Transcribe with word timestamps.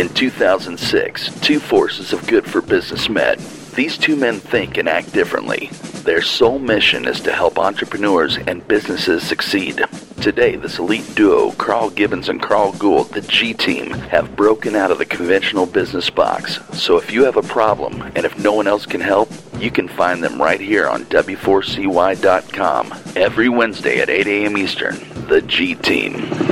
In 0.00 0.08
2006, 0.08 1.40
two 1.40 1.60
forces 1.60 2.14
of 2.14 2.26
good 2.26 2.46
for 2.46 2.62
business 2.62 3.10
met. 3.10 3.38
These 3.74 3.98
two 3.98 4.16
men 4.16 4.40
think 4.40 4.78
and 4.78 4.88
act 4.88 5.12
differently. 5.12 5.68
Their 6.04 6.22
sole 6.22 6.58
mission 6.58 7.06
is 7.06 7.20
to 7.20 7.32
help 7.32 7.58
entrepreneurs 7.58 8.38
and 8.38 8.66
businesses 8.66 9.22
succeed. 9.22 9.84
Today, 10.22 10.56
this 10.56 10.78
elite 10.78 11.14
duo, 11.14 11.50
Carl 11.52 11.90
Gibbons 11.90 12.30
and 12.30 12.40
Carl 12.40 12.72
Gould, 12.78 13.10
the 13.10 13.20
G 13.20 13.52
Team, 13.52 13.90
have 13.90 14.36
broken 14.36 14.74
out 14.74 14.90
of 14.90 14.96
the 14.96 15.04
conventional 15.04 15.66
business 15.66 16.08
box. 16.08 16.60
So 16.72 16.96
if 16.96 17.12
you 17.12 17.24
have 17.24 17.36
a 17.36 17.42
problem 17.42 18.00
and 18.00 18.24
if 18.24 18.38
no 18.38 18.54
one 18.54 18.66
else 18.66 18.86
can 18.86 19.02
help, 19.02 19.28
you 19.58 19.70
can 19.70 19.86
find 19.86 20.24
them 20.24 20.40
right 20.40 20.62
here 20.62 20.88
on 20.88 21.04
W4CY.com 21.04 22.94
every 23.16 23.50
Wednesday 23.50 24.00
at 24.00 24.08
8 24.08 24.26
a.m. 24.26 24.56
Eastern. 24.56 24.96
The 25.26 25.42
G 25.42 25.74
Team. 25.74 26.49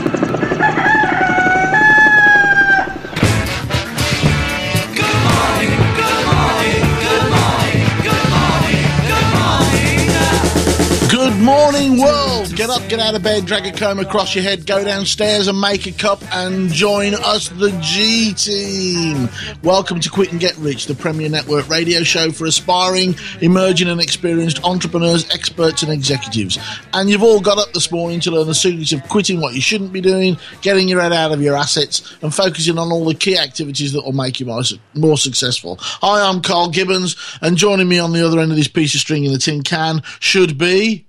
Get 12.89 13.01
out 13.01 13.15
of 13.15 13.23
bed, 13.23 13.45
drag 13.45 13.67
a 13.67 13.73
comb 13.73 13.99
across 13.99 14.35
your 14.35 14.45
head, 14.45 14.65
go 14.65 14.83
downstairs 14.83 15.47
and 15.47 15.61
make 15.61 15.87
a 15.87 15.93
cup 15.93 16.23
and 16.35 16.71
join 16.71 17.13
us, 17.13 17.51
the 17.51 17.71
G 17.83 18.33
Team. 18.33 19.29
Welcome 19.63 20.01
to 20.01 20.09
Quit 20.09 20.33
and 20.33 20.41
Get 20.41 20.57
Rich, 20.57 20.87
the 20.87 20.95
Premier 20.95 21.29
Network 21.29 21.69
radio 21.69 22.03
show 22.03 22.31
for 22.31 22.47
aspiring, 22.47 23.15
emerging, 23.43 23.89
and 23.89 24.01
experienced 24.01 24.65
entrepreneurs, 24.65 25.29
experts, 25.29 25.83
and 25.83 25.93
executives. 25.93 26.59
And 26.95 27.11
you've 27.11 27.23
all 27.23 27.41
got 27.41 27.59
up 27.59 27.75
this 27.75 27.93
morning 27.93 28.21
to 28.21 28.31
learn 28.31 28.47
the 28.47 28.55
secrets 28.55 28.93
of 28.93 29.07
quitting 29.11 29.43
what 29.43 29.53
you 29.53 29.61
shouldn't 29.61 29.93
be 29.93 30.01
doing, 30.01 30.39
getting 30.63 30.89
your 30.89 31.03
head 31.03 31.13
out 31.13 31.31
of 31.31 31.43
your 31.43 31.57
assets, 31.57 32.17
and 32.23 32.35
focusing 32.35 32.79
on 32.79 32.91
all 32.91 33.05
the 33.05 33.15
key 33.15 33.37
activities 33.37 33.93
that 33.93 34.03
will 34.03 34.13
make 34.13 34.41
you 34.41 34.47
more, 34.47 34.63
more 34.95 35.19
successful. 35.19 35.77
Hi, 35.79 36.27
I'm 36.27 36.41
Carl 36.41 36.71
Gibbons, 36.71 37.17
and 37.43 37.59
joining 37.59 37.87
me 37.89 37.99
on 37.99 38.15
the 38.15 38.27
other 38.27 38.41
end 38.41 38.51
of 38.51 38.57
this 38.57 38.67
piece 38.67 38.95
of 38.95 39.03
string 39.03 39.25
in 39.25 39.33
the 39.35 39.39
tin 39.39 39.63
can 39.63 40.03
should 40.21 40.57
be. 40.57 41.07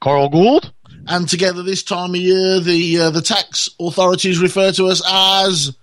Carl 0.00 0.28
Gould. 0.28 0.72
And 1.06 1.28
together 1.28 1.62
this 1.62 1.82
time 1.82 2.10
of 2.10 2.16
year, 2.16 2.60
the 2.60 2.98
uh, 3.00 3.10
the 3.10 3.22
tax 3.22 3.68
authorities 3.80 4.38
refer 4.38 4.72
to 4.72 4.86
us 4.86 5.02
as 5.06 5.76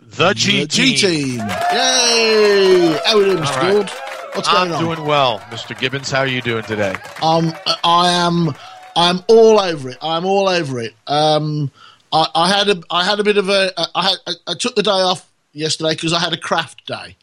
the 0.00 0.32
G, 0.34 0.60
the 0.60 0.66
G 0.66 0.96
team. 0.96 1.38
Yay! 1.40 2.98
How 3.04 3.16
are 3.16 3.22
you 3.22 3.24
doing, 3.32 3.38
Mr. 3.38 3.56
right. 3.56 3.72
Gould? 3.72 3.90
What's 4.34 4.48
I'm 4.48 4.68
going 4.68 4.72
on? 4.72 4.82
doing 4.96 5.08
well, 5.08 5.38
Mr. 5.50 5.78
Gibbons. 5.78 6.10
How 6.10 6.20
are 6.20 6.26
you 6.26 6.40
doing 6.40 6.64
today? 6.64 6.94
Um, 7.22 7.52
I 7.82 8.10
am. 8.10 8.54
I'm 8.96 9.20
all 9.28 9.58
over 9.58 9.90
it. 9.90 9.98
I'm 10.00 10.24
all 10.24 10.48
over 10.48 10.80
it. 10.80 10.94
Um, 11.06 11.70
I, 12.12 12.28
I 12.34 12.48
had 12.48 12.68
a. 12.68 12.82
I 12.90 13.04
had 13.04 13.20
a 13.20 13.24
bit 13.24 13.36
of 13.36 13.48
a. 13.48 13.72
I 13.94 14.02
had. 14.02 14.16
I, 14.26 14.32
I 14.48 14.54
took 14.54 14.76
the 14.76 14.82
day 14.82 14.90
off 14.90 15.28
yesterday 15.52 15.94
because 15.94 16.12
I 16.12 16.20
had 16.20 16.32
a 16.32 16.36
craft 16.38 16.86
day. 16.86 17.16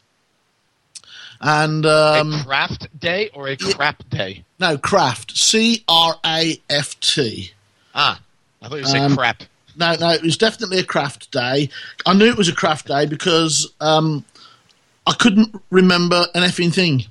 And 1.42 1.86
um, 1.88 2.34
a 2.34 2.44
craft 2.44 3.00
day 3.00 3.30
or 3.34 3.48
a 3.50 3.58
crap 3.58 4.08
day? 4.10 4.44
no 4.60 4.78
craft. 4.78 5.36
C 5.38 5.84
R 5.88 6.16
A 6.26 6.62
F 6.70 7.00
T. 7.00 7.52
Ah, 7.96 8.20
I 8.62 8.68
thought 8.70 8.76
you 8.78 8.86
said 8.86 9.02
Um, 9.02 9.16
crap. 9.18 9.44
No, 9.76 9.96
no, 9.96 10.10
it 10.12 10.22
was 10.22 10.38
definitely 10.38 10.78
a 10.80 10.84
craft 10.84 11.32
day. 11.32 11.70
I 12.06 12.14
knew 12.14 12.28
it 12.28 12.38
was 12.38 12.50
a 12.50 12.54
craft 12.54 12.88
day 12.88 13.06
because 13.06 13.72
um, 13.82 14.24
I 15.08 15.14
couldn't 15.14 15.56
remember 15.72 16.26
an 16.36 16.44
effing 16.44 16.74
thing. 16.74 17.06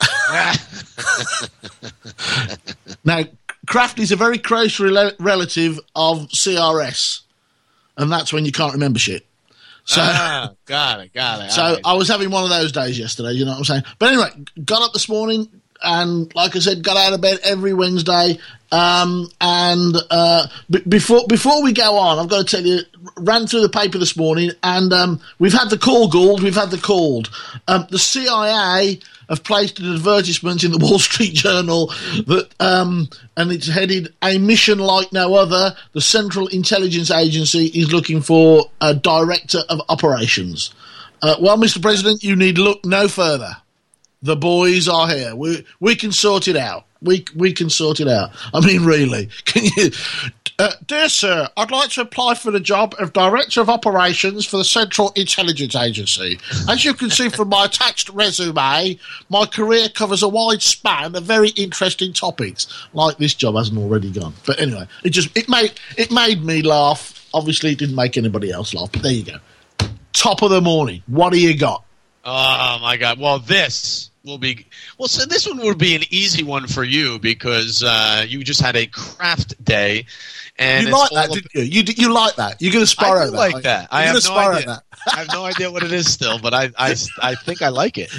Now, 3.04 3.22
craft 3.66 3.98
is 4.00 4.10
a 4.10 4.16
very 4.16 4.38
close 4.38 4.78
rela- 4.78 5.14
relative 5.20 5.78
of 5.94 6.28
CRS, 6.28 7.20
and 7.96 8.10
that's 8.10 8.32
when 8.32 8.44
you 8.44 8.50
can't 8.52 8.72
remember 8.72 8.98
shit. 8.98 9.24
So, 9.86 10.00
ah, 10.02 10.52
got 10.66 11.00
it, 11.00 11.12
got 11.14 11.46
it. 11.46 11.52
so 11.52 11.62
right. 11.62 11.80
I 11.84 11.94
was 11.94 12.08
having 12.08 12.30
one 12.30 12.42
of 12.42 12.50
those 12.50 12.72
days 12.72 12.98
yesterday. 12.98 13.32
You 13.32 13.44
know 13.44 13.52
what 13.52 13.58
I'm 13.58 13.64
saying? 13.64 13.82
But 14.00 14.12
anyway, 14.12 14.30
got 14.64 14.82
up 14.82 14.92
this 14.92 15.08
morning 15.08 15.48
and, 15.80 16.34
like 16.34 16.56
I 16.56 16.58
said, 16.58 16.82
got 16.82 16.96
out 16.96 17.12
of 17.12 17.20
bed 17.20 17.38
every 17.44 17.72
Wednesday. 17.72 18.38
Um, 18.72 19.28
and 19.40 19.94
uh, 20.10 20.48
b- 20.68 20.82
before 20.88 21.24
before 21.28 21.62
we 21.62 21.72
go 21.72 21.96
on, 21.96 22.18
I've 22.18 22.28
got 22.28 22.48
to 22.48 22.56
tell 22.56 22.66
you, 22.66 22.80
ran 23.16 23.46
through 23.46 23.60
the 23.60 23.68
paper 23.68 23.96
this 23.96 24.16
morning, 24.16 24.50
and 24.64 24.92
um, 24.92 25.20
we've 25.38 25.52
had 25.52 25.70
the 25.70 25.78
call, 25.78 26.08
Gould. 26.08 26.42
We've 26.42 26.52
had 26.52 26.72
the 26.72 26.78
called. 26.78 27.30
Um, 27.68 27.86
the 27.90 27.98
CIA 28.00 28.98
have 29.28 29.44
placed 29.44 29.78
an 29.78 29.92
advertisement 29.94 30.64
in 30.64 30.72
the 30.72 30.78
Wall 30.78 30.98
Street 30.98 31.34
Journal 31.34 31.88
that, 32.26 32.48
um, 32.60 33.08
and 33.36 33.52
it's 33.52 33.66
headed 33.66 34.14
"A 34.22 34.38
mission 34.38 34.78
like 34.78 35.12
no 35.12 35.34
other." 35.34 35.76
The 35.92 36.00
Central 36.00 36.46
Intelligence 36.48 37.10
Agency 37.10 37.66
is 37.66 37.92
looking 37.92 38.20
for 38.20 38.70
a 38.80 38.94
director 38.94 39.62
of 39.68 39.80
operations. 39.88 40.72
Uh, 41.22 41.36
well, 41.40 41.56
Mr. 41.56 41.80
President, 41.80 42.22
you 42.22 42.36
need 42.36 42.58
look 42.58 42.84
no 42.84 43.08
further. 43.08 43.56
The 44.22 44.36
boys 44.36 44.88
are 44.88 45.08
here. 45.08 45.34
We 45.36 45.64
we 45.80 45.94
can 45.94 46.12
sort 46.12 46.48
it 46.48 46.56
out. 46.56 46.86
We 47.02 47.24
we 47.34 47.52
can 47.52 47.70
sort 47.70 48.00
it 48.00 48.08
out. 48.08 48.30
I 48.54 48.64
mean, 48.64 48.84
really, 48.84 49.28
can 49.44 49.64
you? 49.76 49.90
Uh, 50.58 50.72
dear 50.86 51.10
sir, 51.10 51.46
I'd 51.58 51.70
like 51.70 51.90
to 51.90 52.00
apply 52.00 52.34
for 52.34 52.50
the 52.50 52.60
job 52.60 52.94
of 52.98 53.12
Director 53.12 53.60
of 53.60 53.68
Operations 53.68 54.46
for 54.46 54.56
the 54.56 54.64
Central 54.64 55.12
Intelligence 55.14 55.76
Agency. 55.76 56.40
As 56.66 56.82
you 56.82 56.94
can 56.94 57.10
see 57.10 57.28
from 57.28 57.50
my 57.50 57.66
attached 57.66 58.08
resume, 58.08 58.98
my 59.28 59.44
career 59.44 59.90
covers 59.90 60.22
a 60.22 60.28
wide 60.28 60.62
span 60.62 61.14
of 61.14 61.24
very 61.24 61.50
interesting 61.50 62.14
topics. 62.14 62.66
Like 62.94 63.18
this 63.18 63.34
job 63.34 63.54
hasn't 63.56 63.78
already 63.78 64.10
gone, 64.10 64.32
but 64.46 64.58
anyway, 64.58 64.86
it 65.04 65.10
just 65.10 65.36
it 65.36 65.46
made 65.46 65.74
it 65.98 66.10
made 66.10 66.42
me 66.42 66.62
laugh. 66.62 67.28
Obviously, 67.34 67.72
it 67.72 67.78
didn't 67.78 67.96
make 67.96 68.16
anybody 68.16 68.50
else 68.50 68.72
laugh. 68.72 68.90
But 68.90 69.02
there 69.02 69.12
you 69.12 69.24
go. 69.24 69.36
Top 70.14 70.40
of 70.40 70.48
the 70.48 70.62
morning. 70.62 71.02
What 71.06 71.34
do 71.34 71.38
you 71.38 71.54
got? 71.54 71.84
Oh 72.28 72.78
my 72.82 72.96
God! 72.96 73.20
Well, 73.20 73.38
this 73.38 74.10
will 74.24 74.38
be 74.38 74.66
well. 74.98 75.06
So 75.08 75.24
this 75.26 75.46
one 75.46 75.58
would 75.58 75.78
be 75.78 75.94
an 75.94 76.02
easy 76.10 76.42
one 76.42 76.66
for 76.66 76.82
you 76.82 77.20
because 77.20 77.84
uh, 77.84 78.24
you 78.26 78.42
just 78.42 78.60
had 78.60 78.74
a 78.74 78.86
craft 78.86 79.62
day, 79.64 80.06
and 80.58 80.88
you 80.88 80.92
like 80.92 81.10
that, 81.10 81.36
ab- 81.36 81.44
you? 81.54 81.62
You 81.62 81.82
d- 81.84 81.94
you 81.96 82.12
like 82.12 82.34
that? 82.34 82.60
You're 82.60 82.72
going 82.72 82.84
to 82.84 82.90
spar 82.90 83.22
at 83.22 83.30
that. 83.30 83.36
like 83.36 83.62
that. 83.62 83.88
I 83.92 84.02
have 84.02 84.20
gonna 84.24 84.34
no 84.34 84.50
idea. 84.56 84.66
that. 84.66 84.82
I 85.14 85.18
have 85.18 85.28
no 85.32 85.44
idea 85.44 85.70
what 85.70 85.84
it 85.84 85.92
is 85.92 86.12
still, 86.12 86.40
but 86.40 86.52
I 86.52 86.70
I, 86.76 86.96
I 87.22 87.34
think 87.36 87.62
I 87.62 87.68
like 87.68 87.96
it. 87.96 88.10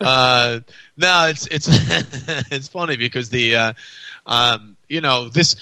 Uh, 0.00 0.60
no, 0.96 1.26
it's 1.28 1.46
it's 1.48 1.68
it's 2.50 2.68
funny 2.68 2.96
because 2.96 3.28
the 3.28 3.56
uh, 3.56 3.72
um, 4.24 4.74
you 4.88 5.02
know 5.02 5.28
this 5.28 5.56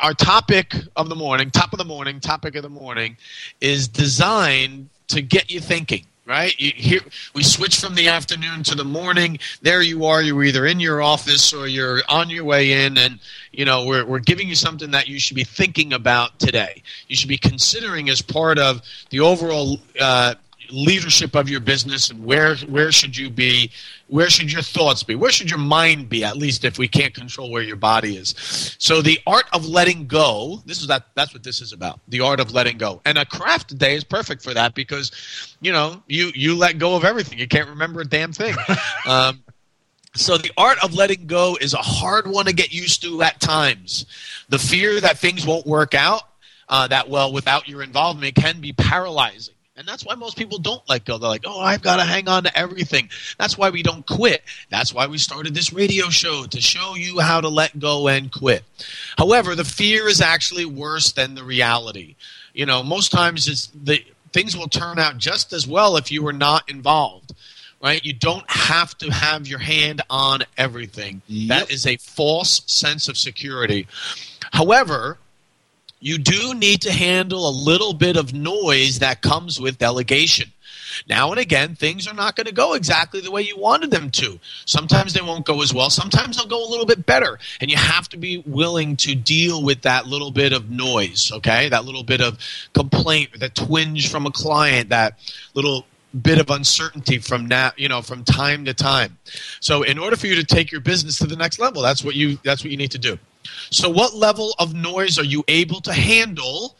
our 0.00 0.14
topic 0.14 0.74
of 0.94 1.08
the 1.08 1.16
morning, 1.16 1.50
top 1.50 1.72
of 1.72 1.78
the 1.78 1.84
morning, 1.84 2.20
topic 2.20 2.54
of 2.54 2.62
the 2.62 2.70
morning 2.70 3.16
is 3.60 3.88
designed 3.88 4.88
to 5.08 5.20
get 5.20 5.50
you 5.50 5.58
thinking. 5.58 6.06
Right? 6.30 6.54
You, 6.60 6.70
here, 6.74 7.00
we 7.34 7.42
switch 7.42 7.80
from 7.80 7.96
the 7.96 8.06
afternoon 8.06 8.62
to 8.62 8.76
the 8.76 8.84
morning. 8.84 9.40
There 9.62 9.82
you 9.82 10.06
are. 10.06 10.22
You're 10.22 10.44
either 10.44 10.64
in 10.64 10.78
your 10.78 11.02
office 11.02 11.52
or 11.52 11.66
you're 11.66 12.02
on 12.08 12.30
your 12.30 12.44
way 12.44 12.86
in, 12.86 12.96
and 12.96 13.18
you 13.50 13.64
know 13.64 13.84
we're 13.84 14.06
we're 14.06 14.20
giving 14.20 14.48
you 14.48 14.54
something 14.54 14.92
that 14.92 15.08
you 15.08 15.18
should 15.18 15.34
be 15.34 15.44
thinking 15.44 15.92
about 15.92 16.38
today. 16.38 16.82
You 17.08 17.16
should 17.16 17.28
be 17.28 17.36
considering 17.36 18.08
as 18.08 18.22
part 18.22 18.58
of 18.58 18.80
the 19.10 19.20
overall. 19.20 19.78
Uh, 20.00 20.36
leadership 20.72 21.34
of 21.34 21.48
your 21.48 21.60
business 21.60 22.10
and 22.10 22.24
where 22.24 22.56
where 22.56 22.92
should 22.92 23.16
you 23.16 23.30
be? 23.30 23.70
Where 24.08 24.28
should 24.28 24.52
your 24.52 24.62
thoughts 24.62 25.02
be? 25.02 25.14
Where 25.14 25.30
should 25.30 25.50
your 25.50 25.58
mind 25.58 26.08
be 26.08 26.24
at 26.24 26.36
least 26.36 26.64
if 26.64 26.78
we 26.78 26.88
can't 26.88 27.14
control 27.14 27.50
where 27.50 27.62
your 27.62 27.76
body 27.76 28.16
is? 28.16 28.34
So 28.78 29.02
the 29.02 29.20
art 29.26 29.46
of 29.52 29.66
letting 29.66 30.06
go 30.06 30.62
this 30.66 30.80
is 30.80 30.86
that 30.88 31.06
that's 31.14 31.32
what 31.32 31.42
this 31.42 31.60
is 31.60 31.72
about 31.72 32.00
the 32.08 32.20
art 32.20 32.40
of 32.40 32.52
letting 32.52 32.78
go. 32.78 33.00
And 33.04 33.18
a 33.18 33.24
craft 33.24 33.76
day 33.78 33.94
is 33.94 34.04
perfect 34.04 34.42
for 34.42 34.54
that 34.54 34.74
because 34.74 35.56
you 35.60 35.72
know 35.72 36.02
you 36.06 36.32
you 36.34 36.56
let 36.56 36.78
go 36.78 36.96
of 36.96 37.04
everything. 37.04 37.38
You 37.38 37.48
can't 37.48 37.68
remember 37.68 38.00
a 38.00 38.06
damn 38.06 38.32
thing. 38.32 38.54
Um, 39.06 39.42
so 40.14 40.36
the 40.36 40.50
art 40.56 40.82
of 40.84 40.94
letting 40.94 41.26
go 41.26 41.56
is 41.60 41.72
a 41.72 41.78
hard 41.78 42.26
one 42.26 42.46
to 42.46 42.52
get 42.52 42.72
used 42.72 43.02
to 43.02 43.22
at 43.22 43.40
times. 43.40 44.06
The 44.48 44.58
fear 44.58 45.00
that 45.00 45.18
things 45.18 45.46
won't 45.46 45.66
work 45.66 45.94
out 45.94 46.22
uh, 46.70 46.86
that 46.88 47.08
well 47.08 47.32
without 47.32 47.68
your 47.68 47.82
involvement 47.82 48.34
can 48.34 48.60
be 48.60 48.72
paralyzing 48.72 49.54
and 49.80 49.88
that's 49.88 50.04
why 50.04 50.14
most 50.14 50.36
people 50.36 50.58
don't 50.58 50.86
let 50.90 51.06
go. 51.06 51.16
They're 51.16 51.30
like, 51.30 51.44
oh, 51.46 51.58
I've 51.58 51.80
got 51.80 51.96
to 51.96 52.02
hang 52.02 52.28
on 52.28 52.44
to 52.44 52.56
everything. 52.56 53.08
That's 53.38 53.56
why 53.56 53.70
we 53.70 53.82
don't 53.82 54.06
quit. 54.06 54.42
That's 54.68 54.92
why 54.92 55.06
we 55.06 55.16
started 55.16 55.54
this 55.54 55.72
radio 55.72 56.10
show 56.10 56.44
to 56.44 56.60
show 56.60 56.96
you 56.96 57.18
how 57.18 57.40
to 57.40 57.48
let 57.48 57.78
go 57.78 58.06
and 58.06 58.30
quit. 58.30 58.62
However, 59.16 59.54
the 59.54 59.64
fear 59.64 60.06
is 60.06 60.20
actually 60.20 60.66
worse 60.66 61.12
than 61.12 61.34
the 61.34 61.42
reality. 61.42 62.16
You 62.52 62.66
know, 62.66 62.82
most 62.82 63.10
times 63.10 63.48
it's 63.48 63.68
the 63.68 64.04
things 64.34 64.54
will 64.54 64.68
turn 64.68 64.98
out 64.98 65.16
just 65.16 65.54
as 65.54 65.66
well 65.66 65.96
if 65.96 66.12
you 66.12 66.22
were 66.22 66.34
not 66.34 66.68
involved. 66.68 67.32
Right? 67.82 68.04
You 68.04 68.12
don't 68.12 68.48
have 68.50 68.98
to 68.98 69.10
have 69.10 69.48
your 69.48 69.60
hand 69.60 70.02
on 70.10 70.42
everything. 70.58 71.22
Yep. 71.26 71.48
That 71.48 71.72
is 71.72 71.86
a 71.86 71.96
false 71.96 72.60
sense 72.66 73.08
of 73.08 73.16
security. 73.16 73.86
However, 74.52 75.16
you 76.00 76.18
do 76.18 76.54
need 76.54 76.82
to 76.82 76.92
handle 76.92 77.48
a 77.48 77.52
little 77.52 77.92
bit 77.92 78.16
of 78.16 78.32
noise 78.32 78.98
that 78.98 79.22
comes 79.22 79.60
with 79.60 79.78
delegation. 79.78 80.50
Now 81.08 81.30
and 81.30 81.38
again, 81.38 81.76
things 81.76 82.08
are 82.08 82.14
not 82.14 82.36
going 82.36 82.46
to 82.46 82.52
go 82.52 82.74
exactly 82.74 83.20
the 83.20 83.30
way 83.30 83.42
you 83.42 83.56
wanted 83.56 83.90
them 83.90 84.10
to. 84.12 84.40
Sometimes 84.64 85.12
they 85.12 85.20
won't 85.20 85.46
go 85.46 85.62
as 85.62 85.72
well. 85.72 85.90
Sometimes 85.90 86.36
they'll 86.36 86.46
go 86.46 86.66
a 86.66 86.68
little 86.68 86.86
bit 86.86 87.06
better. 87.06 87.38
And 87.60 87.70
you 87.70 87.76
have 87.76 88.08
to 88.08 88.16
be 88.16 88.42
willing 88.46 88.96
to 88.98 89.14
deal 89.14 89.62
with 89.62 89.82
that 89.82 90.06
little 90.06 90.30
bit 90.30 90.52
of 90.52 90.70
noise, 90.70 91.30
okay? 91.32 91.68
That 91.68 91.84
little 91.84 92.02
bit 92.02 92.20
of 92.20 92.38
complaint, 92.72 93.38
that 93.38 93.54
twinge 93.54 94.10
from 94.10 94.26
a 94.26 94.30
client, 94.30 94.88
that 94.88 95.18
little 95.54 95.86
bit 96.22 96.40
of 96.40 96.50
uncertainty 96.50 97.18
from 97.18 97.46
now 97.46 97.70
you 97.76 97.88
know 97.88 98.02
from 98.02 98.24
time 98.24 98.64
to 98.64 98.74
time 98.74 99.16
so 99.60 99.84
in 99.84 99.96
order 99.96 100.16
for 100.16 100.26
you 100.26 100.34
to 100.34 100.42
take 100.42 100.72
your 100.72 100.80
business 100.80 101.18
to 101.18 101.24
the 101.24 101.36
next 101.36 101.60
level 101.60 101.82
that's 101.82 102.02
what 102.02 102.16
you 102.16 102.36
that's 102.42 102.64
what 102.64 102.70
you 102.72 102.76
need 102.76 102.90
to 102.90 102.98
do 102.98 103.16
so, 103.70 103.88
what 103.88 104.14
level 104.14 104.54
of 104.58 104.74
noise 104.74 105.18
are 105.18 105.24
you 105.24 105.44
able 105.48 105.80
to 105.82 105.92
handle 105.92 106.76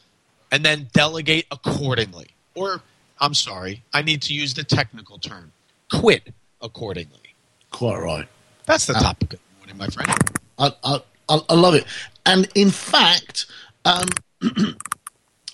and 0.53 0.65
then 0.65 0.89
delegate 0.93 1.47
accordingly? 1.51 2.29
Or, 2.55 2.83
I'm 3.21 3.35
sorry, 3.35 3.83
I 3.93 4.03
need 4.03 4.23
to 4.23 4.35
use 4.35 4.55
the 4.55 4.65
technical 4.65 5.19
term 5.19 5.53
quit 5.91 6.33
accordingly. 6.61 7.35
Quite 7.71 8.01
right. 8.01 8.29
That's 8.67 8.87
the 8.87 8.97
uh, 8.97 9.01
topic 9.01 9.35
of 9.35 9.41
the 9.41 9.59
morning, 9.59 9.77
my 9.77 9.87
friend. 9.89 10.11
I, 10.59 11.01
I, 11.29 11.41
I 11.49 11.55
love 11.55 11.75
it. 11.75 11.85
And 12.27 12.49
in 12.55 12.71
fact, 12.71 13.47
um, 13.85 14.09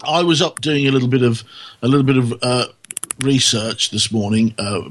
I 0.02 0.22
was 0.22 0.42
up 0.42 0.60
doing 0.60 0.86
a 0.86 0.90
little 0.90 1.08
bit 1.08 1.22
of 1.22 1.44
a 1.82 1.88
little 1.88 2.04
bit 2.04 2.16
of 2.16 2.34
uh, 2.42 2.66
research 3.20 3.90
this 3.90 4.12
morning 4.12 4.54
uh, 4.58 4.88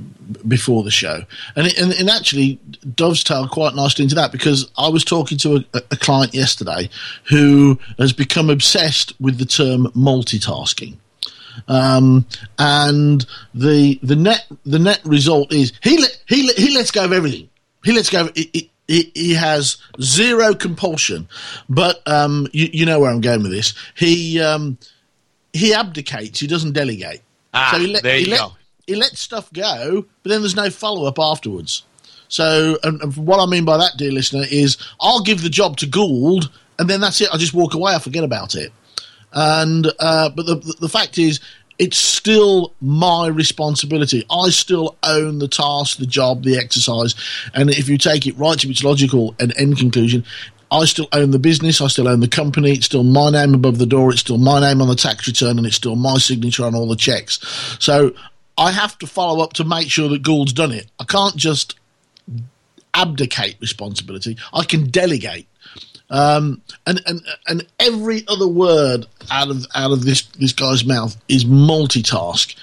before 0.47 0.83
the 0.83 0.91
show, 0.91 1.23
and 1.55 1.67
it, 1.67 1.77
and, 1.79 2.09
actually 2.09 2.59
dovetailed 2.95 3.51
quite 3.51 3.75
nicely 3.75 4.03
into 4.03 4.15
that 4.15 4.31
because 4.31 4.71
I 4.77 4.89
was 4.89 5.03
talking 5.03 5.37
to 5.39 5.63
a, 5.73 5.81
a 5.91 5.97
client 5.97 6.33
yesterday 6.33 6.89
who 7.29 7.79
has 7.97 8.13
become 8.13 8.49
obsessed 8.49 9.13
with 9.19 9.37
the 9.37 9.45
term 9.45 9.87
multitasking. 9.95 10.97
Um, 11.67 12.25
and 12.59 13.25
the 13.53 13.99
the 14.03 14.15
net 14.15 14.45
the 14.65 14.79
net 14.79 15.01
result 15.05 15.53
is 15.53 15.73
he 15.81 16.03
he 16.27 16.51
he 16.53 16.75
lets 16.75 16.91
go 16.91 17.05
of 17.05 17.13
everything. 17.13 17.49
He 17.83 17.91
lets 17.91 18.09
go. 18.09 18.25
Of, 18.25 18.35
he, 18.35 18.71
he 18.87 19.33
has 19.33 19.77
zero 20.01 20.53
compulsion, 20.53 21.27
but 21.69 22.07
um, 22.07 22.47
you, 22.51 22.69
you 22.71 22.85
know 22.85 22.99
where 22.99 23.09
I'm 23.09 23.21
going 23.21 23.41
with 23.41 23.51
this. 23.51 23.73
He 23.95 24.39
um, 24.39 24.77
he 25.53 25.73
abdicates. 25.73 26.39
He 26.39 26.47
doesn't 26.47 26.73
delegate. 26.73 27.21
Ah, 27.55 27.69
so 27.71 27.79
he 27.79 27.87
let, 27.87 28.03
there 28.03 28.17
you 28.17 28.25
he 28.25 28.31
let, 28.31 28.39
go. 28.39 28.51
He 28.85 28.95
lets 28.95 29.19
stuff 29.19 29.51
go, 29.51 30.05
but 30.21 30.29
then 30.29 30.41
there's 30.41 30.55
no 30.55 30.69
follow 30.69 31.05
up 31.05 31.17
afterwards. 31.17 31.83
So, 32.27 32.77
and, 32.83 33.01
and 33.01 33.15
what 33.17 33.39
I 33.39 33.45
mean 33.45 33.65
by 33.65 33.77
that, 33.77 33.93
dear 33.97 34.11
listener, 34.11 34.43
is 34.49 34.77
I'll 34.99 35.21
give 35.21 35.41
the 35.41 35.49
job 35.49 35.77
to 35.77 35.87
Gould, 35.87 36.51
and 36.77 36.89
then 36.89 37.01
that's 37.01 37.21
it. 37.21 37.29
I 37.31 37.37
just 37.37 37.53
walk 37.53 37.73
away. 37.73 37.93
I 37.93 37.99
forget 37.99 38.23
about 38.23 38.55
it. 38.55 38.71
And 39.33 39.87
uh, 39.99 40.29
but 40.29 40.45
the, 40.45 40.55
the 40.55 40.75
the 40.81 40.89
fact 40.89 41.17
is, 41.17 41.39
it's 41.77 41.97
still 41.97 42.73
my 42.81 43.27
responsibility. 43.27 44.25
I 44.31 44.49
still 44.49 44.97
own 45.03 45.39
the 45.39 45.47
task, 45.47 45.97
the 45.97 46.05
job, 46.05 46.43
the 46.43 46.57
exercise. 46.57 47.15
And 47.53 47.69
if 47.69 47.89
you 47.89 47.97
take 47.97 48.25
it 48.25 48.37
right 48.37 48.57
to 48.59 48.69
its 48.69 48.83
logical 48.83 49.35
and 49.39 49.53
end 49.57 49.77
conclusion, 49.77 50.23
I 50.75 50.85
still 50.85 51.07
own 51.13 51.31
the 51.31 51.39
business. 51.39 51.79
I 51.79 51.87
still 51.87 52.07
own 52.07 52.19
the 52.19 52.27
company. 52.27 52.73
It's 52.73 52.85
still 52.85 53.03
my 53.03 53.29
name 53.29 53.53
above 53.53 53.77
the 53.77 53.85
door. 53.85 54.11
It's 54.11 54.19
still 54.19 54.37
my 54.37 54.59
name 54.59 54.81
on 54.81 54.89
the 54.89 54.95
tax 54.95 55.25
return, 55.25 55.57
and 55.57 55.65
it's 55.65 55.77
still 55.77 55.95
my 55.95 56.17
signature 56.17 56.65
on 56.65 56.75
all 56.75 56.87
the 56.87 56.95
checks. 56.95 57.39
So 57.79 58.13
I 58.57 58.71
have 58.71 58.97
to 58.99 59.07
follow 59.07 59.43
up 59.43 59.53
to 59.53 59.63
make 59.63 59.89
sure 59.89 60.09
that 60.09 60.21
Gould's 60.21 60.53
done 60.53 60.71
it. 60.71 60.87
I 60.99 61.05
can't 61.05 61.35
just 61.35 61.75
abdicate 62.93 63.55
responsibility. 63.61 64.37
I 64.53 64.65
can 64.65 64.89
delegate. 64.89 65.47
Um, 66.09 66.61
and, 66.85 67.01
and 67.07 67.21
and 67.47 67.65
every 67.79 68.23
other 68.27 68.47
word 68.47 69.07
out 69.31 69.49
of 69.49 69.65
out 69.73 69.91
of 69.91 70.05
this 70.05 70.21
this 70.39 70.53
guy's 70.53 70.85
mouth 70.85 71.17
is 71.27 71.45
multitask, 71.45 72.55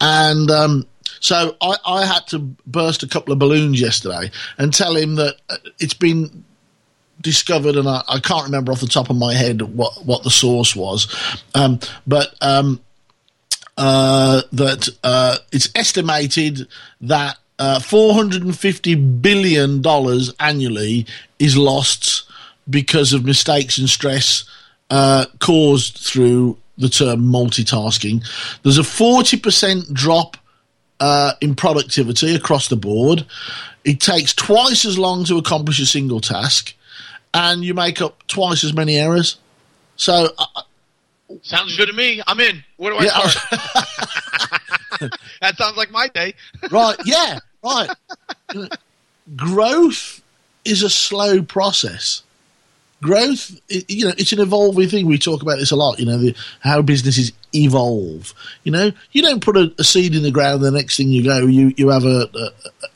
and 0.00 0.50
um, 0.50 0.86
so 1.20 1.56
I, 1.60 1.76
I 1.84 2.04
had 2.06 2.26
to 2.28 2.38
burst 2.66 3.02
a 3.02 3.08
couple 3.08 3.34
of 3.34 3.38
balloons 3.38 3.80
yesterday 3.80 4.30
and 4.56 4.72
tell 4.72 4.96
him 4.96 5.16
that 5.16 5.36
uh, 5.50 5.56
it's 5.78 5.92
been 5.92 6.44
discovered, 7.26 7.74
and 7.74 7.88
I, 7.88 8.02
I, 8.08 8.20
can't 8.20 8.44
remember 8.44 8.70
off 8.70 8.80
the 8.80 8.86
top 8.86 9.10
of 9.10 9.16
my 9.16 9.34
head 9.34 9.60
what, 9.60 10.06
what 10.06 10.22
the 10.22 10.30
source 10.30 10.76
was, 10.76 11.08
um, 11.56 11.80
but 12.06 12.32
um, 12.40 12.80
uh, 13.76 14.42
that 14.52 14.88
uh, 15.02 15.36
it's 15.50 15.68
estimated 15.74 16.68
that 17.00 17.36
uh, 17.58 17.80
$450 17.80 19.20
billion 19.20 19.82
annually 20.38 21.06
is 21.40 21.56
lost 21.56 22.30
because 22.70 23.12
of 23.12 23.24
mistakes 23.24 23.76
and 23.76 23.88
stress 23.88 24.44
uh, 24.90 25.26
caused 25.40 25.98
through 25.98 26.56
the 26.78 26.88
term 26.88 27.22
multitasking. 27.22 28.24
There's 28.62 28.78
a 28.78 28.82
40% 28.82 29.92
drop 29.92 30.36
uh, 31.00 31.32
in 31.40 31.56
productivity 31.56 32.36
across 32.36 32.68
the 32.68 32.76
board. 32.76 33.26
It 33.84 34.00
takes 34.00 34.32
twice 34.32 34.84
as 34.84 34.96
long 34.96 35.24
to 35.24 35.38
accomplish 35.38 35.80
a 35.80 35.86
single 35.86 36.20
task 36.20 36.76
and 37.36 37.62
you 37.62 37.74
make 37.74 38.00
up 38.00 38.26
twice 38.26 38.64
as 38.64 38.72
many 38.72 38.96
errors. 38.96 39.36
So. 39.96 40.30
Uh, 40.38 40.62
sounds 41.42 41.76
good 41.76 41.86
to 41.86 41.92
me. 41.92 42.22
I'm 42.26 42.40
in. 42.40 42.64
Where 42.78 42.92
do 42.92 42.98
I 42.98 43.04
yeah, 43.04 43.28
start? 43.28 43.82
that 45.40 45.56
sounds 45.58 45.76
like 45.76 45.90
my 45.90 46.08
day. 46.08 46.34
right. 46.70 46.96
Yeah. 47.04 47.40
Right. 47.62 47.90
Growth 49.34 50.22
is 50.64 50.82
a 50.82 50.90
slow 50.90 51.42
process. 51.42 52.22
Growth, 53.02 53.60
you 53.68 54.06
know, 54.06 54.14
it's 54.16 54.32
an 54.32 54.40
evolving 54.40 54.88
thing. 54.88 55.06
We 55.06 55.18
talk 55.18 55.42
about 55.42 55.58
this 55.58 55.70
a 55.70 55.76
lot. 55.76 55.98
You 55.98 56.06
know, 56.06 56.16
the, 56.16 56.34
how 56.60 56.80
businesses 56.80 57.32
evolve. 57.54 58.32
You 58.64 58.72
know, 58.72 58.92
you 59.12 59.20
don't 59.20 59.44
put 59.44 59.56
a, 59.58 59.74
a, 59.78 59.84
seed 59.84 60.14
in 60.14 60.22
the 60.22 60.30
ground. 60.30 60.62
The 60.62 60.70
next 60.70 60.96
thing 60.96 61.10
you 61.10 61.22
go, 61.22 61.40
you 61.40 61.74
you 61.76 61.90
have 61.90 62.04
a, 62.04 62.26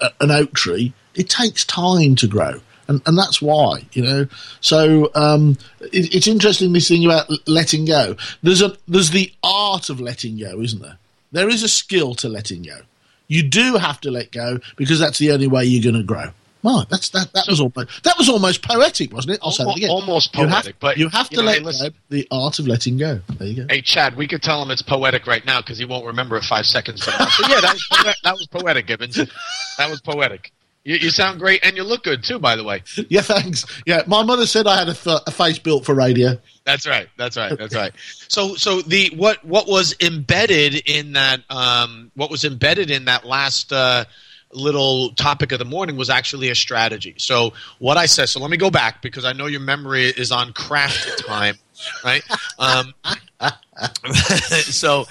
a 0.00 0.10
an 0.20 0.30
oak 0.30 0.54
tree. 0.54 0.94
It 1.14 1.28
takes 1.28 1.66
time 1.66 2.14
to 2.16 2.26
grow 2.26 2.62
and 2.90 3.00
and 3.06 3.16
that's 3.16 3.40
why 3.40 3.86
you 3.92 4.02
know. 4.02 4.26
So 4.60 5.10
um, 5.14 5.56
it, 5.80 6.14
it's 6.14 6.26
interesting 6.26 6.72
this 6.72 6.88
thing 6.88 7.04
about 7.06 7.30
letting 7.46 7.86
go. 7.86 8.16
There's 8.42 8.60
a 8.60 8.76
there's 8.86 9.10
the 9.10 9.32
art 9.42 9.88
of 9.88 10.00
letting 10.00 10.38
go, 10.38 10.60
isn't 10.60 10.82
there? 10.82 10.98
There 11.32 11.48
is 11.48 11.62
a 11.62 11.68
skill 11.68 12.14
to 12.16 12.28
letting 12.28 12.62
go. 12.62 12.80
You 13.28 13.44
do 13.44 13.76
have 13.76 14.00
to 14.00 14.10
let 14.10 14.32
go 14.32 14.58
because 14.76 14.98
that's 14.98 15.18
the 15.18 15.30
only 15.30 15.46
way 15.46 15.64
you're 15.64 15.84
going 15.84 16.00
to 16.00 16.06
grow. 16.06 16.30
Right, 16.62 16.84
that's 16.90 17.08
that. 17.10 17.32
That 17.32 17.44
so, 17.44 17.52
was 17.52 17.60
almost 17.60 18.02
that 18.02 18.18
was 18.18 18.28
almost 18.28 18.62
poetic, 18.62 19.14
wasn't 19.14 19.34
it? 19.34 19.40
I'll 19.42 19.52
say 19.52 19.64
again. 19.64 19.88
Almost 19.88 20.34
poetic, 20.34 20.50
you 20.50 20.56
have, 20.56 20.80
but 20.80 20.96
you 20.98 21.08
have 21.08 21.30
to 21.30 21.36
you 21.36 21.42
know, 21.42 21.70
let 21.70 21.80
go. 21.80 21.88
The 22.10 22.28
art 22.30 22.58
of 22.58 22.66
letting 22.66 22.98
go. 22.98 23.20
There 23.38 23.48
you 23.48 23.62
go. 23.62 23.66
Hey, 23.72 23.80
Chad, 23.80 24.16
we 24.16 24.26
could 24.26 24.42
tell 24.42 24.60
him 24.60 24.70
it's 24.70 24.82
poetic 24.82 25.26
right 25.26 25.46
now 25.46 25.60
because 25.62 25.78
he 25.78 25.84
won't 25.84 26.04
remember 26.04 26.36
it 26.36 26.42
five 26.42 26.66
seconds 26.66 27.04
from 27.04 27.14
now. 27.18 27.26
So 27.26 27.48
yeah, 27.48 27.60
that 27.60 27.72
was, 27.72 28.16
that 28.24 28.34
was 28.34 28.46
poetic, 28.48 28.88
Gibbons. 28.88 29.14
That 29.78 29.88
was 29.88 30.00
poetic. 30.02 30.52
You, 30.84 30.96
you, 30.96 31.10
sound 31.10 31.40
great, 31.40 31.60
and 31.62 31.76
you 31.76 31.84
look 31.84 32.04
good 32.04 32.24
too. 32.24 32.38
By 32.38 32.56
the 32.56 32.64
way. 32.64 32.82
Yeah, 33.08 33.22
thanks. 33.22 33.64
Yeah, 33.86 34.02
my 34.06 34.22
mother 34.22 34.46
said 34.46 34.66
I 34.66 34.78
had 34.78 34.88
a, 34.88 35.20
a 35.26 35.30
face 35.30 35.58
built 35.58 35.84
for 35.84 35.94
radio. 35.94 36.38
That's 36.64 36.86
right. 36.86 37.08
That's 37.16 37.36
right. 37.36 37.56
That's 37.58 37.74
right. 37.74 37.92
So, 38.28 38.54
so 38.54 38.80
the 38.82 39.12
what 39.16 39.44
what 39.44 39.66
was 39.66 39.96
embedded 40.00 40.74
in 40.88 41.14
that 41.14 41.40
um, 41.50 42.10
what 42.14 42.30
was 42.30 42.44
embedded 42.44 42.90
in 42.90 43.06
that 43.06 43.24
last 43.24 43.72
uh, 43.72 44.04
little 44.52 45.10
topic 45.14 45.52
of 45.52 45.58
the 45.58 45.64
morning 45.64 45.96
was 45.96 46.08
actually 46.08 46.50
a 46.50 46.54
strategy. 46.54 47.14
So, 47.18 47.52
what 47.78 47.96
I 47.96 48.06
said. 48.06 48.28
So, 48.28 48.40
let 48.40 48.50
me 48.50 48.56
go 48.56 48.70
back 48.70 49.02
because 49.02 49.24
I 49.24 49.32
know 49.32 49.46
your 49.46 49.60
memory 49.60 50.04
is 50.04 50.30
on 50.30 50.52
craft 50.52 51.18
time, 51.26 51.56
right? 52.04 52.22
Um, 52.58 52.94
so 54.62 55.06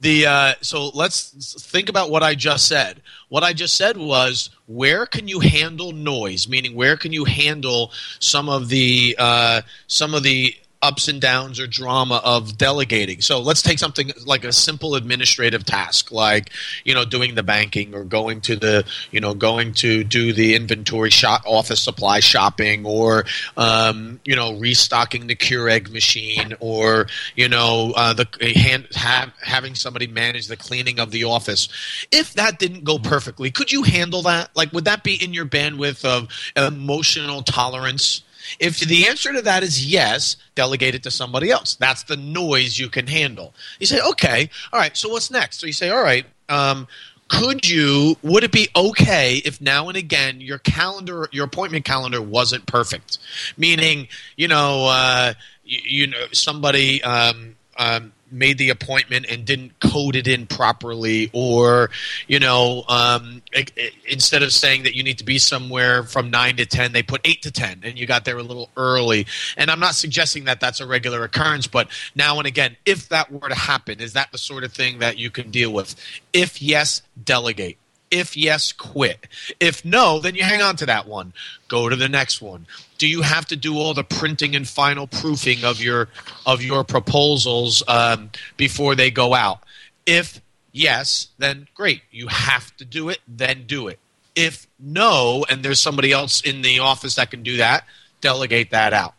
the 0.00 0.26
uh, 0.26 0.54
so 0.60 0.88
let's 0.88 1.62
think 1.62 1.88
about 1.88 2.10
what 2.10 2.22
I 2.22 2.34
just 2.34 2.66
said. 2.66 3.02
What 3.32 3.42
I 3.42 3.54
just 3.54 3.76
said 3.78 3.96
was 3.96 4.50
where 4.66 5.06
can 5.06 5.26
you 5.26 5.40
handle 5.40 5.92
noise? 5.92 6.46
Meaning 6.46 6.74
where 6.74 6.98
can 6.98 7.14
you 7.14 7.24
handle 7.24 7.90
some 8.18 8.50
of 8.50 8.68
the 8.68 9.16
uh, 9.18 9.62
some 9.86 10.12
of 10.12 10.22
the 10.22 10.54
ups 10.82 11.06
and 11.08 11.20
downs 11.20 11.60
or 11.60 11.66
drama 11.66 12.20
of 12.24 12.58
delegating. 12.58 13.20
So 13.20 13.40
let's 13.40 13.62
take 13.62 13.78
something 13.78 14.12
like 14.26 14.44
a 14.44 14.52
simple 14.52 14.96
administrative 14.96 15.64
task, 15.64 16.10
like 16.10 16.50
you 16.84 16.94
know 16.94 17.04
doing 17.04 17.34
the 17.34 17.42
banking 17.42 17.94
or 17.94 18.04
going 18.04 18.40
to 18.42 18.56
the 18.56 18.84
you 19.10 19.20
know 19.20 19.34
going 19.34 19.74
to 19.74 20.04
do 20.04 20.32
the 20.32 20.54
inventory 20.54 21.10
shop, 21.10 21.42
office 21.46 21.80
supply 21.80 22.20
shopping, 22.20 22.84
or 22.84 23.24
um, 23.56 24.20
you 24.24 24.34
know 24.34 24.58
restocking 24.58 25.28
the 25.28 25.36
Keurig 25.36 25.90
machine, 25.92 26.54
or 26.60 27.06
you 27.36 27.48
know 27.48 27.92
uh, 27.96 28.12
the 28.12 28.26
hand, 28.54 28.88
have, 28.94 29.32
having 29.40 29.74
somebody 29.74 30.06
manage 30.06 30.48
the 30.48 30.56
cleaning 30.56 30.98
of 30.98 31.10
the 31.10 31.24
office. 31.24 31.68
If 32.10 32.34
that 32.34 32.58
didn't 32.58 32.84
go 32.84 32.98
perfectly, 32.98 33.50
could 33.50 33.70
you 33.70 33.82
handle 33.84 34.22
that? 34.22 34.50
Like, 34.54 34.72
would 34.72 34.86
that 34.86 35.04
be 35.04 35.22
in 35.22 35.32
your 35.32 35.46
bandwidth 35.46 36.04
of 36.04 36.28
emotional 36.56 37.42
tolerance? 37.42 38.22
If 38.58 38.80
the 38.80 39.06
answer 39.08 39.32
to 39.32 39.42
that 39.42 39.62
is 39.62 39.86
yes, 39.86 40.36
delegate 40.54 40.94
it 40.94 41.02
to 41.04 41.10
somebody 41.10 41.50
else. 41.50 41.76
That's 41.76 42.02
the 42.04 42.16
noise 42.16 42.78
you 42.78 42.88
can 42.88 43.06
handle. 43.06 43.54
You 43.78 43.86
say, 43.86 44.00
okay, 44.10 44.50
all 44.72 44.80
right, 44.80 44.96
so 44.96 45.08
what's 45.08 45.30
next? 45.30 45.60
So 45.60 45.66
you 45.66 45.72
say, 45.72 45.90
all 45.90 46.02
right, 46.02 46.26
um, 46.48 46.86
could 47.28 47.66
you 47.68 48.16
would 48.22 48.44
it 48.44 48.52
be 48.52 48.68
okay 48.76 49.36
if 49.44 49.60
now 49.60 49.88
and 49.88 49.96
again 49.96 50.40
your 50.40 50.58
calendar 50.58 51.28
your 51.32 51.46
appointment 51.46 51.82
calendar 51.82 52.20
wasn't 52.20 52.66
perfect 52.66 53.16
meaning 53.56 54.06
you 54.36 54.46
know 54.46 54.84
uh, 54.86 55.32
you, 55.64 55.80
you 55.84 56.06
know 56.08 56.26
somebody 56.32 57.02
um, 57.02 57.56
um, 57.78 58.12
made 58.32 58.58
the 58.58 58.70
appointment 58.70 59.26
and 59.28 59.44
didn't 59.44 59.78
code 59.80 60.16
it 60.16 60.26
in 60.26 60.46
properly, 60.46 61.30
or 61.32 61.90
you 62.26 62.38
know, 62.38 62.84
um, 62.88 63.42
it, 63.52 63.72
it, 63.76 63.92
instead 64.08 64.42
of 64.42 64.52
saying 64.52 64.84
that 64.84 64.94
you 64.96 65.02
need 65.02 65.18
to 65.18 65.24
be 65.24 65.38
somewhere 65.38 66.02
from 66.02 66.30
nine 66.30 66.56
to 66.56 66.66
ten, 66.66 66.92
they 66.92 67.02
put 67.02 67.20
eight 67.24 67.42
to 67.42 67.50
ten, 67.50 67.80
and 67.84 67.98
you 67.98 68.06
got 68.06 68.24
there 68.24 68.38
a 68.38 68.42
little 68.42 68.70
early. 68.76 69.26
And 69.56 69.70
I'm 69.70 69.80
not 69.80 69.94
suggesting 69.94 70.44
that 70.44 70.60
that's 70.60 70.80
a 70.80 70.86
regular 70.86 71.22
occurrence, 71.24 71.66
but 71.66 71.88
now 72.14 72.38
and 72.38 72.46
again, 72.46 72.76
if 72.84 73.08
that 73.10 73.30
were 73.30 73.48
to 73.48 73.54
happen, 73.54 74.00
is 74.00 74.14
that 74.14 74.32
the 74.32 74.38
sort 74.38 74.64
of 74.64 74.72
thing 74.72 74.98
that 75.00 75.18
you 75.18 75.30
can 75.30 75.50
deal 75.50 75.72
with? 75.72 75.94
If 76.32 76.62
yes, 76.62 77.02
delegate. 77.24 77.78
If 78.12 78.36
yes, 78.36 78.72
quit. 78.72 79.26
If 79.58 79.86
no, 79.86 80.18
then 80.20 80.34
you 80.34 80.44
hang 80.44 80.60
on 80.60 80.76
to 80.76 80.86
that 80.86 81.08
one. 81.08 81.32
Go 81.66 81.88
to 81.88 81.96
the 81.96 82.10
next 82.10 82.42
one. 82.42 82.66
Do 82.98 83.08
you 83.08 83.22
have 83.22 83.46
to 83.46 83.56
do 83.56 83.78
all 83.78 83.94
the 83.94 84.04
printing 84.04 84.54
and 84.54 84.68
final 84.68 85.06
proofing 85.06 85.64
of 85.64 85.80
your 85.80 86.08
of 86.44 86.62
your 86.62 86.84
proposals 86.84 87.82
um, 87.88 88.30
before 88.58 88.94
they 88.94 89.10
go 89.10 89.32
out? 89.32 89.60
If 90.04 90.42
yes, 90.72 91.28
then 91.38 91.68
great. 91.74 92.02
You 92.10 92.28
have 92.28 92.76
to 92.76 92.84
do 92.84 93.08
it. 93.08 93.20
Then 93.26 93.64
do 93.66 93.88
it. 93.88 93.98
If 94.36 94.66
no, 94.78 95.46
and 95.48 95.62
there's 95.62 95.80
somebody 95.80 96.12
else 96.12 96.42
in 96.42 96.60
the 96.60 96.80
office 96.80 97.14
that 97.14 97.30
can 97.30 97.42
do 97.42 97.56
that, 97.56 97.84
delegate 98.20 98.70
that 98.72 98.92
out. 98.92 99.14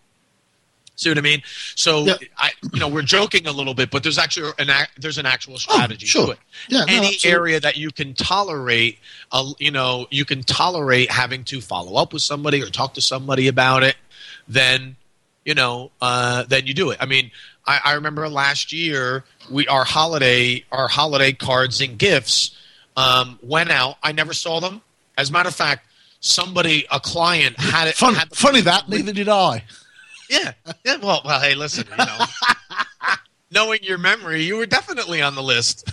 See 0.95 1.09
what 1.09 1.17
I 1.17 1.21
mean? 1.21 1.41
So 1.75 2.05
yeah. 2.05 2.15
I, 2.37 2.51
you 2.71 2.79
know, 2.79 2.87
we're 2.87 3.01
joking 3.01 3.47
a 3.47 3.51
little 3.51 3.73
bit, 3.73 3.89
but 3.89 4.03
there's 4.03 4.19
actually 4.19 4.51
an 4.59 4.69
there's 4.99 5.17
an 5.17 5.25
actual 5.25 5.55
oh, 5.55 5.57
strategy 5.57 6.05
oh, 6.05 6.07
sure. 6.07 6.25
to 6.27 6.31
it. 6.33 6.39
Yeah, 6.69 6.85
Any 6.87 7.17
no, 7.23 7.29
area 7.29 7.59
that 7.59 7.77
you 7.77 7.91
can 7.91 8.13
tolerate, 8.13 8.99
uh, 9.31 9.51
you 9.57 9.71
know, 9.71 10.05
you 10.11 10.23
can 10.23 10.43
tolerate 10.43 11.09
having 11.09 11.43
to 11.45 11.61
follow 11.61 11.95
up 11.95 12.13
with 12.13 12.21
somebody 12.21 12.61
or 12.61 12.67
talk 12.67 12.93
to 12.93 13.01
somebody 13.01 13.47
about 13.47 13.81
it, 13.81 13.95
then 14.47 14.95
you 15.45 15.55
know, 15.55 15.91
uh, 16.01 16.43
then 16.43 16.67
you 16.67 16.73
do 16.73 16.91
it. 16.91 16.97
I 17.01 17.05
mean, 17.05 17.31
I, 17.65 17.79
I 17.83 17.93
remember 17.93 18.29
last 18.29 18.71
year 18.71 19.23
we 19.49 19.67
our 19.67 19.83
holiday 19.83 20.63
our 20.71 20.87
holiday 20.87 21.33
cards 21.33 21.81
and 21.81 21.97
gifts 21.97 22.55
um, 22.95 23.39
went 23.41 23.71
out. 23.71 23.95
I 24.03 24.11
never 24.11 24.33
saw 24.33 24.59
them. 24.59 24.81
As 25.17 25.29
a 25.29 25.33
matter 25.33 25.49
of 25.49 25.55
fact, 25.55 25.87
somebody 26.19 26.85
a 26.91 26.99
client 26.99 27.59
had 27.59 27.87
it. 27.87 27.95
Fun, 27.95 28.13
had 28.15 28.35
funny 28.35 28.61
that 28.61 28.89
neither 28.89 29.11
did 29.13 29.29
I. 29.29 29.63
Yeah. 30.33 30.53
Yeah. 30.83 30.97
Well, 30.97 31.21
well. 31.23 31.39
Hey, 31.39 31.53
listen. 31.53 31.85
You 31.91 31.97
know, 31.97 32.25
knowing 33.51 33.79
your 33.83 33.99
memory, 33.99 34.41
you 34.43 34.57
were 34.57 34.65
definitely 34.65 35.21
on 35.21 35.35
the 35.35 35.43
list. 35.43 35.89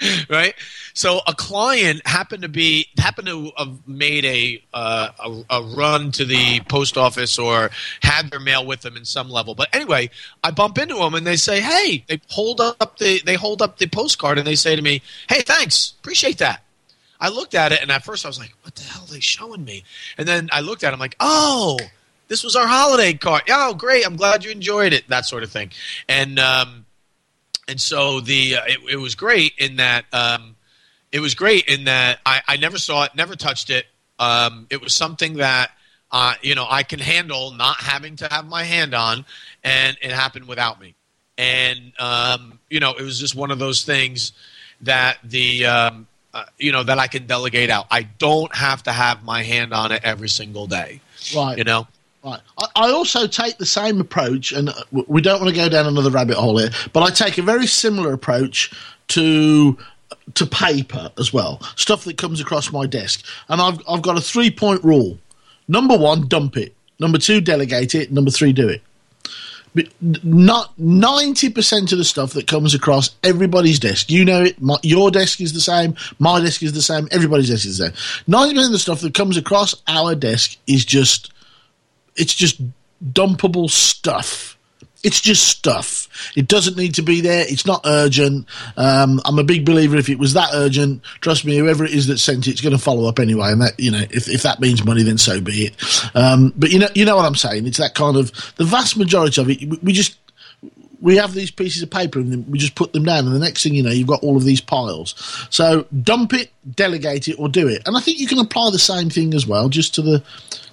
right. 0.28 0.54
So 0.92 1.20
a 1.26 1.34
client 1.34 2.06
happened 2.06 2.42
to 2.42 2.48
be 2.48 2.88
happened 2.98 3.28
to 3.28 3.52
have 3.56 3.88
made 3.88 4.26
a, 4.26 4.62
uh, 4.74 5.08
a, 5.18 5.58
a 5.58 5.62
run 5.62 6.10
to 6.12 6.26
the 6.26 6.60
post 6.68 6.98
office 6.98 7.38
or 7.38 7.70
had 8.02 8.30
their 8.30 8.40
mail 8.40 8.66
with 8.66 8.82
them 8.82 8.98
in 8.98 9.06
some 9.06 9.30
level. 9.30 9.54
But 9.54 9.74
anyway, 9.74 10.10
I 10.44 10.50
bump 10.50 10.76
into 10.76 10.96
them 10.96 11.14
and 11.14 11.26
they 11.26 11.36
say, 11.36 11.60
"Hey," 11.60 12.04
they 12.06 12.20
hold 12.28 12.60
up 12.60 12.98
the 12.98 13.22
they 13.24 13.34
hold 13.34 13.62
up 13.62 13.78
the 13.78 13.86
postcard 13.86 14.36
and 14.36 14.46
they 14.46 14.56
say 14.56 14.76
to 14.76 14.82
me, 14.82 15.00
"Hey, 15.28 15.40
thanks, 15.40 15.94
appreciate 16.00 16.36
that." 16.38 16.64
I 17.18 17.28
looked 17.28 17.54
at 17.54 17.72
it 17.72 17.80
and 17.80 17.90
at 17.90 18.04
first 18.04 18.26
I 18.26 18.28
was 18.28 18.38
like, 18.38 18.52
"What 18.62 18.74
the 18.74 18.82
hell 18.82 19.04
are 19.04 19.12
they 19.12 19.20
showing 19.20 19.64
me?" 19.64 19.84
And 20.18 20.28
then 20.28 20.50
I 20.52 20.60
looked 20.60 20.84
at 20.84 20.90
it, 20.90 20.94
I'm 20.94 21.00
like, 21.00 21.16
"Oh." 21.18 21.78
This 22.30 22.44
was 22.44 22.54
our 22.54 22.66
holiday 22.66 23.12
card. 23.12 23.42
Oh, 23.50 23.74
great! 23.74 24.06
I'm 24.06 24.14
glad 24.14 24.44
you 24.44 24.52
enjoyed 24.52 24.92
it. 24.92 25.06
That 25.08 25.26
sort 25.26 25.42
of 25.42 25.50
thing, 25.50 25.72
and 26.08 26.38
um, 26.38 26.86
and 27.66 27.78
so 27.80 28.20
the 28.20 28.54
uh, 28.54 28.62
it, 28.66 28.78
it, 28.92 28.96
was 28.96 29.16
great 29.16 29.52
in 29.58 29.76
that 29.76 30.04
um, 30.12 30.54
it 31.10 31.18
was 31.18 31.34
great 31.34 31.66
in 31.66 31.84
that 31.84 32.20
I, 32.24 32.40
I 32.46 32.56
never 32.56 32.78
saw 32.78 33.02
it, 33.02 33.16
never 33.16 33.34
touched 33.34 33.68
it. 33.68 33.86
Um, 34.20 34.68
it 34.70 34.80
was 34.80 34.94
something 34.94 35.38
that 35.38 35.72
uh, 36.12 36.34
you 36.40 36.54
know 36.54 36.64
I 36.70 36.84
can 36.84 37.00
handle 37.00 37.50
not 37.50 37.78
having 37.78 38.14
to 38.16 38.28
have 38.30 38.46
my 38.46 38.62
hand 38.62 38.94
on, 38.94 39.26
and 39.64 39.98
it 40.00 40.12
happened 40.12 40.46
without 40.46 40.80
me. 40.80 40.94
And 41.36 41.92
um, 41.98 42.60
you 42.70 42.78
know, 42.78 42.92
it 42.92 43.02
was 43.02 43.18
just 43.18 43.34
one 43.34 43.50
of 43.50 43.58
those 43.58 43.82
things 43.82 44.34
that 44.82 45.18
the 45.24 45.66
um, 45.66 46.06
uh, 46.32 46.44
you 46.58 46.70
know 46.70 46.84
that 46.84 47.00
I 47.00 47.08
can 47.08 47.26
delegate 47.26 47.70
out. 47.70 47.88
I 47.90 48.04
don't 48.04 48.54
have 48.54 48.84
to 48.84 48.92
have 48.92 49.24
my 49.24 49.42
hand 49.42 49.74
on 49.74 49.90
it 49.90 50.02
every 50.04 50.28
single 50.28 50.68
day. 50.68 51.00
Right. 51.34 51.58
You 51.58 51.64
know. 51.64 51.88
Right. 52.22 52.40
I 52.76 52.90
also 52.90 53.26
take 53.26 53.56
the 53.56 53.64
same 53.64 53.98
approach, 53.98 54.52
and 54.52 54.68
uh, 54.68 54.74
we 54.92 55.22
don't 55.22 55.40
want 55.40 55.54
to 55.54 55.58
go 55.58 55.70
down 55.70 55.86
another 55.86 56.10
rabbit 56.10 56.36
hole 56.36 56.58
here, 56.58 56.68
but 56.92 57.02
I 57.02 57.08
take 57.08 57.38
a 57.38 57.42
very 57.42 57.66
similar 57.66 58.12
approach 58.12 58.70
to 59.08 59.78
to 60.34 60.46
paper 60.46 61.10
as 61.18 61.32
well, 61.32 61.60
stuff 61.76 62.04
that 62.04 62.18
comes 62.18 62.40
across 62.40 62.72
my 62.72 62.86
desk, 62.86 63.24
and 63.48 63.60
I've 63.60 63.80
I've 63.88 64.02
got 64.02 64.18
a 64.18 64.20
three 64.20 64.50
point 64.50 64.84
rule. 64.84 65.18
Number 65.66 65.96
one, 65.96 66.28
dump 66.28 66.56
it. 66.58 66.74
Number 66.98 67.16
two, 67.16 67.40
delegate 67.40 67.94
it. 67.94 68.12
Number 68.12 68.30
three, 68.30 68.52
do 68.52 68.68
it. 68.68 68.82
But 69.74 69.86
not 70.02 70.78
ninety 70.78 71.48
percent 71.48 71.90
of 71.92 71.98
the 71.98 72.04
stuff 72.04 72.34
that 72.34 72.46
comes 72.46 72.74
across 72.74 73.14
everybody's 73.24 73.78
desk. 73.78 74.10
You 74.10 74.26
know 74.26 74.42
it. 74.42 74.60
My, 74.60 74.76
your 74.82 75.10
desk 75.10 75.40
is 75.40 75.54
the 75.54 75.60
same. 75.60 75.96
My 76.18 76.40
desk 76.40 76.62
is 76.62 76.74
the 76.74 76.82
same. 76.82 77.08
Everybody's 77.12 77.48
desk 77.48 77.64
is 77.64 77.78
the 77.78 77.86
same. 77.86 78.24
Ninety 78.26 78.54
percent 78.54 78.66
of 78.66 78.72
the 78.72 78.78
stuff 78.78 79.00
that 79.00 79.14
comes 79.14 79.38
across 79.38 79.74
our 79.88 80.14
desk 80.14 80.58
is 80.66 80.84
just 80.84 81.32
it's 82.16 82.34
just 82.34 82.60
dumpable 83.04 83.70
stuff. 83.70 84.56
It's 85.02 85.20
just 85.20 85.48
stuff. 85.48 86.08
It 86.36 86.46
doesn't 86.46 86.76
need 86.76 86.94
to 86.96 87.02
be 87.02 87.22
there. 87.22 87.46
It's 87.48 87.64
not 87.64 87.80
urgent. 87.86 88.46
Um, 88.76 89.18
I'm 89.24 89.38
a 89.38 89.44
big 89.44 89.64
believer. 89.64 89.96
If 89.96 90.10
it 90.10 90.18
was 90.18 90.34
that 90.34 90.50
urgent, 90.52 91.02
trust 91.22 91.46
me, 91.46 91.56
whoever 91.56 91.86
it 91.86 91.92
is 91.92 92.06
that 92.08 92.18
sent 92.18 92.46
it, 92.46 92.50
it's 92.50 92.60
going 92.60 92.76
to 92.76 92.82
follow 92.82 93.08
up 93.08 93.18
anyway. 93.18 93.50
And 93.50 93.62
that, 93.62 93.80
you 93.80 93.90
know, 93.90 94.02
if, 94.10 94.28
if 94.28 94.42
that 94.42 94.60
means 94.60 94.84
money, 94.84 95.02
then 95.02 95.16
so 95.16 95.40
be 95.40 95.68
it. 95.68 96.14
Um, 96.14 96.52
but 96.54 96.70
you 96.70 96.78
know, 96.78 96.88
you 96.94 97.06
know 97.06 97.16
what 97.16 97.24
I'm 97.24 97.34
saying. 97.34 97.66
It's 97.66 97.78
that 97.78 97.94
kind 97.94 98.18
of 98.18 98.30
the 98.56 98.64
vast 98.64 98.98
majority 98.98 99.40
of 99.40 99.48
it. 99.48 99.82
We 99.82 99.94
just 99.94 100.18
we 101.00 101.16
have 101.16 101.32
these 101.32 101.50
pieces 101.50 101.82
of 101.82 101.90
paper 101.90 102.18
and 102.18 102.46
we 102.46 102.58
just 102.58 102.74
put 102.74 102.92
them 102.92 103.04
down, 103.04 103.26
and 103.26 103.34
the 103.34 103.38
next 103.38 103.62
thing 103.62 103.74
you 103.74 103.82
know, 103.82 103.90
you've 103.90 104.06
got 104.06 104.22
all 104.22 104.36
of 104.36 104.44
these 104.44 104.60
piles. 104.60 105.14
So 105.48 105.86
dump 106.02 106.34
it, 106.34 106.50
delegate 106.74 107.28
it, 107.28 107.38
or 107.38 107.48
do 107.48 107.68
it. 107.68 107.82
And 107.86 107.96
I 107.96 108.00
think 108.00 108.18
you 108.18 108.26
can 108.26 108.38
apply 108.38 108.70
the 108.70 108.78
same 108.78 109.08
thing 109.08 109.32
as 109.34 109.46
well, 109.46 109.68
just 109.68 109.94
to 109.94 110.02
the 110.02 110.22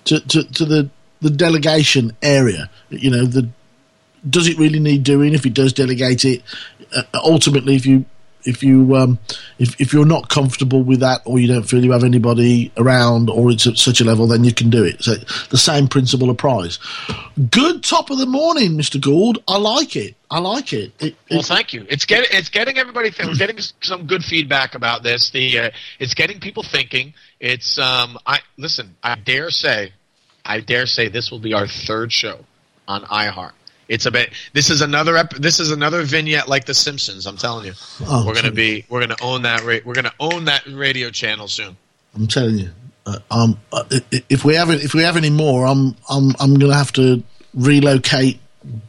to, 0.05 0.19
to, 0.19 0.43
to 0.53 0.65
the 0.65 0.89
the 1.21 1.29
delegation 1.29 2.15
area. 2.21 2.69
You 2.89 3.11
know, 3.11 3.25
the 3.25 3.49
does 4.27 4.47
it 4.47 4.57
really 4.57 4.79
need 4.79 5.03
doing? 5.03 5.33
If 5.33 5.45
it 5.45 5.53
does 5.53 5.73
delegate 5.73 6.25
it, 6.25 6.43
uh, 6.95 7.03
ultimately, 7.13 7.75
if 7.75 7.85
you 7.85 8.05
if 8.43 8.63
you 8.63 8.95
um, 8.95 9.19
if 9.59 9.79
if 9.79 9.93
you're 9.93 10.05
not 10.05 10.29
comfortable 10.29 10.81
with 10.81 11.01
that, 11.01 11.21
or 11.25 11.39
you 11.39 11.47
don't 11.47 11.63
feel 11.63 11.83
you 11.83 11.91
have 11.91 12.03
anybody 12.03 12.71
around, 12.77 13.29
or 13.29 13.51
it's 13.51 13.67
at 13.67 13.77
such 13.77 14.01
a 14.01 14.03
level, 14.03 14.27
then 14.27 14.43
you 14.43 14.53
can 14.53 14.69
do 14.69 14.83
it. 14.83 15.03
So 15.03 15.15
the 15.49 15.57
same 15.57 15.87
principle 15.87 16.29
applies. 16.29 16.79
Good 17.51 17.83
top 17.83 18.09
of 18.09 18.17
the 18.17 18.25
morning, 18.25 18.77
Mister 18.77 18.99
Gould. 18.99 19.43
I 19.47 19.57
like 19.57 19.95
it. 19.95 20.15
I 20.29 20.39
like 20.39 20.73
it. 20.73 20.91
it 20.99 21.15
well, 21.29 21.41
thank 21.41 21.73
you. 21.73 21.85
It's 21.89 22.05
getting 22.05 22.29
it's 22.31 22.49
getting 22.49 22.77
everybody. 22.77 23.11
Th- 23.11 23.37
getting 23.37 23.59
some 23.81 24.07
good 24.07 24.23
feedback 24.23 24.75
about 24.75 25.03
this. 25.03 25.29
The 25.31 25.59
uh, 25.59 25.69
it's 25.99 26.13
getting 26.13 26.39
people 26.39 26.63
thinking. 26.63 27.13
It's 27.39 27.77
um. 27.77 28.17
I 28.25 28.39
listen. 28.57 28.95
I 29.03 29.15
dare 29.15 29.51
say, 29.51 29.93
I 30.47 30.61
dare 30.61 30.85
say 30.85 31.09
this 31.09 31.29
will 31.29 31.39
be 31.39 31.53
our 31.53 31.67
third 31.67 32.11
show 32.11 32.39
on 32.87 33.03
iHeart. 33.03 33.51
It's 33.87 34.05
a 34.05 34.11
bit. 34.11 34.31
This 34.53 34.69
is 34.69 34.81
another. 34.81 35.15
Ep, 35.15 35.33
this 35.35 35.59
is 35.59 35.71
another 35.71 36.03
vignette 36.03 36.47
like 36.47 36.65
The 36.65 36.73
Simpsons. 36.73 37.25
I'm 37.25 37.37
telling 37.37 37.65
you. 37.65 37.73
Oh, 38.01 38.25
we're 38.25 38.33
gonna 38.33 38.51
be. 38.51 38.85
We're 38.89 38.99
gonna 38.99 39.15
own 39.21 39.43
that. 39.43 39.63
Ra- 39.63 39.79
we're 39.85 39.93
gonna 39.93 40.13
own 40.19 40.45
that 40.45 40.65
radio 40.67 41.09
channel 41.09 41.47
soon. 41.47 41.77
I'm 42.15 42.27
telling 42.27 42.57
you. 42.57 42.69
Uh, 43.05 43.19
um, 43.31 43.59
uh, 43.71 43.83
if 44.29 44.43
we 44.43 44.55
have 44.55 44.69
if 44.69 44.93
we 44.93 45.03
have 45.03 45.15
any 45.15 45.29
more, 45.29 45.65
I'm 45.65 45.95
I'm 46.09 46.33
I'm 46.39 46.55
gonna 46.55 46.75
have 46.75 46.91
to 46.93 47.23
relocate, 47.53 48.39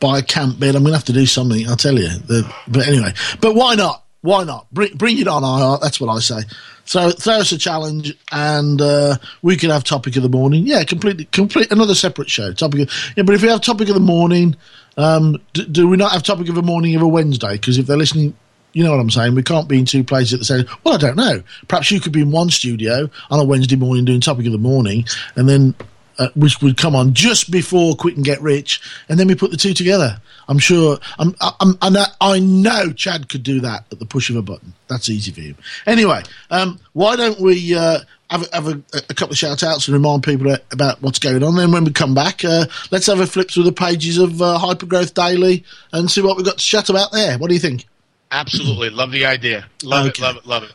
buy 0.00 0.18
a 0.18 0.22
camp 0.22 0.58
bed. 0.58 0.74
I'm 0.74 0.82
gonna 0.82 0.96
have 0.96 1.04
to 1.04 1.12
do 1.12 1.26
something. 1.26 1.68
I'll 1.68 1.76
tell 1.76 1.96
you. 1.96 2.08
The, 2.08 2.52
but 2.66 2.88
anyway, 2.88 3.12
but 3.40 3.54
why 3.54 3.76
not? 3.76 4.04
Why 4.22 4.42
not? 4.42 4.66
Bring 4.72 4.96
bring 4.96 5.18
it 5.18 5.28
on, 5.28 5.44
IR. 5.44 5.78
That's 5.80 6.00
what 6.00 6.12
I 6.12 6.18
say. 6.18 6.40
So 6.88 7.10
throw 7.10 7.34
us 7.34 7.52
a 7.52 7.58
challenge, 7.58 8.16
and 8.32 8.80
uh, 8.80 9.18
we 9.42 9.58
could 9.58 9.68
have 9.68 9.84
topic 9.84 10.16
of 10.16 10.22
the 10.22 10.30
morning. 10.30 10.66
Yeah, 10.66 10.84
completely, 10.84 11.26
complete 11.26 11.70
another 11.70 11.94
separate 11.94 12.30
show. 12.30 12.54
Topic, 12.54 12.80
of, 12.80 13.12
yeah. 13.14 13.24
But 13.24 13.34
if 13.34 13.42
we 13.42 13.48
have 13.48 13.60
topic 13.60 13.88
of 13.88 13.94
the 13.94 14.00
morning, 14.00 14.56
um, 14.96 15.36
do, 15.52 15.66
do, 15.66 15.86
we 15.86 15.98
not 15.98 16.12
have 16.12 16.22
topic 16.22 16.48
of 16.48 16.54
the 16.54 16.62
morning 16.62 16.96
of 16.96 17.02
a 17.02 17.06
Wednesday? 17.06 17.52
Because 17.52 17.76
if 17.76 17.86
they're 17.86 17.98
listening, 17.98 18.34
you 18.72 18.82
know 18.82 18.90
what 18.90 19.00
I'm 19.00 19.10
saying. 19.10 19.34
We 19.34 19.42
can't 19.42 19.68
be 19.68 19.78
in 19.78 19.84
two 19.84 20.02
places 20.02 20.32
at 20.32 20.38
the 20.38 20.46
same. 20.46 20.64
Well, 20.82 20.94
I 20.94 20.96
don't 20.96 21.16
know. 21.16 21.42
Perhaps 21.68 21.90
you 21.90 22.00
could 22.00 22.12
be 22.12 22.22
in 22.22 22.30
one 22.30 22.48
studio 22.48 23.10
on 23.30 23.38
a 23.38 23.44
Wednesday 23.44 23.76
morning 23.76 24.06
doing 24.06 24.22
topic 24.22 24.46
of 24.46 24.52
the 24.52 24.58
morning, 24.58 25.04
and 25.36 25.46
then 25.46 25.74
uh, 26.18 26.28
which 26.34 26.60
would 26.60 26.76
come 26.76 26.94
on 26.96 27.14
just 27.14 27.50
before 27.50 27.94
Quit 27.94 28.16
and 28.16 28.24
Get 28.24 28.40
Rich, 28.40 28.80
and 29.08 29.18
then 29.18 29.28
we 29.28 29.34
put 29.34 29.50
the 29.50 29.56
two 29.56 29.74
together. 29.74 30.20
I'm 30.48 30.58
sure. 30.58 30.98
I'm, 31.18 31.34
I'm, 31.40 31.78
I'm, 31.82 31.96
i 32.20 32.38
know 32.38 32.92
Chad 32.92 33.28
could 33.28 33.42
do 33.42 33.60
that 33.60 33.84
at 33.92 33.98
the 33.98 34.06
push 34.06 34.30
of 34.30 34.36
a 34.36 34.42
button. 34.42 34.72
That's 34.88 35.08
easy 35.08 35.30
for 35.30 35.42
him. 35.42 35.56
Anyway, 35.86 36.22
um, 36.50 36.80
why 36.94 37.16
don't 37.16 37.38
we 37.38 37.74
uh, 37.74 38.00
have, 38.30 38.50
have 38.52 38.68
a, 38.68 38.82
a, 38.94 39.14
couple 39.14 39.32
of 39.32 39.38
shout 39.38 39.62
outs 39.62 39.86
and 39.86 39.94
remind 39.94 40.22
people 40.22 40.56
about 40.72 41.02
what's 41.02 41.18
going 41.18 41.42
on? 41.42 41.56
Then 41.56 41.70
when 41.70 41.84
we 41.84 41.92
come 41.92 42.14
back, 42.14 42.44
uh, 42.44 42.66
let's 42.90 43.06
have 43.06 43.20
a 43.20 43.26
flip 43.26 43.50
through 43.50 43.64
the 43.64 43.72
pages 43.72 44.16
of 44.18 44.40
uh, 44.40 44.58
Hypergrowth 44.58 45.12
Daily 45.12 45.64
and 45.92 46.10
see 46.10 46.22
what 46.22 46.36
we've 46.36 46.46
got 46.46 46.58
to 46.58 46.64
chat 46.64 46.88
about 46.88 47.12
there. 47.12 47.38
What 47.38 47.48
do 47.48 47.54
you 47.54 47.60
think? 47.60 47.86
Absolutely. 48.30 48.90
love 48.90 49.10
the 49.10 49.24
idea. 49.26 49.66
Love 49.82 50.06
okay. 50.08 50.22
it, 50.22 50.22
love 50.22 50.36
it, 50.36 50.46
love 50.46 50.62
it. 50.64 50.72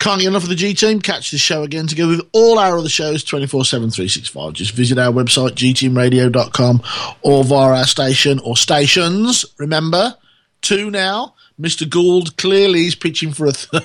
Can't 0.00 0.18
get 0.18 0.28
enough 0.28 0.44
of 0.44 0.48
the 0.48 0.54
G 0.54 0.72
Team? 0.72 0.98
Catch 0.98 1.30
the 1.30 1.36
show 1.36 1.62
again 1.62 1.86
together 1.86 2.08
with 2.08 2.26
all 2.32 2.58
our 2.58 2.78
other 2.78 2.88
shows 2.88 3.22
24 3.22 3.66
7 3.66 3.90
365. 3.90 4.54
Just 4.54 4.72
visit 4.72 4.98
our 4.98 5.12
website, 5.12 5.50
gteamradio.com, 5.50 6.82
or 7.20 7.44
via 7.44 7.78
our 7.80 7.86
station 7.86 8.40
or 8.40 8.56
stations. 8.56 9.44
Remember, 9.58 10.16
two 10.60 10.90
now 10.90 11.34
Mr. 11.60 11.88
Gould 11.88 12.36
clearly 12.38 12.86
is 12.86 12.94
pitching 12.94 13.32
for 13.32 13.46
a 13.46 13.52
third 13.52 13.82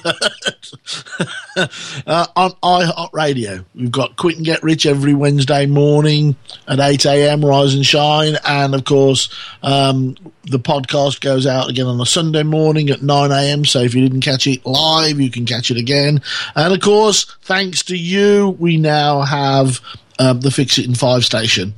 uh, 2.07 2.27
on 2.35 2.51
iHeart 2.63 3.11
Radio. 3.11 3.65
We've 3.75 3.91
got 3.91 4.15
Quit 4.15 4.37
and 4.37 4.45
Get 4.45 4.63
Rich 4.63 4.85
every 4.85 5.13
Wednesday 5.13 5.65
morning 5.65 6.37
at 6.67 6.79
8 6.79 7.05
a.m. 7.05 7.43
Rise 7.43 7.73
and 7.73 7.85
Shine, 7.85 8.37
and 8.45 8.73
of 8.73 8.85
course 8.85 9.27
um, 9.61 10.15
the 10.43 10.59
podcast 10.59 11.19
goes 11.19 11.45
out 11.45 11.69
again 11.69 11.87
on 11.87 11.99
a 11.99 12.05
Sunday 12.05 12.43
morning 12.43 12.89
at 12.89 13.01
9 13.01 13.31
a.m. 13.31 13.65
So 13.65 13.81
if 13.81 13.93
you 13.93 14.01
didn't 14.01 14.21
catch 14.21 14.47
it 14.47 14.65
live, 14.65 15.19
you 15.19 15.29
can 15.29 15.45
catch 15.45 15.69
it 15.69 15.77
again. 15.77 16.21
And 16.55 16.73
of 16.73 16.79
course, 16.79 17.25
thanks 17.41 17.83
to 17.83 17.97
you, 17.97 18.55
we 18.57 18.77
now 18.77 19.21
have 19.21 19.81
um, 20.17 20.39
the 20.39 20.51
Fix 20.51 20.77
It 20.77 20.85
in 20.85 20.95
Five 20.95 21.25
station 21.25 21.73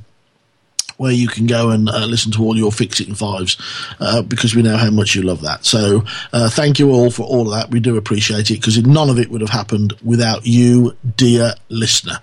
where 0.98 1.12
you 1.12 1.28
can 1.28 1.46
go 1.46 1.70
and 1.70 1.88
uh, 1.88 2.04
listen 2.04 2.30
to 2.32 2.42
all 2.42 2.56
your 2.56 2.70
Fix 2.70 3.00
It 3.00 3.08
in 3.08 3.14
Fives 3.14 3.56
uh, 4.00 4.20
because 4.22 4.54
we 4.54 4.62
know 4.62 4.76
how 4.76 4.90
much 4.90 5.14
you 5.14 5.22
love 5.22 5.40
that. 5.42 5.64
So 5.64 6.04
uh, 6.32 6.50
thank 6.50 6.78
you 6.78 6.90
all 6.90 7.10
for 7.10 7.22
all 7.22 7.52
of 7.52 7.58
that. 7.58 7.70
We 7.70 7.80
do 7.80 7.96
appreciate 7.96 8.50
it 8.50 8.54
because 8.54 8.76
none 8.84 9.08
of 9.08 9.18
it 9.18 9.30
would 9.30 9.40
have 9.40 9.50
happened 9.50 9.94
without 10.02 10.44
you, 10.44 10.96
dear 11.16 11.54
listener. 11.68 12.18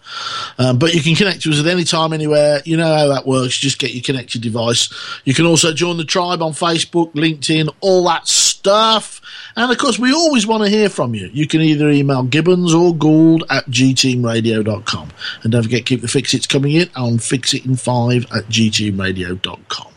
Um, 0.60 0.77
but 0.77 0.94
you 0.94 1.01
can 1.01 1.15
connect 1.15 1.41
to 1.44 1.51
us 1.51 1.60
at 1.60 1.67
any 1.67 1.86
time, 1.86 2.13
anywhere. 2.13 2.62
You 2.65 2.77
know 2.77 2.94
how 2.94 3.08
that 3.08 3.25
works. 3.25 3.58
Just 3.58 3.79
get 3.79 3.94
your 3.94 4.03
connected 4.03 4.41
device. 4.41 4.94
You 5.24 5.34
can 5.34 5.46
also 5.46 5.74
join 5.74 5.98
the 5.98 6.05
tribe 6.05 6.41
on 6.41 6.51
Facebook, 6.51 7.13
LinkedIn, 7.13 7.74
all 7.79 8.03
that 8.05 8.27
stuff. 8.27 8.45
And 8.68 9.72
of 9.72 9.78
course, 9.78 9.98
we 9.98 10.14
always 10.14 10.46
want 10.46 10.64
to 10.64 10.70
hear 10.70 10.90
from 10.90 11.16
you. 11.16 11.30
You 11.34 11.48
can 11.48 11.62
either 11.62 11.90
email 11.90 12.24
Gibbons 12.24 12.74
or 12.74 12.96
Gould 12.96 13.44
at 13.50 13.66
gteamradio.com. 13.68 15.10
And 15.44 15.51
don't 15.51 15.64
forget, 15.64 15.86
keep 15.86 16.01
the 16.01 16.08
fix 16.08 16.34
its 16.34 16.48
coming 16.48 16.74
in 16.74 16.90
on 16.96 17.18
fixitin5 17.18 18.24
at 18.36 18.46
gteamradio.com. 18.46 19.92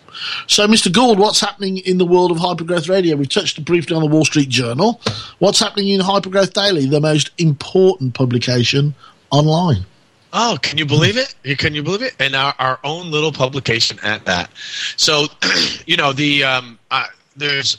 So, 0.46 0.66
Mr. 0.66 0.92
Gould, 0.92 1.18
what's 1.18 1.40
happening 1.40 1.78
in 1.78 1.98
the 1.98 2.04
world 2.04 2.30
of 2.30 2.38
Hypergrowth 2.38 2.88
Radio? 2.88 3.16
We've 3.16 3.28
touched 3.28 3.64
briefly 3.64 3.94
on 3.94 4.02
the 4.02 4.08
Wall 4.08 4.24
Street 4.24 4.48
Journal. 4.48 5.00
What's 5.38 5.60
happening 5.60 5.88
in 5.88 6.00
Hypergrowth 6.00 6.52
Daily, 6.52 6.86
the 6.86 7.00
most 7.00 7.30
important 7.38 8.14
publication 8.14 8.94
online? 9.30 9.84
Oh, 10.32 10.58
can 10.60 10.76
you 10.76 10.84
believe 10.84 11.16
it? 11.16 11.34
Can 11.58 11.74
you 11.74 11.82
believe 11.82 12.02
it? 12.02 12.14
And 12.18 12.34
our, 12.34 12.54
our 12.58 12.78
own 12.84 13.10
little 13.10 13.32
publication 13.32 13.98
at 14.02 14.24
that. 14.26 14.50
So, 14.96 15.26
you 15.86 15.96
know, 15.96 16.12
the 16.12 16.44
um, 16.44 16.78
uh, 16.90 17.06
there's 17.36 17.78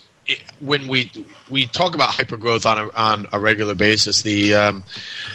when 0.59 0.87
we 0.87 1.11
we 1.49 1.65
talk 1.67 1.95
about 1.95 2.09
hypergrowth 2.11 2.65
on 2.65 2.77
a 2.77 2.89
on 2.91 3.27
a 3.31 3.39
regular 3.39 3.75
basis, 3.75 4.21
the 4.21 4.53
um, 4.55 4.83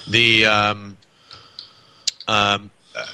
the 0.08 0.46
um, 0.46 0.96
um, 2.28 2.70
uh, 2.96 3.06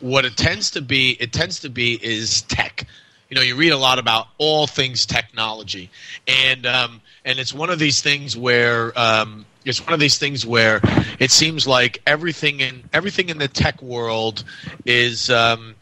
what 0.00 0.24
it 0.24 0.36
tends 0.36 0.70
to 0.72 0.82
be 0.82 1.16
it 1.20 1.32
tends 1.32 1.60
to 1.60 1.68
be 1.68 1.94
is 2.02 2.42
tech. 2.42 2.86
You 3.30 3.36
know, 3.36 3.42
you 3.42 3.56
read 3.56 3.70
a 3.70 3.78
lot 3.78 3.98
about 3.98 4.28
all 4.38 4.66
things 4.66 5.06
technology, 5.06 5.90
and 6.28 6.66
um, 6.66 7.00
and 7.24 7.38
it's 7.38 7.54
one 7.54 7.70
of 7.70 7.78
these 7.78 8.02
things 8.02 8.36
where 8.36 8.96
um, 8.98 9.46
it's 9.64 9.80
one 9.80 9.92
of 9.92 10.00
these 10.00 10.18
things 10.18 10.44
where 10.44 10.80
it 11.18 11.30
seems 11.30 11.66
like 11.66 12.02
everything 12.06 12.60
in 12.60 12.88
everything 12.92 13.28
in 13.28 13.38
the 13.38 13.48
tech 13.48 13.80
world 13.82 14.44
is 14.84 15.30
um, 15.30 15.74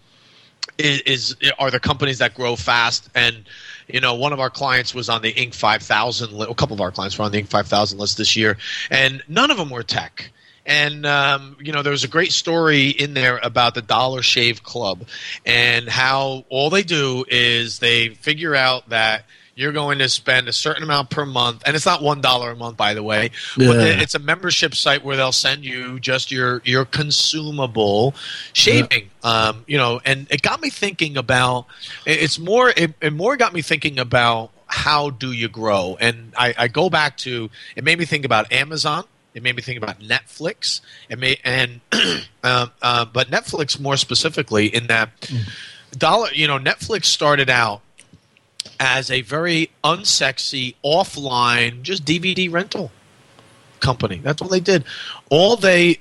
is, 0.79 1.01
is 1.03 1.37
are 1.59 1.71
the 1.71 1.81
companies 1.81 2.19
that 2.19 2.35
grow 2.35 2.57
fast 2.57 3.09
and 3.15 3.45
you 3.89 4.01
know, 4.01 4.15
one 4.15 4.33
of 4.33 4.41
our 4.41 4.51
clients 4.51 4.95
was 4.95 5.09
on 5.09 5.23
the 5.23 5.33
Inc. 5.33 5.55
5000 5.55 6.33
list. 6.33 6.51
A 6.51 6.55
couple 6.55 6.75
of 6.75 6.81
our 6.81 6.91
clients 6.91 7.19
were 7.19 7.25
on 7.25 7.33
the 7.33 7.43
Inc. 7.43 7.49
5000 7.49 7.99
list 7.99 8.19
this 8.19 8.37
year, 8.37 8.57
and 8.91 9.23
none 9.29 9.51
of 9.51 9.57
them 9.57 9.71
were 9.71 9.83
tech. 9.83 10.31
And 10.65 11.05
um, 11.07 11.57
you 11.61 11.73
know, 11.73 11.83
there 11.83 11.91
was 11.91 12.05
a 12.05 12.09
great 12.09 12.33
story 12.33 12.89
in 12.89 13.15
there 13.15 13.39
about 13.43 13.75
the 13.75 13.83
Dollar 13.83 14.23
Shave 14.23 14.63
Club 14.63 15.07
and 15.45 15.89
how 15.89 16.45
all 16.49 16.71
they 16.71 16.85
do 16.85 17.25
is 17.29 17.81
they 17.81 18.11
figure 18.11 18.55
out 18.55 18.89
that 18.91 19.25
you're 19.55 19.73
going 19.73 19.99
to 19.99 20.09
spend 20.09 20.49
a 20.49 20.53
certain 20.53 20.83
amount 20.83 21.11
per 21.11 21.27
month, 21.27 21.63
and 21.67 21.77
it's 21.77 21.85
not 21.85 22.03
one 22.03 22.21
dollar 22.21 22.51
a 22.51 22.57
month, 22.57 22.77
by 22.77 22.95
the 22.95 23.03
way. 23.03 23.31
Yeah. 23.57 23.73
It's 23.73 24.15
a 24.15 24.19
membership 24.19 24.75
site 24.75 25.05
where 25.05 25.17
they'll 25.17 25.33
send 25.33 25.65
you 25.65 26.01
just 26.01 26.31
your 26.31 26.63
your 26.65 26.85
consumable 26.85 28.15
shaving. 28.53 29.11
Yeah. 29.23 29.31
Um, 29.31 29.65
you 29.67 29.77
know, 29.77 30.01
and 30.05 30.27
it 30.31 30.43
got 30.43 30.61
me 30.61 30.71
thinking 30.71 31.17
about. 31.17 31.67
It's 32.07 32.39
more. 32.39 32.71
It, 32.71 32.95
it 33.01 33.13
more 33.13 33.37
got 33.37 33.53
me 33.53 33.63
thinking 33.63 33.99
about 33.99 34.51
how 34.67 35.11
do 35.11 35.33
you 35.33 35.49
grow, 35.49 35.97
and 36.01 36.33
I, 36.37 36.55
I 36.57 36.69
go 36.69 36.89
back 36.89 37.19
to. 37.19 37.51
It 37.77 37.85
made 37.85 37.99
me 37.99 38.07
think 38.07 38.25
about 38.25 38.53
Amazon. 38.53 39.05
It 39.35 39.43
made 39.43 39.57
me 39.57 39.63
think 39.63 39.79
about 39.79 40.01
Netflix. 40.01 40.81
It 41.09 41.19
may 41.19 41.37
and 41.45 41.81
uh, 42.43 42.67
uh, 42.81 43.05
but 43.05 43.29
Netflix 43.29 43.79
more 43.79 43.97
specifically 43.97 44.67
in 44.67 44.87
that 44.87 45.21
mm. 45.21 45.49
dollar. 45.99 46.33
You 46.33 46.47
know, 46.47 46.59
Netflix 46.59 47.07
started 47.07 47.51
out 47.51 47.83
as 48.81 49.11
a 49.11 49.23
very 49.23 49.71
unsexy, 49.85 50.75
offline, 50.85 51.83
just 51.83 52.05
DVD 52.05 52.51
rental 52.51 52.91
company. 53.81 54.19
That's 54.19 54.41
what 54.41 54.51
they 54.51 54.61
did. 54.61 54.85
All 55.31 55.57
they, 55.57 55.99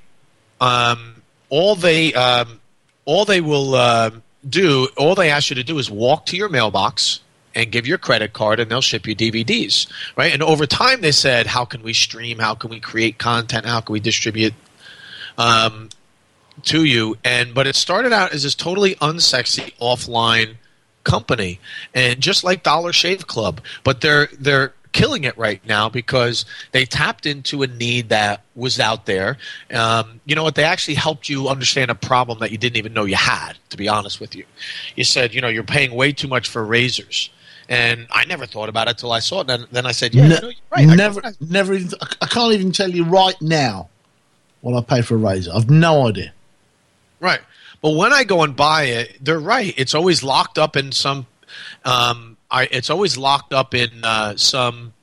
um, 0.60 1.21
all 1.50 1.76
they, 1.76 2.13
um, 2.13 2.60
all 3.06 3.26
they 3.26 3.41
will 3.41 3.76
uh, 3.76 4.12
do, 4.47 4.88
all 4.97 5.15
they 5.15 5.30
ask 5.30 5.50
you 5.50 5.56
to 5.56 5.63
do 5.63 5.78
is 5.80 5.89
walk 5.89 6.26
to 6.28 6.38
your 6.38 6.50
mailbox 6.50 7.21
and 7.54 7.71
give 7.71 7.86
your 7.86 7.97
credit 7.97 8.32
card, 8.32 8.60
and 8.60 8.71
they'll 8.71 8.82
ship 8.82 9.06
you 9.06 9.15
DVDs, 9.15 9.91
right? 10.15 10.34
And 10.34 10.41
over 10.41 10.65
time, 10.65 11.02
they 11.02 11.12
said, 11.12 11.47
how 11.47 11.65
can 11.65 11.84
we 11.84 11.91
stream? 11.91 12.39
How 12.39 12.56
can 12.56 12.69
we 12.69 12.80
create 12.80 13.17
content? 13.17 13.65
How 13.65 13.82
can 13.82 13.91
we 13.91 14.00
distribute? 14.00 14.54
Um, 15.38 15.89
to 16.63 16.84
you 16.84 17.17
and 17.24 17.54
but 17.54 17.65
it 17.65 17.76
started 17.76 18.13
out 18.13 18.34
as 18.34 18.43
this 18.43 18.54
totally 18.54 18.95
unsexy 18.95 19.74
offline 19.80 20.56
company, 21.03 21.59
and 21.93 22.19
just 22.19 22.43
like 22.43 22.63
Dollar 22.63 22.93
Shave 22.93 23.27
Club, 23.27 23.61
but 23.83 24.01
they're 24.01 24.27
they're 24.37 24.73
killing 24.93 25.23
it 25.23 25.37
right 25.37 25.65
now 25.65 25.87
because 25.87 26.43
they 26.73 26.83
tapped 26.83 27.25
into 27.25 27.63
a 27.63 27.67
need 27.67 28.09
that 28.09 28.43
was 28.55 28.77
out 28.77 29.05
there. 29.05 29.37
Um, 29.73 30.19
you 30.25 30.35
know 30.35 30.43
what? 30.43 30.55
They 30.55 30.65
actually 30.65 30.95
helped 30.95 31.29
you 31.29 31.47
understand 31.47 31.89
a 31.89 31.95
problem 31.95 32.39
that 32.39 32.51
you 32.51 32.57
didn't 32.57 32.75
even 32.77 32.93
know 32.93 33.05
you 33.05 33.15
had. 33.15 33.53
To 33.69 33.77
be 33.77 33.87
honest 33.87 34.19
with 34.19 34.35
you, 34.35 34.43
you 34.95 35.03
said 35.03 35.33
you 35.33 35.41
know 35.41 35.47
you're 35.47 35.63
paying 35.63 35.93
way 35.93 36.11
too 36.11 36.27
much 36.27 36.49
for 36.49 36.63
razors. 36.63 37.29
And 37.69 38.07
I 38.11 38.25
never 38.25 38.45
thought 38.45 38.67
about 38.67 38.89
it 38.89 38.97
till 38.97 39.13
I 39.13 39.19
saw 39.19 39.41
it. 39.41 39.47
Then, 39.47 39.65
then 39.71 39.85
I 39.85 39.93
said, 39.93 40.13
"Yeah, 40.13 40.27
Ne- 40.27 40.35
you 40.35 40.41
know, 40.41 40.51
right." 40.71 40.87
Never, 40.87 41.21
go- 41.21 41.29
never. 41.39 41.73
Even, 41.73 41.91
I- 42.01 42.15
I 42.23 42.25
can't 42.27 42.53
even 42.53 42.73
tell 42.73 42.89
you 42.89 43.05
right 43.05 43.41
now 43.41 43.87
what 44.59 44.77
I 44.77 44.81
paid 44.83 45.05
for 45.05 45.15
a 45.15 45.17
razor. 45.17 45.51
I've 45.55 45.69
no 45.69 46.05
idea. 46.07 46.33
Right. 47.21 47.39
But 47.81 47.91
when 47.91 48.13
I 48.13 48.23
go 48.23 48.43
and 48.43 48.55
buy 48.55 48.83
it, 48.83 49.17
they're 49.21 49.39
right. 49.39 49.73
It's 49.77 49.95
always 49.95 50.23
locked 50.23 50.57
up 50.57 50.75
in 50.75 50.91
some. 50.91 51.25
Um, 51.83 52.37
I, 52.49 52.67
it's 52.71 52.89
always 52.89 53.17
locked 53.17 53.53
up 53.53 53.73
in 53.73 53.89
uh, 54.03 54.35
some. 54.37 54.93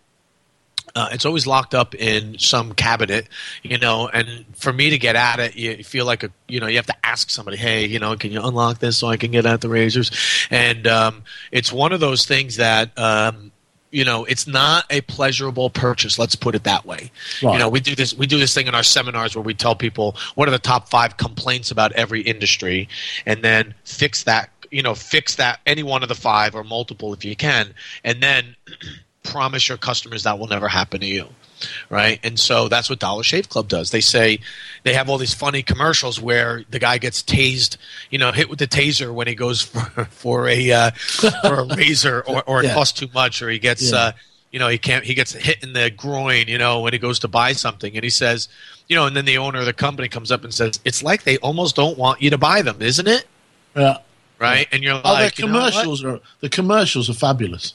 Uh, 0.95 1.09
it's 1.13 1.27
always 1.27 1.47
locked 1.47 1.75
up 1.75 1.95
in 1.95 2.39
some 2.39 2.73
cabinet, 2.73 3.29
you 3.63 3.79
know. 3.79 4.09
And 4.09 4.45
for 4.57 4.73
me 4.73 4.91
to 4.91 4.99
get 4.99 5.17
at 5.17 5.39
it, 5.39 5.57
you 5.57 5.85
feel 5.85 6.07
like 6.07 6.23
a, 6.23 6.31
you 6.49 6.61
know, 6.61 6.67
you 6.67 6.77
have 6.77 6.87
to 6.87 7.07
ask 7.07 7.31
somebody, 7.31 7.57
hey, 7.57 7.87
you 7.87 7.99
know, 7.99 8.17
can 8.17 8.33
you 8.33 8.43
unlock 8.43 8.79
this 8.79 8.97
so 8.97 9.09
I 9.09 9.17
can 9.17 9.31
get 9.31 9.47
at 9.47 9.61
the 9.61 9.69
razors? 9.69 10.11
And 10.51 10.87
um, 10.87 11.25
it's 11.53 11.73
one 11.73 11.93
of 11.93 12.01
those 12.01 12.27
things 12.27 12.57
that. 12.57 12.97
Um, 12.99 13.48
you 13.91 14.05
know, 14.05 14.25
it's 14.25 14.47
not 14.47 14.85
a 14.91 15.01
pleasurable 15.03 15.71
purchase. 15.71 16.19
Let's 16.19 16.35
put 16.35 16.55
it 16.55 16.65
that 16.65 16.85
way. 16.85 17.11
Right. 17.43 17.55
You 17.55 17.59
know, 17.59 17.69
we 17.69 17.81
do 17.81 17.95
this. 17.95 18.15
We 18.15 18.27
do 18.27 18.39
this 18.39 18.55
thing 18.55 18.67
in 18.67 18.75
our 18.75 18.83
seminars 18.83 19.35
where 19.35 19.43
we 19.43 19.55
tell 19.55 19.75
people 19.75 20.17
what 20.35 20.49
are 20.49 20.53
the 20.53 20.59
top 20.59 20.89
five 20.89 21.17
complaints 21.17 21.71
about 21.71 21.93
every 21.93 22.21
industry, 22.21 22.89
and 23.27 23.43
then 23.43 23.75
fix 23.85 24.25
that. 24.25 24.51
You 24.71 24.83
know, 24.83 24.95
fix 24.95 25.37
that 25.37 25.61
any 25.65 25.83
one 25.83 26.03
of 26.03 26.11
the 26.11 26.15
five 26.15 26.55
or 26.55 26.63
multiple 26.63 27.15
if 27.15 27.25
you 27.25 27.35
can, 27.35 27.73
and 28.05 28.23
then 28.23 28.57
promise 29.23 29.69
your 29.69 29.79
customers 29.79 30.25
that 30.25 30.39
will 30.39 30.49
never 30.49 30.69
happen 30.69 31.01
to 31.01 31.07
you 31.07 31.29
right 31.91 32.21
and 32.23 32.39
so 32.39 32.69
that's 32.69 32.89
what 32.91 32.99
dollar 32.99 33.23
shave 33.23 33.49
club 33.49 33.69
does 33.69 33.91
they 33.91 34.01
say 34.01 34.39
they 34.85 34.95
have 34.95 35.09
all 35.09 35.19
these 35.19 35.35
funny 35.35 35.63
commercials 35.63 36.21
where 36.21 36.63
the 36.71 36.79
guy 36.79 36.99
gets 36.99 37.23
tased 37.23 37.77
you 38.11 38.19
know 38.19 38.31
hit 38.33 38.49
with 38.49 38.59
the 38.59 38.67
taser 38.67 39.13
when 39.13 39.27
he 39.27 39.35
goes 39.35 39.61
for, 39.73 40.05
for 40.07 40.49
a 40.49 40.71
uh, 40.73 40.91
for 40.93 41.55
a 41.61 41.65
razor 41.77 42.23
or, 42.27 42.43
or 42.47 42.61
it 42.63 42.67
Yeah. 42.67 42.75
costs 42.75 42.99
too 42.99 43.09
much 43.15 43.43
or 43.43 43.49
he 43.51 43.59
gets 43.59 43.91
Yeah. 43.91 43.99
uh, 43.99 44.13
you 44.51 44.59
know 44.59 44.69
he 44.69 44.79
can't 44.79 45.05
he 45.05 45.15
gets 45.15 45.33
hit 45.33 45.63
in 45.63 45.73
the 45.73 45.91
groin 45.91 46.47
you 46.49 46.59
know 46.59 46.81
when 46.81 46.93
he 46.93 46.99
goes 46.99 47.19
to 47.21 47.29
buy 47.29 47.53
something 47.53 47.95
and 47.95 48.03
he 48.05 48.11
says 48.11 48.49
you 48.89 48.97
know 48.97 49.07
and 49.07 49.17
then 49.17 49.25
the 49.27 49.37
owner 49.39 49.59
of 49.59 49.67
the 49.67 49.73
company 49.73 50.09
comes 50.09 50.31
up 50.33 50.43
and 50.45 50.55
says 50.55 50.81
it's 50.85 51.03
like 51.03 51.25
they 51.25 51.37
almost 51.39 51.77
don't 51.77 51.99
want 51.99 52.23
you 52.23 52.31
to 52.31 52.39
buy 52.39 52.63
them 52.63 52.81
isn't 52.81 53.07
it 53.09 53.27
Yeah. 53.77 53.99
right 54.39 54.67
and 54.73 54.83
you're 54.83 55.01
Oh, 55.05 55.13
like 55.13 55.39
know 55.39 55.47
commercials 55.47 56.03
are 56.05 56.21
the 56.41 56.49
commercials 56.49 57.11
are 57.11 57.15
fabulous. 57.15 57.75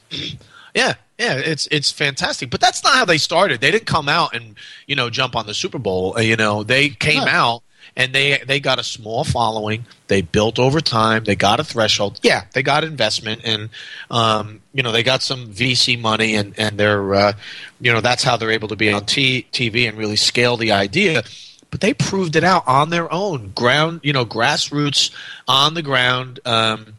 Yeah, 0.74 0.96
yeah, 1.20 1.36
it's 1.36 1.68
it's 1.72 1.92
fantastic. 1.92 2.50
But 2.50 2.60
that's 2.62 2.84
not 2.84 2.94
how 2.94 3.06
they 3.06 3.18
started. 3.18 3.62
They 3.62 3.72
didn't 3.72 3.86
come 3.88 4.10
out 4.10 4.36
and 4.36 4.56
you 4.88 4.96
know 4.96 5.10
jump 5.10 5.36
on 5.36 5.46
the 5.46 5.54
Super 5.54 5.80
Bowl. 5.80 6.16
Uh, 6.18 6.22
you 6.22 6.36
know, 6.36 6.64
they 6.64 6.90
came 6.90 7.26
No. 7.26 7.32
out 7.32 7.64
and 7.96 8.14
they 8.14 8.42
they 8.48 8.60
got 8.60 8.80
a 8.80 8.84
small 8.84 9.24
following. 9.24 9.86
They 10.08 10.22
built 10.22 10.58
over 10.60 10.80
time. 10.82 11.24
They 11.24 11.36
got 11.36 11.60
a 11.60 11.64
threshold. 11.64 12.20
Yeah, 12.24 12.46
they 12.54 12.64
got 12.64 12.84
investment 12.84 13.42
and 13.44 13.70
um, 14.10 14.62
you 14.74 14.82
know 14.84 14.92
they 14.92 15.04
got 15.04 15.22
some 15.22 15.48
VC 15.54 16.00
money 16.00 16.36
and 16.36 16.54
and 16.58 16.78
they're 16.80 17.14
uh, 17.14 17.34
you 17.80 17.94
know 17.94 18.02
that's 18.02 18.24
how 18.24 18.38
they're 18.38 18.52
able 18.52 18.68
to 18.70 18.76
be 18.76 18.92
on 18.92 19.06
t- 19.06 19.46
TV 19.52 19.88
and 19.88 19.98
really 19.98 20.16
scale 20.16 20.58
the 20.58 20.72
idea. 20.72 21.24
But 21.72 21.82
they 21.82 21.94
proved 21.96 22.36
it 22.36 22.44
out 22.44 22.68
on 22.68 22.92
their 22.92 23.12
own 23.12 23.52
ground. 23.56 24.02
You 24.04 24.14
know, 24.14 24.26
grassroots 24.26 25.10
on 25.48 25.74
the 25.74 25.82
ground. 25.82 26.40
Um, 26.46 26.94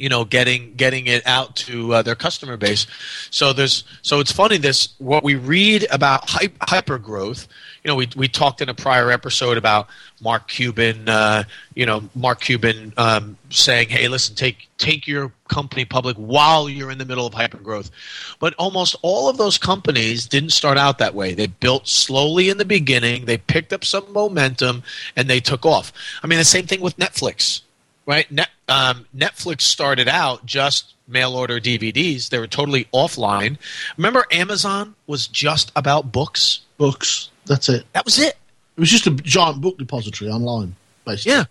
you 0.00 0.08
know 0.08 0.24
getting 0.24 0.74
getting 0.74 1.06
it 1.06 1.26
out 1.26 1.54
to 1.56 1.94
uh, 1.94 2.02
their 2.02 2.14
customer 2.14 2.56
base. 2.56 2.86
So 3.30 3.52
there's 3.52 3.84
so 4.02 4.20
it's 4.20 4.32
funny 4.32 4.56
this 4.56 4.94
what 4.98 5.22
we 5.22 5.34
read 5.34 5.86
about 5.90 6.28
hy- 6.28 6.52
hyper 6.62 6.98
growth 6.98 7.46
you 7.82 7.88
know 7.88 7.94
we 7.94 8.08
we 8.16 8.28
talked 8.28 8.60
in 8.60 8.68
a 8.68 8.74
prior 8.74 9.10
episode 9.10 9.56
about 9.56 9.88
Mark 10.20 10.48
Cuban 10.48 11.08
uh, 11.08 11.44
you 11.74 11.86
know 11.86 12.08
Mark 12.14 12.40
Cuban 12.40 12.92
um, 12.96 13.36
saying 13.50 13.88
hey 13.88 14.08
listen 14.08 14.34
take 14.34 14.68
take 14.78 15.06
your 15.06 15.32
company 15.48 15.84
public 15.84 16.16
while 16.16 16.68
you're 16.68 16.90
in 16.90 16.98
the 16.98 17.04
middle 17.04 17.26
of 17.26 17.34
hyper 17.34 17.58
growth 17.58 17.90
but 18.38 18.54
almost 18.54 18.96
all 19.02 19.28
of 19.28 19.36
those 19.36 19.58
companies 19.58 20.26
didn't 20.26 20.50
start 20.50 20.78
out 20.78 20.98
that 20.98 21.14
way. 21.14 21.34
They 21.34 21.46
built 21.48 21.88
slowly 21.88 22.48
in 22.48 22.58
the 22.58 22.64
beginning 22.64 23.24
they 23.24 23.38
picked 23.38 23.72
up 23.72 23.84
some 23.84 24.12
momentum 24.12 24.82
and 25.16 25.28
they 25.28 25.40
took 25.40 25.64
off. 25.64 25.92
I 26.22 26.26
mean 26.26 26.38
the 26.38 26.44
same 26.44 26.66
thing 26.66 26.80
with 26.80 26.96
Netflix 26.96 27.62
right? 28.06 28.30
Net, 28.32 28.48
um, 28.70 29.06
Netflix 29.14 29.62
started 29.62 30.08
out 30.08 30.46
just 30.46 30.94
mail 31.08 31.34
order 31.34 31.60
DVDs. 31.60 32.28
They 32.28 32.38
were 32.38 32.46
totally 32.46 32.84
offline. 32.94 33.58
Remember, 33.96 34.24
Amazon 34.30 34.94
was 35.06 35.26
just 35.26 35.72
about 35.74 36.12
books. 36.12 36.60
Books. 36.78 37.30
That's 37.46 37.68
it. 37.68 37.84
That 37.92 38.04
was 38.04 38.18
it. 38.18 38.36
It 38.76 38.80
was 38.80 38.90
just 38.90 39.06
a 39.06 39.10
giant 39.10 39.60
book 39.60 39.76
depository 39.76 40.30
online, 40.30 40.76
basically. 41.04 41.32
Yeah. 41.32 41.44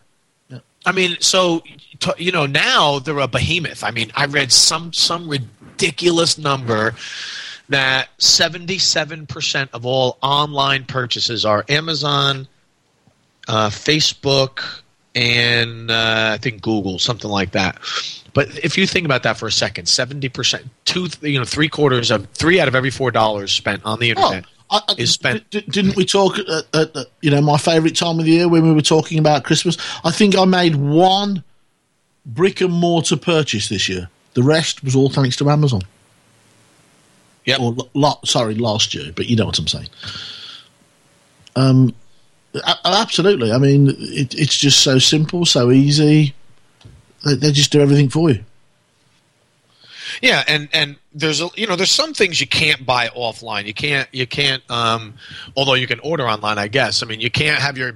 Yeah. 0.48 0.60
I 0.86 0.94
mean, 0.94 1.18
so 1.20 1.62
you 2.18 2.32
know 2.32 2.46
now 2.46 3.00
they're 3.00 3.20
a 3.20 3.28
behemoth. 3.28 3.84
I 3.84 3.92
mean, 3.92 4.12
I 4.16 4.26
read 4.26 4.52
some 4.52 4.94
some 4.94 5.30
ridiculous 5.30 6.38
number 6.38 6.96
that 7.68 8.08
seventy 8.18 8.78
seven 8.80 9.28
percent 9.28 9.72
of 9.74 9.86
all 9.86 10.18
online 10.24 10.86
purchases 10.86 11.46
are 11.46 11.66
Amazon, 11.68 12.48
uh, 13.48 13.70
Facebook, 13.70 14.82
and 15.20 15.92
uh, 15.92 16.32
I 16.34 16.38
think 16.38 16.62
Google, 16.62 16.98
something 17.00 17.30
like 17.30 17.52
that. 17.52 17.78
But 18.34 18.64
if 18.64 18.78
you 18.78 18.88
think 18.88 19.06
about 19.06 19.24
that 19.24 19.38
for 19.38 19.48
a 19.48 19.52
second, 19.52 19.88
seventy 19.88 20.30
percent, 20.30 20.66
two, 20.86 21.08
you 21.22 21.38
know, 21.40 21.46
three 21.46 21.68
quarters 21.68 22.10
of 22.12 22.28
three 22.30 22.60
out 22.60 22.68
of 22.68 22.76
every 22.76 22.92
four 22.92 23.12
dollars 23.12 23.52
spent 23.52 23.84
on 23.86 24.00
the 24.00 24.14
Oh, 24.14 24.22
internet 24.22 24.46
I, 24.70 24.82
I, 24.88 24.96
is 24.98 25.12
spent. 25.12 25.50
d- 25.50 25.62
didn't 25.68 25.96
we 25.96 26.06
talk 26.06 26.38
at, 26.40 26.48
at, 26.74 26.96
at 26.96 27.08
you 27.22 27.32
know 27.32 27.42
my 27.42 27.58
favourite 27.58 27.96
time 27.96 28.20
of 28.20 28.26
the 28.26 28.32
year 28.32 28.48
when 28.48 28.64
we 28.64 28.72
were 28.72 28.82
talking 28.82 29.20
about 29.20 29.44
Christmas? 29.44 29.78
I 30.06 30.12
think 30.12 30.38
I 30.38 30.46
made 30.46 30.76
one 30.76 31.44
brick 32.26 32.62
and 32.62 32.72
mortar 32.72 33.18
purchase 33.18 33.68
this 33.68 33.90
year. 33.90 34.10
The 34.36 34.44
rest 34.44 34.84
was 34.84 34.96
all 34.96 35.10
thanks 35.10 35.36
to 35.38 35.50
Amazon. 35.50 35.82
Yeah. 37.46 37.58
Or 37.60 37.72
lo- 37.74 37.90
lo- 37.96 38.20
sorry, 38.26 38.56
last 38.56 38.94
year, 38.94 39.12
but 39.16 39.26
you 39.28 39.36
know 39.36 39.48
what 39.48 39.58
I'm 39.58 39.68
saying. 39.68 39.90
Um, 41.56 41.96
absolutely. 42.86 43.52
I 43.52 43.58
mean, 43.58 43.90
it, 43.98 44.34
it's 44.34 44.58
just 44.58 44.82
so 44.82 45.00
simple, 45.00 45.46
so 45.46 45.72
easy. 45.72 46.34
They, 47.26 47.36
they 47.36 47.52
just 47.52 47.72
do 47.72 47.82
everything 47.82 48.10
for 48.10 48.32
you. 48.32 48.44
Yeah, 50.22 50.44
and 50.48 50.68
and 50.74 50.96
there's 51.14 51.42
a 51.42 51.50
you 51.56 51.68
know 51.68 51.76
there's 51.76 51.92
some 51.92 52.14
things 52.14 52.42
you 52.42 52.48
can't 52.48 52.86
buy 52.86 53.08
offline. 53.10 53.66
You 53.66 53.74
can't 53.74 54.08
you 54.12 54.26
can't 54.26 54.64
um 54.70 55.14
although 55.56 55.76
you 55.76 55.88
can 55.88 56.00
order 56.00 56.28
online, 56.28 56.58
I 56.58 56.68
guess. 56.68 57.04
I 57.04 57.06
mean, 57.06 57.20
you 57.22 57.30
can't 57.30 57.62
have 57.62 57.78
your 57.78 57.94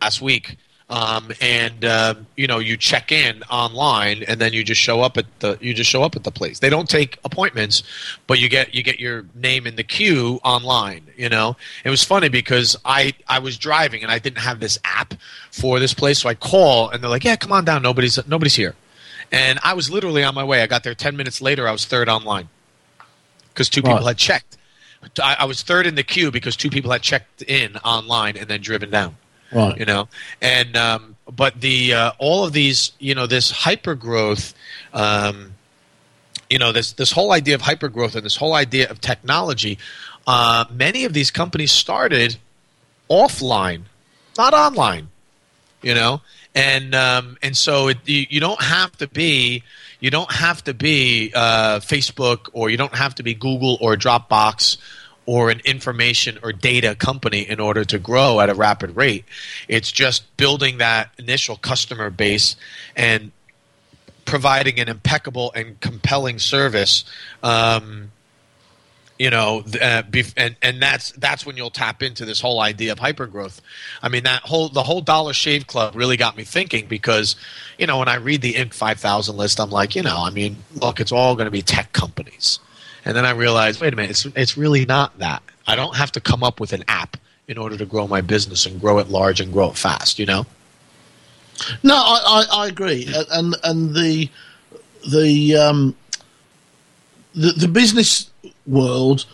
last 0.00 0.22
week 0.22 0.56
um 0.90 1.30
and 1.40 1.84
uh, 1.84 2.14
you 2.36 2.46
know 2.46 2.58
you 2.58 2.76
check 2.76 3.12
in 3.12 3.42
online 3.50 4.22
and 4.26 4.40
then 4.40 4.52
you 4.52 4.64
just 4.64 4.80
show 4.80 5.02
up 5.02 5.18
at 5.18 5.26
the 5.40 5.58
you 5.60 5.74
just 5.74 5.90
show 5.90 6.02
up 6.02 6.16
at 6.16 6.24
the 6.24 6.30
place. 6.30 6.60
They 6.60 6.70
don't 6.70 6.88
take 6.88 7.18
appointments, 7.24 7.82
but 8.26 8.38
you 8.38 8.48
get 8.48 8.74
you 8.74 8.82
get 8.82 8.98
your 8.98 9.26
name 9.34 9.66
in 9.66 9.76
the 9.76 9.84
queue 9.84 10.40
online, 10.44 11.02
you 11.16 11.28
know. 11.28 11.56
It 11.84 11.90
was 11.90 12.02
funny 12.04 12.28
because 12.28 12.76
I 12.84 13.14
I 13.28 13.38
was 13.38 13.58
driving 13.58 14.02
and 14.02 14.10
I 14.10 14.18
didn't 14.18 14.38
have 14.38 14.60
this 14.60 14.78
app 14.84 15.14
for 15.50 15.78
this 15.78 15.92
place, 15.92 16.20
so 16.20 16.28
I 16.28 16.34
call 16.34 16.88
and 16.90 17.02
they're 17.02 17.10
like, 17.10 17.24
"Yeah, 17.24 17.36
come 17.36 17.52
on 17.52 17.64
down. 17.64 17.82
Nobody's 17.82 18.18
nobody's 18.26 18.56
here." 18.56 18.74
And 19.30 19.58
I 19.62 19.74
was 19.74 19.90
literally 19.90 20.24
on 20.24 20.34
my 20.34 20.44
way. 20.44 20.62
I 20.62 20.66
got 20.66 20.84
there 20.84 20.94
10 20.94 21.16
minutes 21.16 21.42
later. 21.42 21.68
I 21.68 21.72
was 21.72 21.84
third 21.84 22.08
online 22.08 22.48
because 23.52 23.68
two 23.68 23.82
people 23.82 24.06
had 24.06 24.16
checked. 24.16 24.56
I, 25.22 25.36
I 25.40 25.44
was 25.44 25.62
third 25.62 25.86
in 25.86 25.94
the 25.96 26.02
queue 26.02 26.30
because 26.30 26.56
two 26.56 26.70
people 26.70 26.90
had 26.90 27.02
checked 27.02 27.42
in 27.42 27.76
online 27.78 28.36
and 28.36 28.48
then 28.48 28.60
driven 28.62 28.90
down. 28.90 29.16
Right. 29.52 29.78
You 29.78 29.86
know, 29.86 30.08
and 30.42 30.76
um, 30.76 31.16
but 31.30 31.60
the 31.60 31.94
uh, 31.94 32.12
all 32.18 32.44
of 32.44 32.52
these, 32.52 32.92
you 32.98 33.14
know, 33.14 33.26
this 33.26 33.50
hyper 33.50 33.94
growth, 33.94 34.54
um, 34.92 35.54
you 36.50 36.58
know, 36.58 36.72
this 36.72 36.92
this 36.92 37.12
whole 37.12 37.32
idea 37.32 37.54
of 37.54 37.62
hyper 37.62 37.88
growth 37.88 38.14
and 38.14 38.24
this 38.24 38.36
whole 38.36 38.54
idea 38.54 38.90
of 38.90 39.00
technology. 39.00 39.78
Uh, 40.26 40.66
many 40.70 41.04
of 41.06 41.14
these 41.14 41.30
companies 41.30 41.72
started 41.72 42.36
offline, 43.08 43.82
not 44.36 44.52
online 44.52 45.08
you 45.82 45.94
know 45.94 46.20
and 46.54 46.94
um, 46.94 47.36
and 47.42 47.56
so 47.56 47.88
it, 47.88 47.98
you, 48.04 48.26
you 48.30 48.40
don't 48.40 48.62
have 48.62 48.96
to 48.98 49.06
be 49.06 49.62
you 50.00 50.10
don't 50.10 50.30
have 50.32 50.62
to 50.64 50.74
be 50.74 51.32
uh, 51.34 51.80
Facebook 51.80 52.48
or 52.52 52.70
you 52.70 52.76
don't 52.76 52.94
have 52.94 53.14
to 53.16 53.22
be 53.22 53.34
Google 53.34 53.78
or 53.80 53.96
Dropbox 53.96 54.78
or 55.28 55.50
an 55.50 55.60
information 55.66 56.38
or 56.42 56.54
data 56.54 56.94
company 56.94 57.40
in 57.42 57.60
order 57.60 57.84
to 57.84 57.98
grow 57.98 58.40
at 58.40 58.48
a 58.48 58.54
rapid 58.54 58.96
rate. 58.96 59.26
It's 59.68 59.92
just 59.92 60.34
building 60.38 60.78
that 60.78 61.10
initial 61.18 61.56
customer 61.56 62.08
base 62.08 62.56
and 62.96 63.30
providing 64.24 64.80
an 64.80 64.88
impeccable 64.88 65.52
and 65.54 65.78
compelling 65.82 66.38
service. 66.38 67.04
Um, 67.42 68.10
you 69.18 69.28
know, 69.28 69.64
uh, 69.82 70.02
and 70.38 70.56
and 70.62 70.80
that's 70.80 71.12
that's 71.12 71.44
when 71.44 71.58
you'll 71.58 71.68
tap 71.68 72.02
into 72.02 72.24
this 72.24 72.40
whole 72.40 72.62
idea 72.62 72.92
of 72.92 72.98
hypergrowth. 72.98 73.60
I 74.00 74.08
mean, 74.08 74.24
that 74.24 74.40
whole 74.44 74.70
the 74.70 74.84
whole 74.84 75.02
Dollar 75.02 75.34
Shave 75.34 75.66
Club 75.66 75.94
really 75.94 76.16
got 76.16 76.38
me 76.38 76.44
thinking 76.44 76.86
because, 76.86 77.36
you 77.78 77.86
know, 77.86 77.98
when 77.98 78.08
I 78.08 78.14
read 78.14 78.40
the 78.40 78.54
Inc. 78.54 78.72
five 78.72 78.98
thousand 78.98 79.36
list, 79.36 79.60
I'm 79.60 79.68
like, 79.68 79.94
you 79.94 80.02
know, 80.02 80.24
I 80.24 80.30
mean, 80.30 80.56
look, 80.76 81.00
it's 81.00 81.12
all 81.12 81.34
going 81.34 81.46
to 81.48 81.50
be 81.50 81.60
tech 81.60 81.92
companies, 81.92 82.60
and 83.08 83.16
then 83.16 83.24
I 83.24 83.30
realized, 83.30 83.80
wait 83.80 83.94
a 83.94 83.96
minute, 83.96 84.10
it's 84.10 84.26
it's 84.36 84.58
really 84.58 84.84
not 84.84 85.18
that. 85.18 85.42
I 85.66 85.76
don't 85.76 85.96
have 85.96 86.12
to 86.12 86.20
come 86.20 86.44
up 86.44 86.60
with 86.60 86.74
an 86.74 86.84
app 86.88 87.16
in 87.48 87.56
order 87.56 87.74
to 87.78 87.86
grow 87.86 88.06
my 88.06 88.20
business 88.20 88.66
and 88.66 88.78
grow 88.78 88.98
it 88.98 89.08
large 89.08 89.40
and 89.40 89.50
grow 89.50 89.70
it 89.70 89.78
fast. 89.78 90.18
You 90.18 90.26
know. 90.26 90.46
No, 91.82 91.94
I, 91.96 92.44
I, 92.52 92.64
I 92.64 92.66
agree, 92.66 93.08
and 93.32 93.56
and 93.64 93.94
the 93.94 94.28
the 95.10 95.56
um, 95.56 95.96
the, 97.34 97.52
the 97.52 97.68
business 97.68 98.30
world 98.66 99.24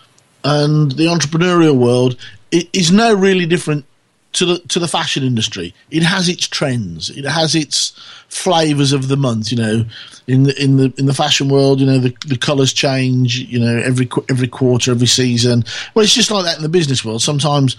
and 0.45 0.93
the 0.93 1.07
entrepreneurial 1.07 1.77
world 1.77 2.17
is 2.53 2.93
no 2.93 3.13
really 3.13 3.45
different 3.45 3.87
to 4.35 4.44
the 4.44 4.59
to 4.68 4.79
the 4.79 4.88
fashion 4.88 5.25
industry. 5.25 5.75
It 5.90 6.03
has 6.03 6.29
its 6.29 6.47
trends. 6.47 7.11
It 7.11 7.25
has 7.25 7.55
its 7.55 7.92
flavors 8.29 8.92
of 8.92 9.09
the 9.09 9.16
month. 9.16 9.51
You 9.51 9.59
know, 9.59 9.85
in 10.27 10.44
the 10.44 10.62
in 10.62 10.77
the 10.77 10.92
in 10.99 11.07
the 11.07 11.14
fashion 11.14 11.49
world, 11.49 11.81
you 11.81 11.87
know 11.87 11.99
the 11.99 12.14
the 12.27 12.37
colors 12.37 12.73
change. 12.73 13.38
You 13.38 13.61
know, 13.61 13.79
every 13.79 14.09
every 14.29 14.49
quarter, 14.49 14.90
every 14.90 15.07
season. 15.07 15.64
Well, 15.94 16.05
it's 16.05 16.14
just 16.14 16.31
like 16.31 16.44
that 16.44 16.57
in 16.57 16.62
the 16.62 16.68
business 16.68 17.05
world. 17.05 17.23
Sometimes 17.23 17.77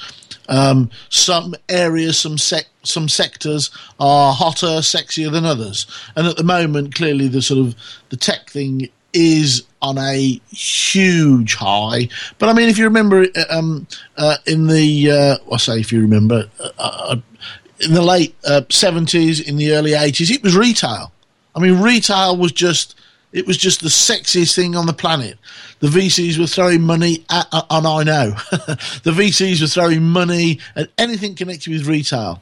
um, 0.50 0.90
some 1.10 1.56
areas, 1.70 2.18
some 2.18 2.38
sec- 2.38 2.70
some 2.84 3.10
sectors 3.10 3.70
are 4.00 4.34
hotter, 4.34 4.80
sexier 4.82 5.32
than 5.32 5.46
others. 5.46 5.88
And 6.16 6.28
at 6.28 6.38
the 6.38 6.44
moment, 6.44 6.96
clearly 6.96 7.28
the 7.28 7.42
sort 7.42 7.60
of 7.60 7.76
the 8.10 8.18
tech 8.18 8.50
thing 8.50 8.90
is 9.16 9.64
on 9.82 9.98
a 9.98 10.42
huge 10.52 11.56
high. 11.56 12.10
But 12.38 12.50
I 12.50 12.54
mean, 12.54 12.70
if 12.70 12.78
you 12.78 12.84
remember, 12.84 13.26
uh, 13.36 13.46
um, 13.50 13.88
uh, 14.18 14.38
in 14.46 14.68
the 14.68 15.12
uh, 15.12 15.54
I 15.54 15.58
say 15.58 15.80
if 15.80 15.92
you 15.92 16.02
remember, 16.02 16.50
uh, 16.60 16.70
uh 16.78 17.16
in 17.80 17.94
the 17.94 18.02
late 18.02 18.36
uh, 18.46 18.62
seventies, 18.70 19.40
in 19.40 19.58
the 19.58 19.74
early 19.74 19.94
eighties, 19.94 20.30
it 20.30 20.44
was 20.44 20.56
retail. 20.56 21.12
I 21.56 21.60
mean, 21.60 21.82
retail 21.82 22.36
was 22.38 22.52
just 22.52 23.00
it 23.32 23.46
was 23.46 23.58
just 23.58 23.82
the 23.82 23.90
sexiest 23.90 24.56
thing 24.56 24.76
on 24.76 24.86
the 24.86 24.94
planet. 24.94 25.38
The 25.80 25.88
VCs 25.88 26.40
were 26.40 26.48
throwing 26.48 26.82
money 26.82 27.26
at, 27.30 27.48
and 27.52 27.86
I 27.86 28.04
know 28.04 28.30
the 29.04 29.12
VCs 29.12 29.62
were 29.62 29.68
throwing 29.68 30.04
money 30.04 30.60
at 30.76 30.90
anything 30.98 31.36
connected 31.36 31.72
with 31.72 31.86
retail. 31.86 32.42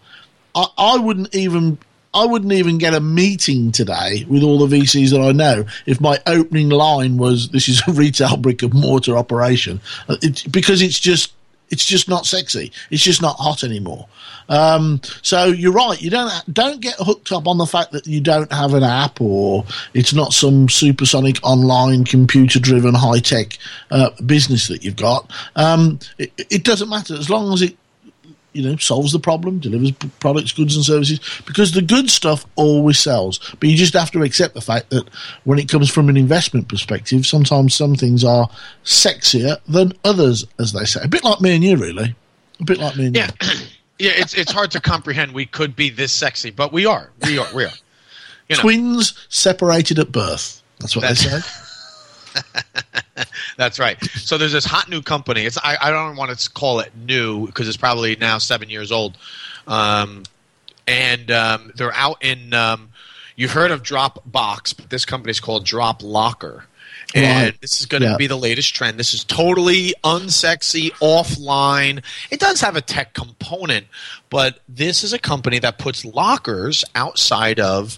I, 0.56 0.68
I 0.78 0.98
wouldn't 0.98 1.34
even 1.34 1.80
I 2.14 2.26
wouldn't 2.26 2.54
even 2.54 2.78
get 2.78 2.94
a 2.94 3.00
meeting 3.00 3.72
today 3.72 4.26
with 4.30 4.44
all 4.44 4.66
the 4.66 4.78
VCs 4.78 5.12
that 5.12 5.22
I 5.22 5.32
know 5.32 5.66
if 5.86 6.00
my 6.00 6.20
opening 6.28 6.70
line 6.70 7.18
was 7.18 7.50
"This 7.50 7.68
is 7.68 7.82
a 7.88 7.92
retail 7.94 8.38
brick 8.38 8.64
and 8.64 8.74
mortar 8.74 9.18
operation," 9.18 9.82
uh, 10.08 10.18
it, 10.22 10.52
because 10.52 10.82
it's 10.82 11.00
just 11.00 11.34
it's 11.70 11.86
just 11.86 12.08
not 12.08 12.28
sexy. 12.28 12.72
It's 12.92 13.02
just 13.02 13.22
not 13.22 13.36
hot 13.38 13.64
anymore. 13.64 14.08
Um, 14.48 15.02
so 15.24 15.46
you're 15.46 15.72
right. 15.72 16.00
You 16.00 16.12
don't 16.12 16.32
don't 16.54 16.82
get 16.82 16.96
hooked 17.00 17.32
up 17.32 17.48
on 17.48 17.58
the 17.58 17.66
fact 17.66 17.92
that 17.94 18.06
you 18.06 18.22
don't 18.22 18.52
have 18.52 18.74
an 18.76 18.84
app 18.84 19.20
or 19.20 19.66
it's 19.94 20.14
not 20.14 20.34
some 20.34 20.70
supersonic 20.70 21.40
online 21.44 22.04
computer 22.04 22.60
driven 22.60 22.94
high 22.94 23.20
tech 23.20 23.58
uh, 23.90 24.12
business 24.26 24.68
that 24.68 24.84
you've 24.84 24.98
got. 24.98 25.32
Um, 25.56 26.00
it, 26.18 26.32
it, 26.38 26.64
doesn't 26.64 26.90
matter 26.90 27.16
as 27.16 27.30
long 27.30 27.54
as 27.54 27.62
it 27.62 27.76
you 28.54 28.62
know 28.64 28.78
solves 28.78 29.12
the 29.12 29.20
problem, 29.20 29.60
delivers 29.60 29.92
products, 30.20 30.52
goods, 30.52 30.76
and 30.76 30.86
services. 30.86 31.20
Because 31.46 31.72
the 31.74 31.82
good 31.82 32.10
stuff 32.10 32.46
always 32.56 33.00
sells, 33.00 33.40
but 33.60 33.70
you 33.70 33.76
just 33.76 33.94
have 33.94 34.12
to 34.12 34.24
accept 34.24 34.54
the 34.54 34.62
fact 34.62 34.90
that 34.92 35.10
when 35.44 35.60
it 35.60 35.70
comes 35.70 35.90
from 35.90 36.10
an 36.10 36.18
investment 36.18 36.70
perspective, 36.70 37.26
sometimes 37.26 37.76
some 37.76 37.96
things 37.96 38.24
are 38.24 38.50
sexier 38.84 39.58
than 39.68 39.94
others, 40.06 40.46
as 40.60 40.74
they 40.74 40.86
say. 40.86 41.02
A 41.04 41.08
bit 41.08 41.24
like 41.24 41.42
me 41.42 41.56
and 41.56 41.64
you, 41.64 41.78
really. 41.78 42.16
A 42.60 42.64
bit 42.64 42.78
like 42.78 42.96
me 42.96 43.08
and 43.08 43.16
yeah. 43.16 43.32
you. 43.42 43.50
yeah, 44.00 44.12
it's 44.16 44.34
it's 44.34 44.52
hard 44.52 44.72
to 44.72 44.80
comprehend. 44.80 45.34
We 45.34 45.46
could 45.46 45.76
be 45.76 45.90
this 45.90 46.12
sexy, 46.12 46.52
but 46.52 46.72
we 46.72 46.86
are. 46.86 47.10
We 47.26 47.38
are. 47.38 47.48
We 47.54 47.66
are. 47.66 47.74
You 48.50 48.56
know. 48.58 48.62
Twins 48.62 49.28
separated 49.30 50.00
at 50.00 50.12
birth. 50.12 50.62
That's 50.80 50.96
what 50.96 51.04
That's, 51.04 51.24
they 51.24 51.40
say. 51.40 51.60
That's 53.58 53.80
right. 53.80 54.04
So 54.04 54.38
there's 54.38 54.52
this 54.52 54.66
hot 54.66 54.90
new 54.90 55.02
company. 55.02 55.46
It's 55.46 55.58
I, 55.58 55.78
I 55.82 55.92
don't 55.92 56.16
want 56.16 56.38
to 56.38 56.50
call 56.50 56.80
it 56.80 56.92
new 56.96 57.46
because 57.46 57.68
it's 57.68 57.78
probably 57.78 58.16
now 58.16 58.38
seven 58.38 58.70
years 58.70 58.92
old, 58.92 59.18
um, 59.68 60.24
and 60.88 61.30
um, 61.32 61.72
they're 61.76 61.94
out 61.94 62.24
in. 62.24 62.54
Um, 62.54 62.90
you've 63.36 63.52
heard 63.52 63.72
of 63.72 63.84
Dropbox, 63.84 64.76
but 64.76 64.90
this 64.90 65.06
company 65.06 65.32
is 65.32 65.40
called 65.40 65.66
Drop 65.66 66.04
Locker 66.04 66.66
and 67.14 67.56
this 67.62 67.80
is 67.80 67.86
going 67.86 68.02
to 68.02 68.10
yeah. 68.10 68.18
be 68.18 68.28
the 68.28 68.38
latest 68.38 68.74
trend. 68.76 68.98
This 68.98 69.14
is 69.14 69.24
totally 69.24 69.94
unsexy, 70.04 70.92
offline. 70.94 72.04
It 72.32 72.40
does 72.40 72.62
have 72.62 72.76
a 72.76 72.82
tech 72.82 73.14
component, 73.14 73.88
but 74.30 74.60
this 74.68 75.04
is 75.04 75.14
a 75.14 75.20
company 75.20 75.60
that 75.60 75.78
puts 75.78 76.06
lockers 76.06 76.84
outside 76.96 77.60
of 77.60 77.98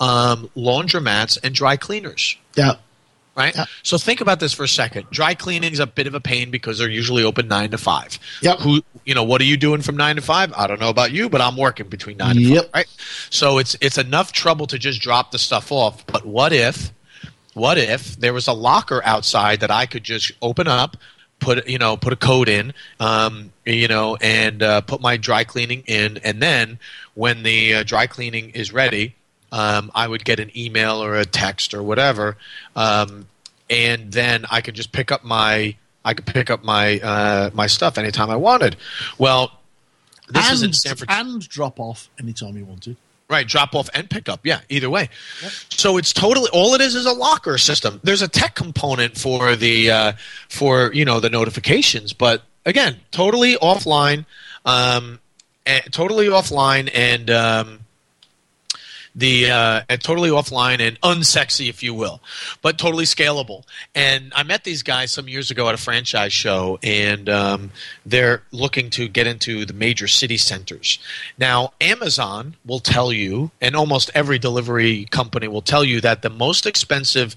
um, 0.00 0.50
laundromats 0.56 1.38
and 1.42 1.54
dry 1.54 1.76
cleaners. 1.76 2.36
Yeah. 2.54 2.74
Right? 3.36 3.54
Yeah. 3.54 3.66
So 3.84 3.98
think 3.98 4.20
about 4.20 4.40
this 4.40 4.52
for 4.52 4.64
a 4.64 4.68
second. 4.68 5.06
Dry 5.10 5.34
cleaning 5.34 5.72
is 5.72 5.78
a 5.78 5.86
bit 5.86 6.08
of 6.08 6.14
a 6.14 6.20
pain 6.20 6.50
because 6.50 6.78
they're 6.78 6.90
usually 6.90 7.22
open 7.22 7.46
nine 7.46 7.70
to 7.70 7.78
five. 7.78 8.18
Yep. 8.42 8.58
Who 8.60 8.82
you 9.04 9.14
know, 9.14 9.22
what 9.22 9.40
are 9.40 9.44
you 9.44 9.56
doing 9.56 9.80
from 9.80 9.96
nine 9.96 10.16
to 10.16 10.22
five? 10.22 10.52
I 10.54 10.66
don't 10.66 10.80
know 10.80 10.88
about 10.88 11.12
you, 11.12 11.28
but 11.28 11.40
I'm 11.40 11.56
working 11.56 11.88
between 11.88 12.16
nine 12.16 12.36
and 12.36 12.40
yep. 12.40 12.64
five. 12.64 12.74
Right. 12.74 12.86
So 13.30 13.58
it's 13.58 13.76
it's 13.80 13.96
enough 13.96 14.32
trouble 14.32 14.66
to 14.66 14.78
just 14.78 15.00
drop 15.00 15.30
the 15.30 15.38
stuff 15.38 15.70
off. 15.70 16.04
But 16.06 16.26
what 16.26 16.52
if 16.52 16.92
what 17.54 17.78
if 17.78 18.16
there 18.16 18.32
was 18.32 18.48
a 18.48 18.52
locker 18.52 19.02
outside 19.04 19.60
that 19.60 19.70
I 19.70 19.86
could 19.86 20.02
just 20.02 20.32
open 20.42 20.66
up, 20.66 20.96
put 21.38 21.68
you 21.68 21.78
know 21.78 21.96
put 21.96 22.12
a 22.12 22.16
code 22.16 22.48
in 22.48 22.74
um, 23.00 23.52
you 23.64 23.88
know 23.88 24.16
and 24.16 24.62
uh, 24.62 24.80
put 24.80 25.00
my 25.00 25.16
dry 25.16 25.44
cleaning 25.44 25.82
in 25.86 26.18
and 26.18 26.40
then 26.40 26.78
when 27.14 27.42
the 27.42 27.74
uh, 27.74 27.82
dry 27.82 28.06
cleaning 28.06 28.50
is 28.50 28.72
ready 28.72 29.14
um, 29.52 29.90
I 29.94 30.06
would 30.06 30.24
get 30.24 30.40
an 30.40 30.50
email 30.56 31.02
or 31.02 31.14
a 31.14 31.24
text 31.24 31.74
or 31.74 31.82
whatever, 31.82 32.36
um, 32.76 33.26
and 33.70 34.12
then 34.12 34.44
I 34.50 34.60
could 34.60 34.74
just 34.74 34.92
pick 34.92 35.10
up 35.12 35.24
my 35.24 35.76
I 36.04 36.14
could 36.14 36.26
pick 36.26 36.50
up 36.50 36.64
my 36.64 36.98
uh, 37.00 37.50
my 37.52 37.66
stuff 37.66 37.98
anytime 37.98 38.30
I 38.30 38.36
wanted. 38.36 38.76
Well, 39.18 39.52
this 40.28 40.46
and, 40.46 40.54
is 40.54 40.62
in 40.62 40.72
San 40.72 40.96
Francisco. 40.96 41.30
And 41.32 41.48
drop 41.48 41.78
off 41.78 42.08
anytime 42.18 42.56
you 42.56 42.64
wanted. 42.64 42.96
Right, 43.28 43.46
drop 43.46 43.74
off 43.74 43.90
and 43.92 44.08
pick 44.08 44.26
up. 44.30 44.40
Yeah, 44.46 44.60
either 44.70 44.88
way. 44.88 45.10
Yep. 45.42 45.52
So 45.68 45.98
it's 45.98 46.14
totally 46.14 46.48
all 46.50 46.72
it 46.72 46.80
is 46.80 46.94
is 46.94 47.04
a 47.04 47.12
locker 47.12 47.58
system. 47.58 48.00
There's 48.02 48.22
a 48.22 48.28
tech 48.28 48.54
component 48.54 49.18
for 49.18 49.54
the 49.54 49.90
uh, 49.90 50.12
for 50.48 50.92
you 50.94 51.04
know 51.04 51.20
the 51.20 51.28
notifications, 51.28 52.14
but 52.14 52.42
again, 52.64 52.96
totally 53.10 53.56
offline, 53.56 54.24
um, 54.64 55.20
totally 55.90 56.28
offline, 56.28 56.90
and 56.94 57.28
um, 57.30 57.80
the 59.18 59.50
uh, 59.50 59.82
totally 59.98 60.30
offline 60.30 60.80
and 60.80 61.00
unsexy, 61.00 61.68
if 61.68 61.82
you 61.82 61.92
will, 61.92 62.20
but 62.62 62.78
totally 62.78 63.04
scalable. 63.04 63.64
And 63.94 64.32
I 64.34 64.44
met 64.44 64.62
these 64.62 64.84
guys 64.84 65.10
some 65.10 65.28
years 65.28 65.50
ago 65.50 65.68
at 65.68 65.74
a 65.74 65.78
franchise 65.78 66.32
show, 66.32 66.78
and 66.84 67.28
um, 67.28 67.70
they're 68.06 68.42
looking 68.52 68.90
to 68.90 69.08
get 69.08 69.26
into 69.26 69.66
the 69.66 69.72
major 69.72 70.06
city 70.06 70.36
centers. 70.36 71.00
Now, 71.36 71.72
Amazon 71.80 72.54
will 72.64 72.78
tell 72.78 73.12
you, 73.12 73.50
and 73.60 73.74
almost 73.74 74.10
every 74.14 74.38
delivery 74.38 75.06
company 75.06 75.48
will 75.48 75.62
tell 75.62 75.82
you 75.82 76.00
that 76.00 76.22
the 76.22 76.30
most 76.30 76.64
expensive. 76.66 77.34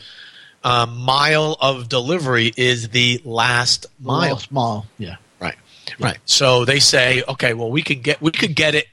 Uh, 0.64 0.86
mile 0.86 1.58
of 1.60 1.90
delivery 1.90 2.54
is 2.56 2.90
the 2.90 3.20
last 3.26 3.88
mile. 4.00 4.34
Last 4.34 4.52
mile, 4.52 4.86
yeah. 5.00 5.16
Right, 5.40 5.56
right. 6.00 6.20
So 6.26 6.66
they 6.66 6.78
say, 6.78 7.24
okay, 7.28 7.56
well, 7.56 7.72
we 7.72 7.82
can 7.82 8.02
get 8.02 8.22
we 8.22 8.30
could 8.30 8.54
get 8.54 8.76
it 8.76 8.86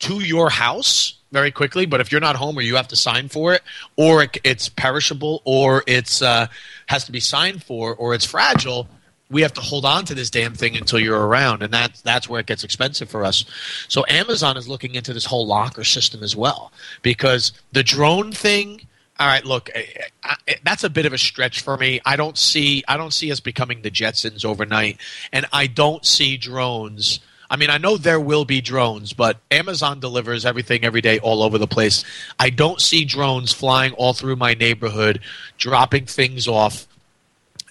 to 0.00 0.20
your 0.20 0.50
house 0.50 1.18
very 1.32 1.50
quickly. 1.50 1.86
But 1.86 2.00
if 2.00 2.12
you're 2.12 2.20
not 2.20 2.36
home 2.36 2.56
or 2.58 2.62
you 2.62 2.76
have 2.76 2.88
to 2.88 2.96
sign 2.96 3.28
for 3.28 3.54
it, 3.54 3.62
or 3.96 4.22
it, 4.22 4.38
it's 4.44 4.68
perishable, 4.68 5.42
or 5.44 5.82
it's 5.86 6.22
uh, 6.22 6.46
has 6.86 7.04
to 7.04 7.12
be 7.12 7.20
signed 7.20 7.62
for, 7.62 7.94
or 7.94 8.14
it's 8.14 8.24
fragile, 8.24 8.88
we 9.28 9.42
have 9.42 9.52
to 9.54 9.60
hold 9.60 9.84
on 9.84 10.04
to 10.04 10.14
this 10.14 10.30
damn 10.30 10.54
thing 10.54 10.76
until 10.76 11.00
you're 11.00 11.26
around, 11.26 11.62
and 11.62 11.72
that's 11.72 12.00
that's 12.02 12.28
where 12.28 12.40
it 12.40 12.46
gets 12.46 12.62
expensive 12.62 13.10
for 13.10 13.24
us. 13.24 13.44
So 13.88 14.04
Amazon 14.08 14.56
is 14.56 14.68
looking 14.68 14.94
into 14.94 15.12
this 15.12 15.24
whole 15.24 15.46
locker 15.46 15.84
system 15.84 16.22
as 16.22 16.36
well 16.36 16.72
because 17.02 17.52
the 17.72 17.82
drone 17.82 18.32
thing 18.32 18.86
All 19.18 19.26
right, 19.26 19.44
look, 19.44 19.70
eh, 19.74 19.82
eh, 19.96 20.02
I, 20.22 20.36
I, 20.48 20.54
that's 20.62 20.84
a 20.84 20.90
bit 20.90 21.06
of 21.06 21.12
a 21.14 21.18
stretch 21.18 21.62
for 21.62 21.76
me. 21.78 22.00
I 22.04 22.16
don't 22.16 22.36
see 22.36 22.84
I 22.86 22.96
don't 22.96 23.12
see 23.12 23.32
us 23.32 23.40
becoming 23.40 23.82
the 23.82 23.90
Jetsons 23.90 24.44
overnight, 24.44 24.98
and 25.32 25.46
I 25.52 25.66
don't 25.66 26.04
see 26.04 26.36
drones. 26.36 27.20
I 27.48 27.56
mean, 27.56 27.70
I 27.70 27.78
know 27.78 27.96
there 27.96 28.20
will 28.20 28.44
be 28.44 28.60
drones, 28.60 29.12
but 29.12 29.38
Amazon 29.50 30.00
delivers 30.00 30.44
everything 30.44 30.84
every 30.84 31.00
day 31.00 31.18
all 31.20 31.42
over 31.42 31.58
the 31.58 31.66
place. 31.66 32.04
I 32.40 32.50
don't 32.50 32.80
see 32.80 33.04
drones 33.04 33.52
flying 33.52 33.92
all 33.92 34.12
through 34.12 34.36
my 34.36 34.54
neighborhood, 34.54 35.20
dropping 35.58 36.06
things 36.06 36.48
off. 36.48 36.86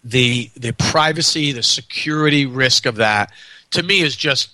The 0.03 0.51
the 0.55 0.71
privacy, 0.73 1.51
the 1.51 1.63
security 1.63 2.45
risk 2.45 2.85
of 2.85 2.97
that 2.97 3.31
to 3.71 3.83
me 3.83 4.01
is 4.01 4.15
just 4.15 4.51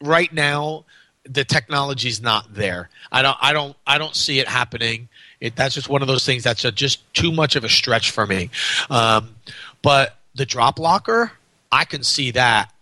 right 0.00 0.32
now 0.32 0.84
the 1.24 1.44
technology's 1.44 2.20
not 2.20 2.54
there. 2.54 2.88
I 3.12 3.22
don't 3.22 3.36
I 3.40 3.52
don't 3.52 3.76
I 3.86 3.98
don't 3.98 4.14
see 4.14 4.38
it 4.40 4.48
happening. 4.48 5.08
It, 5.40 5.54
that's 5.54 5.74
just 5.74 5.88
one 5.88 6.02
of 6.02 6.08
those 6.08 6.26
things 6.26 6.42
that's 6.42 6.64
a, 6.64 6.72
just 6.72 7.12
too 7.14 7.30
much 7.30 7.54
of 7.54 7.64
a 7.64 7.68
stretch 7.68 8.10
for 8.10 8.26
me. 8.26 8.50
Um, 8.90 9.36
but 9.82 10.16
the 10.34 10.44
drop 10.44 10.78
locker, 10.78 11.32
I 11.70 11.84
can 11.84 12.02
see 12.02 12.32
that. 12.32 12.72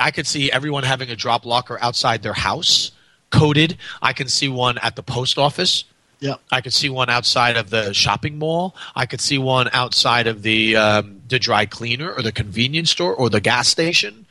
I 0.00 0.10
could 0.10 0.26
see 0.26 0.50
everyone 0.50 0.82
having 0.82 1.10
a 1.10 1.16
drop 1.16 1.44
locker 1.44 1.78
outside 1.80 2.22
their 2.22 2.32
house, 2.32 2.92
coded. 3.30 3.76
I 4.02 4.12
can 4.12 4.28
see 4.28 4.48
one 4.48 4.78
at 4.78 4.96
the 4.96 5.02
post 5.02 5.38
office. 5.38 5.84
Yeah. 6.20 6.34
I 6.52 6.60
could 6.60 6.74
see 6.74 6.90
one 6.90 7.08
outside 7.08 7.56
of 7.56 7.70
the 7.70 7.94
shopping 7.94 8.38
mall. 8.38 8.74
I 8.94 9.06
could 9.06 9.20
see 9.20 9.38
one 9.38 9.70
outside 9.72 10.26
of 10.26 10.42
the 10.42 10.76
um, 10.76 11.22
the 11.28 11.38
dry 11.38 11.66
cleaner 11.66 12.12
or 12.12 12.22
the 12.22 12.32
convenience 12.32 12.90
store 12.90 13.14
or 13.14 13.30
the 13.30 13.40
gas 13.40 13.68
station. 13.68 14.26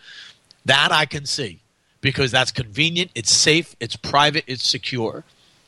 That 0.65 0.91
I 0.91 1.05
can 1.05 1.25
see 1.25 1.59
because 2.01 2.31
that's 2.31 2.51
convenient. 2.51 3.11
It's 3.15 3.31
safe. 3.31 3.75
It's 3.79 3.95
private. 3.95 4.43
It's 4.47 4.67
secure. 4.67 5.23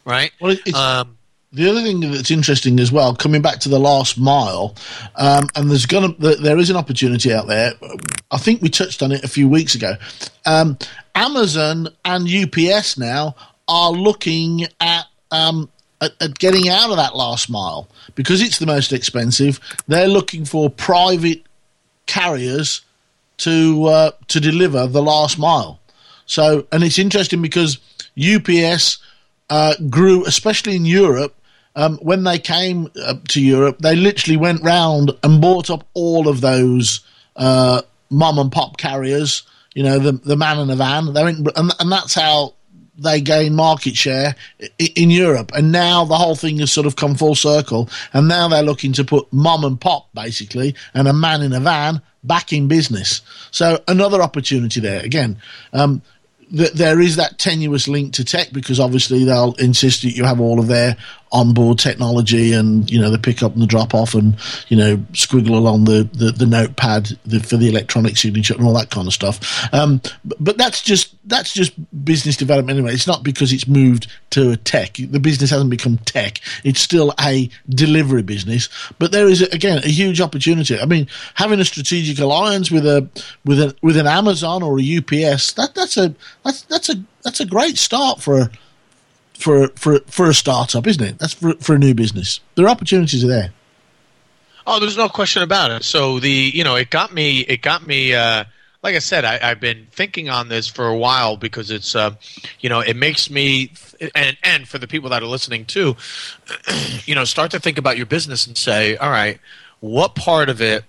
Right. 0.05 0.31
Well, 0.39 0.57
it's, 0.65 0.77
um, 0.77 1.17
the 1.53 1.69
other 1.69 1.81
thing 1.81 1.99
that's 1.99 2.31
interesting 2.31 2.79
as 2.79 2.91
well, 2.91 3.13
coming 3.13 3.41
back 3.41 3.59
to 3.59 3.69
the 3.69 3.79
last 3.79 4.17
mile, 4.17 4.75
um, 5.15 5.47
and 5.55 5.69
there's 5.69 5.85
gonna 5.85 6.13
there 6.17 6.57
is 6.57 6.69
an 6.69 6.77
opportunity 6.77 7.33
out 7.33 7.47
there. 7.47 7.73
I 8.31 8.37
think 8.37 8.61
we 8.61 8.69
touched 8.69 9.03
on 9.03 9.11
it 9.11 9.23
a 9.23 9.27
few 9.27 9.49
weeks 9.49 9.75
ago. 9.75 9.95
Um, 10.45 10.77
Amazon 11.13 11.89
and 12.05 12.27
UPS 12.27 12.97
now 12.97 13.35
are 13.67 13.91
looking 13.91 14.67
at, 14.79 15.05
um, 15.31 15.69
at, 15.99 16.13
at 16.21 16.39
getting 16.39 16.69
out 16.69 16.89
of 16.89 16.95
that 16.95 17.15
last 17.15 17.49
mile 17.49 17.89
because 18.15 18.41
it's 18.41 18.59
the 18.59 18.65
most 18.65 18.93
expensive. 18.93 19.59
They're 19.87 20.07
looking 20.07 20.45
for 20.45 20.69
private 20.69 21.43
carriers 22.05 22.81
to 23.37 23.85
uh, 23.85 24.11
to 24.29 24.39
deliver 24.39 24.87
the 24.87 25.01
last 25.01 25.37
mile. 25.37 25.79
So, 26.25 26.65
and 26.71 26.81
it's 26.81 26.97
interesting 26.97 27.41
because 27.41 27.77
UPS 28.17 28.99
uh, 29.49 29.75
grew, 29.89 30.25
especially 30.25 30.77
in 30.77 30.85
Europe, 30.85 31.35
um, 31.75 31.97
when 32.01 32.23
they 32.23 32.37
came 32.37 32.89
uh, 33.01 33.15
to 33.29 33.41
Europe, 33.41 33.79
they 33.79 33.95
literally 33.95 34.37
went 34.37 34.61
round 34.63 35.11
and 35.23 35.41
bought 35.41 35.69
up 35.69 35.87
all 35.93 36.27
of 36.27 36.41
those 36.41 37.01
uh, 37.35 37.81
mom 38.09 38.39
and 38.39 38.51
pop 38.51 38.77
carriers. 38.77 39.43
You 39.73 39.83
know, 39.83 39.99
the 39.99 40.11
the 40.11 40.35
man 40.35 40.59
in 40.59 40.69
a 40.69 40.75
van. 40.75 41.13
They 41.13 41.23
went, 41.23 41.47
and, 41.55 41.71
and 41.79 41.91
that's 41.91 42.13
how 42.13 42.55
they 42.97 43.21
gain 43.21 43.55
market 43.55 43.95
share 43.95 44.35
in 44.95 45.09
Europe. 45.09 45.51
And 45.55 45.71
now 45.71 46.05
the 46.05 46.17
whole 46.17 46.35
thing 46.35 46.59
has 46.59 46.71
sort 46.71 46.85
of 46.85 46.95
come 46.95 47.15
full 47.15 47.35
circle. 47.35 47.89
And 48.13 48.27
now 48.27 48.47
they're 48.47 48.63
looking 48.63 48.93
to 48.93 49.03
put 49.03 49.31
mom 49.31 49.63
and 49.63 49.79
pop 49.79 50.09
basically 50.13 50.75
and 50.93 51.07
a 51.07 51.13
man 51.13 51.41
in 51.41 51.53
a 51.53 51.59
van 51.59 52.01
back 52.23 52.53
in 52.53 52.67
business. 52.67 53.21
So 53.49 53.81
another 53.87 54.21
opportunity 54.21 54.79
there. 54.79 55.03
Again, 55.03 55.37
um, 55.73 56.01
th- 56.55 56.73
there 56.73 56.99
is 56.99 57.15
that 57.15 57.39
tenuous 57.39 57.87
link 57.87 58.13
to 58.13 58.25
tech 58.25 58.51
because 58.51 58.79
obviously 58.79 59.23
they'll 59.23 59.53
insist 59.53 60.03
that 60.03 60.11
you 60.11 60.23
have 60.25 60.39
all 60.39 60.59
of 60.59 60.67
their 60.67 60.97
onboard 61.31 61.79
technology 61.79 62.53
and 62.53 62.89
you 62.91 62.99
know 62.99 63.09
the 63.09 63.17
pick 63.17 63.41
up 63.41 63.53
and 63.53 63.61
the 63.61 63.67
drop 63.67 63.93
off 63.93 64.13
and 64.13 64.35
you 64.67 64.75
know 64.75 64.97
squiggle 65.13 65.55
along 65.55 65.85
the 65.85 66.07
the, 66.13 66.31
the 66.31 66.45
notepad 66.45 67.07
the, 67.25 67.39
for 67.39 67.57
the 67.57 67.69
electronic 67.69 68.17
signature 68.17 68.53
and 68.53 68.65
all 68.65 68.73
that 68.73 68.89
kind 68.89 69.07
of 69.07 69.13
stuff. 69.13 69.73
Um, 69.73 70.01
but, 70.23 70.57
that's 70.57 70.81
just 70.81 71.15
that's 71.27 71.53
just 71.53 71.73
business 72.05 72.35
development 72.35 72.77
anyway. 72.77 72.93
It's 72.93 73.07
not 73.07 73.23
because 73.23 73.51
it's 73.53 73.67
moved 73.67 74.07
to 74.31 74.51
a 74.51 74.57
tech. 74.57 74.93
The 74.93 75.19
business 75.19 75.49
hasn't 75.49 75.69
become 75.69 75.97
tech. 75.99 76.39
It's 76.63 76.79
still 76.79 77.13
a 77.19 77.49
delivery 77.69 78.21
business. 78.21 78.69
But 78.99 79.11
there 79.11 79.27
is 79.27 79.41
again 79.41 79.79
a 79.79 79.87
huge 79.87 80.21
opportunity. 80.21 80.79
I 80.79 80.85
mean, 80.85 81.07
having 81.35 81.59
a 81.59 81.65
strategic 81.65 82.19
alliance 82.19 82.69
with 82.69 82.85
a 82.85 83.07
with 83.45 83.59
a 83.59 83.75
with 83.81 83.97
an 83.97 84.07
Amazon 84.07 84.61
or 84.61 84.79
a 84.79 84.97
UPS 84.97 85.53
that 85.53 85.73
that's 85.73 85.97
a 85.97 86.13
that's 86.43 86.63
that's 86.63 86.89
a 86.89 86.95
that's 87.23 87.39
a 87.39 87.45
great 87.45 87.77
start 87.77 88.21
for 88.21 88.39
a 88.39 88.51
for 89.41 89.69
for 89.69 89.99
for 90.07 90.29
a 90.29 90.33
startup, 90.33 90.87
isn't 90.87 91.03
it? 91.03 91.19
That's 91.19 91.33
for 91.33 91.53
for 91.55 91.75
a 91.75 91.79
new 91.79 91.93
business. 91.93 92.39
There 92.55 92.65
are 92.65 92.69
opportunities 92.69 93.25
there. 93.25 93.51
Oh, 94.67 94.79
there's 94.79 94.97
no 94.97 95.09
question 95.09 95.41
about 95.41 95.71
it. 95.71 95.83
So 95.83 96.19
the 96.19 96.29
you 96.29 96.63
know 96.63 96.75
it 96.75 96.89
got 96.89 97.13
me 97.13 97.39
it 97.41 97.61
got 97.61 97.85
me. 97.85 98.13
Uh, 98.13 98.45
like 98.83 98.95
I 98.95 98.99
said, 98.99 99.25
I, 99.25 99.37
have 99.49 99.59
been 99.59 99.87
thinking 99.91 100.29
on 100.29 100.47
this 100.47 100.67
for 100.67 100.87
a 100.87 100.97
while 100.97 101.37
because 101.37 101.69
it's, 101.69 101.95
uh, 101.95 102.15
you 102.61 102.67
know, 102.67 102.79
it 102.79 102.95
makes 102.95 103.29
me, 103.29 103.71
and 104.15 104.35
and 104.43 104.67
for 104.67 104.79
the 104.79 104.87
people 104.87 105.11
that 105.11 105.21
are 105.21 105.27
listening 105.27 105.65
too, 105.65 105.95
you 107.05 107.13
know, 107.13 107.23
start 107.23 107.51
to 107.51 107.59
think 107.59 107.77
about 107.77 107.97
your 107.97 108.07
business 108.07 108.47
and 108.47 108.57
say, 108.57 108.97
all 108.97 109.11
right, 109.11 109.39
what 109.81 110.15
part 110.15 110.49
of 110.49 110.61
it 110.61 110.83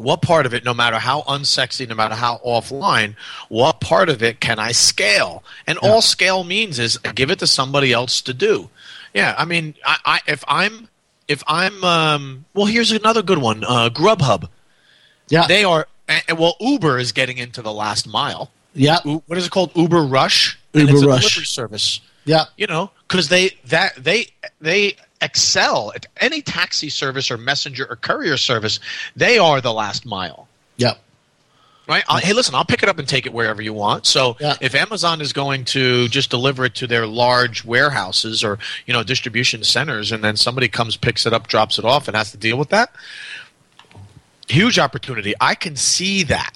what 0.00 0.22
part 0.22 0.46
of 0.46 0.54
it, 0.54 0.64
no 0.64 0.74
matter 0.74 0.98
how 0.98 1.22
unsexy, 1.22 1.88
no 1.88 1.94
matter 1.94 2.14
how 2.14 2.40
offline, 2.44 3.14
what 3.48 3.80
part 3.80 4.08
of 4.08 4.22
it 4.22 4.40
can 4.40 4.58
I 4.58 4.72
scale? 4.72 5.42
And 5.66 5.78
yeah. 5.82 5.88
all 5.88 6.02
scale 6.02 6.44
means 6.44 6.78
is 6.78 6.98
give 7.14 7.30
it 7.30 7.38
to 7.40 7.46
somebody 7.46 7.92
else 7.92 8.20
to 8.22 8.34
do. 8.34 8.70
Yeah, 9.14 9.34
I 9.36 9.44
mean, 9.44 9.74
I, 9.84 9.96
I 10.04 10.20
if 10.26 10.44
I'm 10.46 10.88
if 11.28 11.42
I'm 11.46 11.82
um, 11.84 12.44
well, 12.54 12.66
here's 12.66 12.92
another 12.92 13.22
good 13.22 13.38
one. 13.38 13.64
Uh, 13.64 13.90
Grubhub. 13.90 14.48
Yeah, 15.28 15.46
they 15.46 15.64
are. 15.64 15.86
And, 16.08 16.38
Well, 16.38 16.56
Uber 16.60 16.98
is 16.98 17.12
getting 17.12 17.38
into 17.38 17.62
the 17.62 17.72
last 17.72 18.08
mile. 18.08 18.50
Yeah, 18.74 18.98
what 19.02 19.38
is 19.38 19.46
it 19.46 19.50
called? 19.50 19.72
Uber 19.74 20.02
Rush. 20.02 20.58
Uber 20.74 20.92
it's 20.92 21.02
a 21.02 21.06
Rush 21.06 21.22
delivery 21.22 21.44
service. 21.46 22.00
Yeah, 22.24 22.44
you 22.56 22.66
know, 22.66 22.90
because 23.08 23.28
they 23.28 23.50
that 23.66 23.94
they 23.96 24.28
they 24.60 24.96
excel 25.20 25.92
at 25.94 26.06
any 26.18 26.42
taxi 26.42 26.88
service 26.88 27.30
or 27.30 27.36
messenger 27.36 27.86
or 27.88 27.96
courier 27.96 28.36
service. 28.36 28.80
They 29.16 29.38
are 29.38 29.60
the 29.60 29.72
last 29.72 30.06
mile. 30.06 30.48
Yep. 30.76 30.98
Right. 31.90 32.04
I'll, 32.08 32.18
hey, 32.18 32.34
listen. 32.34 32.54
I'll 32.54 32.64
pick 32.64 32.84
it 32.84 32.88
up 32.88 33.00
and 33.00 33.08
take 33.08 33.26
it 33.26 33.32
wherever 33.32 33.60
you 33.60 33.72
want. 33.72 34.06
So 34.06 34.36
yeah. 34.38 34.56
if 34.60 34.76
Amazon 34.76 35.20
is 35.20 35.32
going 35.32 35.64
to 35.66 36.06
just 36.06 36.30
deliver 36.30 36.64
it 36.64 36.76
to 36.76 36.86
their 36.86 37.04
large 37.04 37.64
warehouses 37.64 38.44
or 38.44 38.60
you 38.86 38.94
know 38.94 39.02
distribution 39.02 39.64
centers, 39.64 40.12
and 40.12 40.22
then 40.22 40.36
somebody 40.36 40.68
comes, 40.68 40.96
picks 40.96 41.26
it 41.26 41.32
up, 41.32 41.48
drops 41.48 41.80
it 41.80 41.84
off, 41.84 42.06
and 42.06 42.16
has 42.16 42.30
to 42.30 42.36
deal 42.36 42.56
with 42.56 42.68
that, 42.68 42.94
huge 44.48 44.78
opportunity. 44.78 45.34
I 45.40 45.56
can 45.56 45.74
see 45.74 46.22
that. 46.24 46.52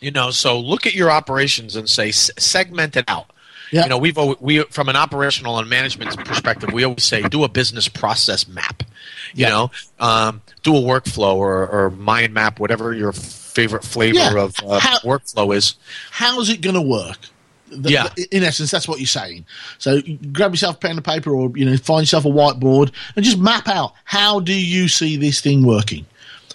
You 0.00 0.10
know, 0.10 0.32
so 0.32 0.58
look 0.58 0.88
at 0.88 0.94
your 0.94 1.12
operations 1.12 1.76
and 1.76 1.88
say 1.88 2.10
segment 2.10 2.96
it 2.96 3.04
out. 3.06 3.30
Yeah. 3.72 3.84
You 3.84 3.88
know, 3.88 3.98
we've 3.98 4.18
we 4.38 4.62
from 4.64 4.90
an 4.90 4.96
operational 4.96 5.58
and 5.58 5.68
management 5.68 6.14
perspective, 6.26 6.72
we 6.72 6.84
always 6.84 7.04
say 7.04 7.22
do 7.22 7.42
a 7.42 7.48
business 7.48 7.88
process 7.88 8.46
map. 8.46 8.82
You 9.34 9.46
yeah. 9.46 9.48
know, 9.48 9.70
um, 9.98 10.42
do 10.62 10.76
a 10.76 10.80
workflow 10.80 11.34
or, 11.36 11.66
or 11.68 11.90
mind 11.90 12.34
map, 12.34 12.60
whatever 12.60 12.92
your 12.92 13.12
favorite 13.12 13.82
flavor 13.82 14.18
yeah. 14.18 14.38
of 14.38 14.54
uh, 14.62 14.78
How, 14.78 14.98
workflow 14.98 15.56
is. 15.56 15.76
How's 16.10 16.50
it 16.50 16.60
going 16.60 16.74
to 16.74 16.82
work? 16.82 17.16
The, 17.70 17.90
yeah. 17.90 18.08
The, 18.14 18.28
in 18.30 18.42
essence, 18.42 18.70
that's 18.70 18.86
what 18.86 18.98
you're 18.98 19.06
saying. 19.06 19.46
So 19.78 20.02
grab 20.32 20.52
yourself 20.52 20.76
a 20.76 20.78
pen 20.78 20.96
and 20.96 21.04
paper, 21.04 21.34
or 21.34 21.50
you 21.56 21.64
know, 21.64 21.74
find 21.78 22.02
yourself 22.02 22.26
a 22.26 22.28
whiteboard 22.28 22.92
and 23.16 23.24
just 23.24 23.38
map 23.38 23.68
out 23.68 23.94
how 24.04 24.40
do 24.40 24.52
you 24.54 24.86
see 24.88 25.16
this 25.16 25.40
thing 25.40 25.64
working. 25.66 26.04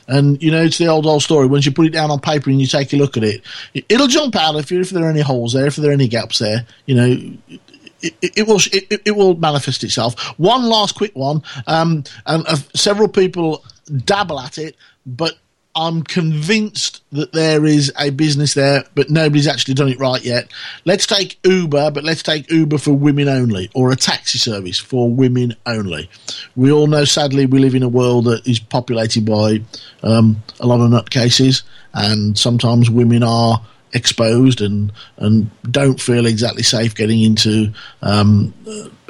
And 0.07 0.41
you 0.41 0.51
know, 0.51 0.63
it's 0.63 0.77
the 0.77 0.87
old 0.87 1.05
old 1.05 1.23
story. 1.23 1.47
Once 1.47 1.65
you 1.65 1.71
put 1.71 1.87
it 1.87 1.91
down 1.91 2.11
on 2.11 2.19
paper 2.19 2.49
and 2.49 2.61
you 2.61 2.67
take 2.67 2.93
a 2.93 2.97
look 2.97 3.17
at 3.17 3.23
it, 3.23 3.41
it'll 3.89 4.07
jump 4.07 4.35
out 4.35 4.55
if, 4.55 4.71
if 4.71 4.89
there 4.91 5.05
are 5.05 5.09
any 5.09 5.21
holes 5.21 5.53
there, 5.53 5.67
if 5.67 5.75
there 5.75 5.89
are 5.89 5.93
any 5.93 6.07
gaps 6.07 6.39
there. 6.39 6.65
You 6.85 6.95
know, 6.95 7.59
it, 8.01 8.15
it, 8.21 8.47
will 8.47 8.59
it, 8.71 9.01
it, 9.05 9.15
will 9.15 9.35
manifest 9.35 9.83
itself. 9.83 10.19
One 10.39 10.63
last 10.63 10.95
quick 10.95 11.15
one, 11.15 11.43
um, 11.65 12.03
and 12.25 12.45
uh, 12.47 12.55
several 12.73 13.07
people 13.07 13.65
dabble 14.05 14.39
at 14.39 14.57
it, 14.57 14.75
but 15.05 15.37
I'm 15.77 16.01
convinced 16.01 17.03
that 17.11 17.33
there 17.33 17.63
is 17.63 17.93
a 17.99 18.09
business 18.09 18.55
there, 18.55 18.83
but 18.95 19.11
nobody's 19.11 19.47
actually 19.47 19.75
done 19.75 19.89
it 19.89 19.99
right 19.99 20.23
yet. 20.25 20.51
Let's 20.85 21.05
take 21.05 21.37
Uber, 21.45 21.91
but 21.91 22.03
let's 22.03 22.23
take 22.23 22.49
Uber 22.49 22.79
for 22.79 22.93
women 22.93 23.29
only, 23.29 23.69
or 23.75 23.91
a 23.91 23.95
taxi 23.95 24.39
service 24.39 24.79
for 24.79 25.07
women 25.07 25.55
only. 25.67 26.09
We 26.55 26.71
all 26.71 26.87
know, 26.87 27.05
sadly, 27.05 27.45
we 27.45 27.59
live 27.59 27.75
in 27.75 27.83
a 27.83 27.87
world 27.87 28.25
that 28.25 28.47
is 28.47 28.57
populated 28.57 29.23
by 29.27 29.61
um, 30.01 30.41
a 30.59 30.65
lot 30.65 30.81
of 30.81 30.89
nutcases, 30.89 31.61
and 31.93 32.39
sometimes 32.39 32.89
women 32.89 33.21
are 33.21 33.61
exposed 33.93 34.61
and 34.61 34.91
and 35.17 35.51
don't 35.71 36.01
feel 36.01 36.25
exactly 36.25 36.63
safe 36.63 36.95
getting 36.95 37.21
into 37.21 37.71
um, 38.01 38.51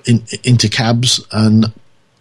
in, 0.06 0.22
into 0.44 0.68
cabs 0.68 1.26
and 1.32 1.72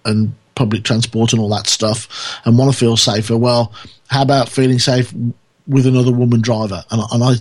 and 0.04 0.34
public 0.56 0.82
transport 0.82 1.32
and 1.32 1.40
all 1.40 1.48
that 1.50 1.68
stuff 1.68 2.40
and 2.44 2.58
want 2.58 2.72
to 2.72 2.76
feel 2.76 2.96
safer. 2.96 3.36
Well, 3.36 3.72
how 4.08 4.22
about 4.22 4.48
feeling 4.48 4.80
safe 4.80 5.14
with 5.68 5.86
another 5.86 6.12
woman 6.12 6.40
driver? 6.40 6.84
And, 6.90 7.02
and 7.12 7.22
I, 7.22 7.34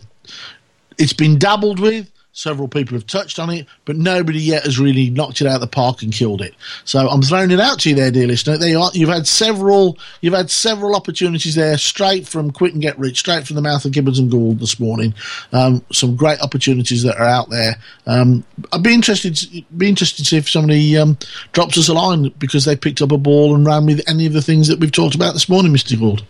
it's 0.99 1.13
been 1.13 1.39
dabbled 1.39 1.79
with. 1.79 2.11
Several 2.37 2.67
people 2.67 2.97
have 2.97 3.07
touched 3.07 3.39
on 3.39 3.49
it, 3.49 3.65
but 3.85 3.95
nobody 3.95 4.41
yet 4.41 4.65
has 4.65 4.77
really 4.77 5.09
knocked 5.09 5.39
it 5.39 5.47
out 5.47 5.55
of 5.55 5.61
the 5.61 5.67
park 5.67 6.01
and 6.01 6.11
killed 6.11 6.41
it. 6.41 6.53
So 6.83 7.07
I'm 7.07 7.21
throwing 7.21 7.49
it 7.49 7.61
out 7.61 7.79
to 7.79 7.89
you 7.89 7.95
there, 7.95 8.11
dear 8.11 8.27
listener. 8.27 8.57
There 8.57 8.67
you 8.67 8.81
are. 8.81 8.91
You've 8.93 9.07
had 9.07 9.25
several. 9.25 9.97
You've 10.19 10.33
had 10.33 10.51
several 10.51 10.97
opportunities 10.97 11.55
there, 11.55 11.77
straight 11.77 12.27
from 12.27 12.51
Quit 12.51 12.73
and 12.73 12.81
Get 12.81 12.99
Rich, 12.99 13.19
straight 13.19 13.47
from 13.47 13.55
the 13.55 13.61
mouth 13.61 13.85
of 13.85 13.93
Gibbons 13.93 14.19
and 14.19 14.29
Gould 14.29 14.59
this 14.59 14.81
morning. 14.81 15.13
Um, 15.53 15.81
some 15.93 16.17
great 16.17 16.41
opportunities 16.41 17.03
that 17.03 17.15
are 17.15 17.23
out 17.23 17.49
there. 17.49 17.77
Um, 18.05 18.43
I'd 18.73 18.83
be 18.83 18.93
interested. 18.93 19.39
Be 19.77 19.87
interested 19.87 20.23
to 20.23 20.29
see 20.29 20.35
if 20.35 20.49
somebody 20.49 20.97
um, 20.97 21.17
drops 21.53 21.77
us 21.77 21.87
a 21.87 21.93
line 21.93 22.33
because 22.37 22.65
they 22.65 22.75
picked 22.75 23.01
up 23.01 23.13
a 23.13 23.17
ball 23.17 23.55
and 23.55 23.65
ran 23.65 23.85
with 23.85 24.03
any 24.09 24.25
of 24.25 24.33
the 24.33 24.41
things 24.41 24.67
that 24.67 24.81
we've 24.81 24.91
talked 24.91 25.15
about 25.15 25.31
this 25.31 25.47
morning, 25.47 25.71
Mister 25.71 25.95
Gould. 25.95 26.25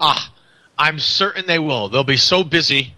Ah, 0.00 0.32
I'm 0.76 0.98
certain 0.98 1.46
they 1.46 1.60
will. 1.60 1.88
They'll 1.88 2.02
be 2.02 2.16
so 2.16 2.42
busy 2.42 2.94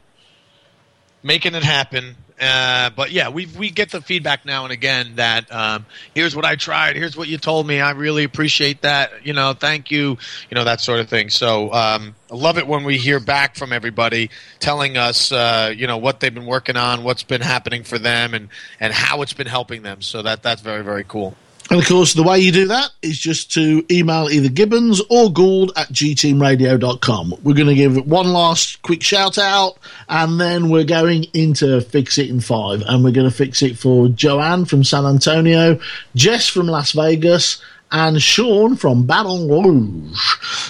making 1.27 1.55
it 1.55 1.65
happen. 1.65 2.15
Uh, 2.41 2.91
but 2.91 3.11
yeah, 3.13 3.31
we 3.31 3.47
we 3.59 3.71
get 3.71 3.91
the 3.91 4.01
feedback 4.03 4.45
now 4.45 4.65
and 4.65 4.73
again 4.73 5.13
that 5.17 5.51
um, 5.51 5.87
here's 6.15 6.37
what 6.37 6.45
I 6.45 6.55
tried, 6.55 6.95
here's 6.95 7.17
what 7.17 7.29
you 7.29 7.39
told 7.39 7.67
me. 7.67 7.81
I 7.81 7.93
really 7.93 8.25
appreciate 8.25 8.83
that. 8.83 9.27
You 9.27 9.33
know, 9.33 9.55
thank 9.55 9.91
you. 9.91 10.19
You 10.51 10.55
know 10.55 10.65
that 10.65 10.83
sort 10.83 11.01
of 11.01 11.09
thing. 11.09 11.31
So 11.31 11.73
um, 11.73 12.15
I 12.31 12.35
love 12.35 12.59
it 12.59 12.67
when 12.67 12.85
we 12.85 12.99
hear 12.99 13.21
back 13.21 13.57
from 13.57 13.73
everybody 13.73 14.29
telling 14.61 14.99
us, 14.99 15.33
uh, 15.33 15.73
you 15.75 15.87
know, 15.87 15.97
what 15.97 16.21
they've 16.21 16.35
been 16.35 16.47
working 16.47 16.77
on, 16.77 17.05
what's 17.05 17.23
been 17.23 17.41
happening 17.41 17.85
for 17.85 17.99
them, 17.99 18.35
and 18.35 18.51
and 18.79 18.93
how 18.93 19.23
it's 19.23 19.33
been 19.33 19.47
helping 19.47 19.83
them. 19.83 20.03
So 20.03 20.21
that 20.23 20.43
that's 20.43 20.61
very 20.61 20.85
very 20.85 21.05
cool. 21.05 21.37
And 21.71 21.81
of 21.81 21.89
course, 21.89 22.15
the 22.15 22.23
way 22.23 22.39
you 22.39 22.53
do 22.53 22.69
that 22.69 22.91
is 23.03 23.19
just 23.19 23.53
to 23.55 23.85
email 23.91 24.29
either 24.31 24.49
Gibbons 24.49 25.01
or 25.11 25.33
Gould 25.33 25.73
at 25.77 25.89
gteamradio.com. 25.89 27.35
We're 27.43 27.55
going 27.55 27.69
to 27.69 27.75
give 27.75 28.07
one 28.07 28.29
last 28.29 28.83
quick 28.83 29.03
shout 29.03 29.37
out, 29.37 29.79
and 30.09 30.41
then 30.41 30.69
we're 30.69 30.85
going 30.85 31.25
into 31.35 31.81
Fix 31.81 32.19
It 32.19 32.31
in 32.31 32.41
Five. 32.41 32.83
And 32.87 33.03
we're 33.03 33.11
going 33.11 33.29
to 33.29 33.37
fix 33.37 33.63
it 33.63 33.77
for 33.79 34.09
Joanne 34.09 34.65
from 34.65 34.85
San 34.85 35.07
Antonio, 35.07 35.81
Jess 36.15 36.49
from 36.49 36.67
Las 36.69 36.93
Vegas, 36.93 37.61
and 37.91 38.23
Sean 38.23 38.77
from 38.77 39.05
Baton 39.05 39.49
Rouge. 39.49 40.19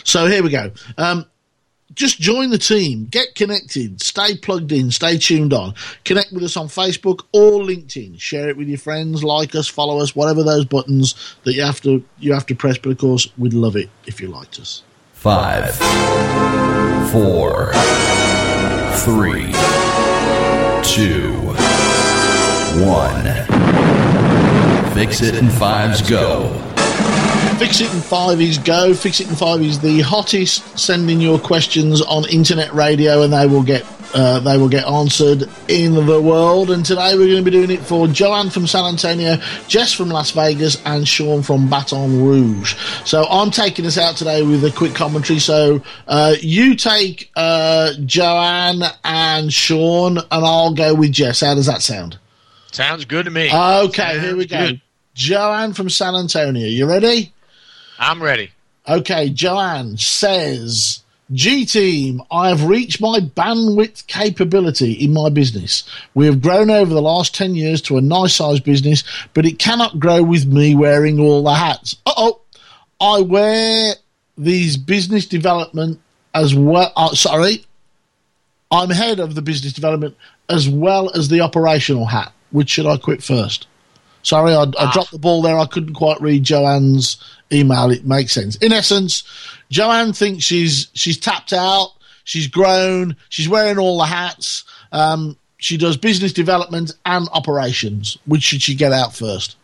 So 0.05 0.27
here 0.27 0.43
we 0.43 0.51
go. 0.51 0.71
Um, 0.97 1.27
just 1.97 2.21
join 2.21 2.51
the 2.51 2.59
team, 2.59 3.07
get 3.07 3.35
connected, 3.35 4.01
stay 4.01 4.37
plugged 4.37 4.71
in, 4.71 4.91
stay 4.91 5.19
tuned 5.19 5.53
on. 5.53 5.75
Connect 6.05 6.31
with 6.31 6.45
us 6.45 6.57
on 6.57 6.69
Facebook 6.69 7.25
or 7.33 7.63
LinkedIn. 7.63 8.21
Share 8.21 8.51
it 8.51 8.57
with 8.57 8.69
your 8.69 8.79
friends, 8.79 9.25
like 9.25 9.55
us, 9.55 9.67
follow 9.67 9.99
us, 10.01 10.15
whatever 10.15 10.45
those 10.45 10.67
buttons 10.67 11.37
that 11.45 11.55
you 11.55 11.63
have 11.63 11.81
to 11.81 12.05
you 12.19 12.35
have 12.35 12.47
to 12.47 12.55
press. 12.55 12.79
But 12.79 12.91
of 12.91 12.99
course, 12.99 13.29
we'd 13.39 13.55
love 13.55 13.77
it 13.77 13.89
if 14.07 14.21
you 14.21 14.29
liked 14.29 14.61
us. 14.61 14.83
Five, 15.15 15.75
four, 17.11 17.73
three, 18.99 19.53
two, 20.85 21.33
one. 22.85 23.25
Fix 24.95 25.23
it 25.23 25.35
and 25.35 25.51
fives 25.51 26.09
go. 26.09 26.63
Fix 27.59 27.81
It 27.81 27.93
in 27.95 28.01
Five 28.01 28.41
is 28.41 28.59
go. 28.59 28.93
Fix 28.95 29.21
It 29.21 29.29
in 29.29 29.35
Five 29.35 29.63
is 29.63 29.81
the 29.81 30.01
hottest. 30.03 30.79
Send 30.79 31.11
in 31.11 31.21
your 31.21 31.39
questions 31.39 32.03
on 32.03 32.29
internet 32.29 32.73
radio, 32.75 33.23
and 33.23 33.33
they 33.33 33.47
will 33.47 33.63
get 33.63 33.85
uh, 34.15 34.41
they 34.41 34.57
will 34.59 34.69
get 34.69 34.87
answered 34.87 35.45
in 35.69 35.95
the 36.07 36.21
world. 36.21 36.71
And 36.71 36.85
today 36.85 37.15
we're 37.15 37.27
going 37.27 37.45
to 37.45 37.51
be 37.51 37.51
doing 37.51 37.71
it 37.71 37.81
for 37.81 38.07
Joanne 38.09 38.51
from 38.51 38.67
San 38.67 38.85
Antonio, 38.85 39.37
Jess 39.69 39.93
from 39.95 40.11
Las 40.11 40.31
Vegas, 40.33 40.81
and 40.85 41.09
Sean 41.09 41.43
from 41.43 41.69
Baton 41.69 42.23
Rouge. 42.23 42.75
So 43.05 43.25
I'm 43.25 43.51
taking 43.51 43.87
us 43.87 43.97
out 43.97 44.17
today 44.17 44.43
with 44.43 44.63
a 44.65 44.71
quick 44.71 44.95
commentary. 44.95 45.39
So 45.39 45.83
uh, 46.07 46.35
you 46.41 46.77
take 46.77 47.31
uh, 47.37 47.95
Joanne 48.05 48.83
and 49.03 49.51
Sean, 49.53 50.19
and 50.19 50.27
I'll 50.31 50.75
go 50.75 50.95
with 50.95 51.13
Jess. 51.13 51.41
How 51.41 51.55
does 51.55 51.67
that 51.67 51.81
sound? 51.83 52.19
Sounds 52.71 53.07
good 53.07 53.25
to 53.25 53.31
me. 53.31 53.47
Okay, 53.47 54.03
Sounds 54.03 54.21
here 54.23 54.37
we 54.37 54.47
go. 54.47 54.67
good. 54.67 54.81
Joanne 55.15 55.73
from 55.73 55.89
San 55.89 56.15
Antonio. 56.15 56.67
You 56.67 56.87
ready? 56.87 57.33
I'm 57.99 58.23
ready. 58.23 58.51
Okay, 58.89 59.31
Joanne 59.31 59.97
says, 59.97 61.03
G 61.33 61.67
Team, 61.67 62.23
I 62.31 62.49
have 62.51 62.65
reached 62.65 63.01
my 63.01 63.19
bandwidth 63.19 64.07
capability 64.07 64.93
in 64.93 65.13
my 65.13 65.29
business. 65.29 65.83
We 66.15 66.27
have 66.27 66.41
grown 66.41 66.71
over 66.71 66.93
the 66.93 67.03
last 67.03 67.35
10 67.35 67.57
years 67.57 67.83
to 67.83 67.97
a 67.97 68.01
nice 68.01 68.35
sized 68.37 68.65
business, 68.65 69.03
but 69.35 69.45
it 69.45 69.59
cannot 69.59 69.99
grow 69.99 70.23
with 70.23 70.47
me 70.47 70.75
wearing 70.75 71.19
all 71.19 71.43
the 71.43 71.55
hats. 71.55 71.97
Uh 72.07 72.13
oh, 72.17 72.41
I 73.01 73.23
wear 73.23 73.95
these 74.39 74.77
business 74.77 75.27
development 75.27 76.01
as 76.33 76.55
well. 76.55 76.93
Uh, 76.95 77.15
sorry, 77.15 77.65
I'm 78.71 78.91
head 78.91 79.19
of 79.19 79.35
the 79.35 79.43
business 79.43 79.73
development 79.73 80.17
as 80.49 80.69
well 80.69 81.11
as 81.17 81.29
the 81.29 81.41
operational 81.41 82.07
hat. 82.07 82.33
Which 82.53 82.71
should 82.71 82.87
I 82.87 82.97
quit 82.99 83.23
first? 83.23 83.67
Sorry, 84.27 84.53
I, 84.53 84.63
I 84.63 84.93
dropped 84.93 85.13
the 85.13 85.21
ball 85.21 85.41
there. 85.41 85.57
I 85.57 85.67
couldn't 85.67 85.95
quite 85.95 86.21
read 86.21 86.43
Joanne's 86.43 87.17
email. 87.53 87.93
It 87.93 88.05
makes 88.05 88.33
sense. 88.33 88.57
In 88.57 88.73
essence, 88.73 89.23
Joanne 89.71 90.13
thinks 90.13 90.43
she's 90.43 90.89
she's 90.95 91.17
tapped 91.17 91.53
out. 91.53 91.91
She's 92.25 92.49
grown. 92.49 93.15
She's 93.29 93.49
wearing 93.49 93.79
all 93.79 93.99
the 93.99 94.07
hats. 94.07 94.65
Um, 94.91 95.37
she 95.59 95.77
does 95.77 95.97
business 95.97 96.33
development 96.33 96.91
and 97.07 97.29
operations. 97.33 98.19
Which 98.27 98.43
should 98.43 98.63
she 98.63 98.75
get 98.75 98.93
out 98.93 99.15
first? 99.15 99.57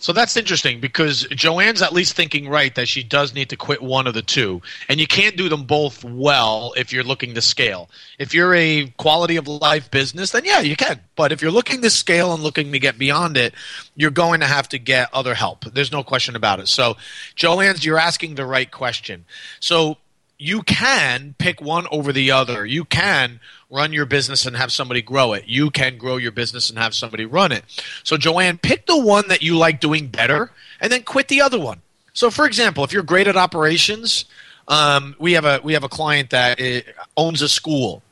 So 0.00 0.12
that's 0.12 0.36
interesting 0.36 0.80
because 0.80 1.26
Joanne's 1.30 1.82
at 1.82 1.92
least 1.92 2.14
thinking 2.14 2.48
right 2.48 2.74
that 2.76 2.86
she 2.86 3.02
does 3.02 3.34
need 3.34 3.50
to 3.50 3.56
quit 3.56 3.82
one 3.82 4.06
of 4.06 4.14
the 4.14 4.22
two. 4.22 4.62
And 4.88 5.00
you 5.00 5.06
can't 5.06 5.36
do 5.36 5.48
them 5.48 5.64
both 5.64 6.04
well 6.04 6.72
if 6.76 6.92
you're 6.92 7.04
looking 7.04 7.34
to 7.34 7.42
scale. 7.42 7.90
If 8.18 8.32
you're 8.32 8.54
a 8.54 8.92
quality 8.96 9.36
of 9.36 9.48
life 9.48 9.90
business, 9.90 10.30
then 10.30 10.44
yeah, 10.44 10.60
you 10.60 10.76
can. 10.76 11.00
But 11.16 11.32
if 11.32 11.42
you're 11.42 11.50
looking 11.50 11.82
to 11.82 11.90
scale 11.90 12.32
and 12.32 12.42
looking 12.42 12.70
to 12.72 12.78
get 12.78 12.96
beyond 12.96 13.36
it, 13.36 13.54
you're 13.96 14.12
going 14.12 14.40
to 14.40 14.46
have 14.46 14.68
to 14.68 14.78
get 14.78 15.12
other 15.12 15.34
help. 15.34 15.64
There's 15.64 15.92
no 15.92 16.04
question 16.04 16.36
about 16.36 16.60
it. 16.60 16.68
So, 16.68 16.96
Joanne's, 17.34 17.84
you're 17.84 17.98
asking 17.98 18.36
the 18.36 18.46
right 18.46 18.70
question. 18.70 19.24
So, 19.58 19.98
you 20.38 20.62
can 20.62 21.34
pick 21.38 21.60
one 21.60 21.86
over 21.90 22.12
the 22.12 22.30
other. 22.30 22.64
You 22.64 22.84
can 22.84 23.40
run 23.70 23.92
your 23.92 24.06
business 24.06 24.46
and 24.46 24.56
have 24.56 24.70
somebody 24.70 25.02
grow 25.02 25.32
it. 25.32 25.44
You 25.46 25.70
can 25.70 25.98
grow 25.98 26.16
your 26.16 26.30
business 26.30 26.70
and 26.70 26.78
have 26.78 26.94
somebody 26.94 27.24
run 27.24 27.50
it. 27.50 27.64
So, 28.04 28.16
Joanne, 28.16 28.58
pick 28.58 28.86
the 28.86 28.98
one 28.98 29.28
that 29.28 29.42
you 29.42 29.56
like 29.56 29.80
doing 29.80 30.06
better 30.06 30.52
and 30.80 30.92
then 30.92 31.02
quit 31.02 31.28
the 31.28 31.40
other 31.40 31.58
one. 31.58 31.80
So, 32.12 32.30
for 32.30 32.46
example, 32.46 32.84
if 32.84 32.92
you're 32.92 33.02
great 33.02 33.26
at 33.26 33.36
operations, 33.36 34.24
um, 34.68 35.16
we 35.18 35.32
have 35.32 35.44
a 35.44 35.60
we 35.64 35.72
have 35.72 35.84
a 35.84 35.88
client 35.88 36.30
that 36.30 36.60
uh, 36.60 36.80
owns 37.16 37.42
a 37.42 37.48
school, 37.48 38.02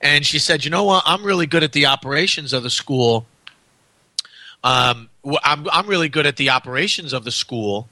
and 0.00 0.24
she 0.24 0.38
said, 0.38 0.64
"You 0.64 0.70
know 0.70 0.84
what? 0.84 1.02
I'm 1.06 1.22
really 1.22 1.46
good 1.46 1.62
at 1.62 1.72
the 1.72 1.86
operations 1.86 2.52
of 2.52 2.62
the 2.62 2.70
school. 2.70 3.26
Um, 4.64 5.08
I'm 5.44 5.68
I'm 5.70 5.86
really 5.86 6.08
good 6.08 6.26
at 6.26 6.36
the 6.36 6.50
operations 6.50 7.12
of 7.12 7.24
the 7.24 7.32
school, 7.32 7.88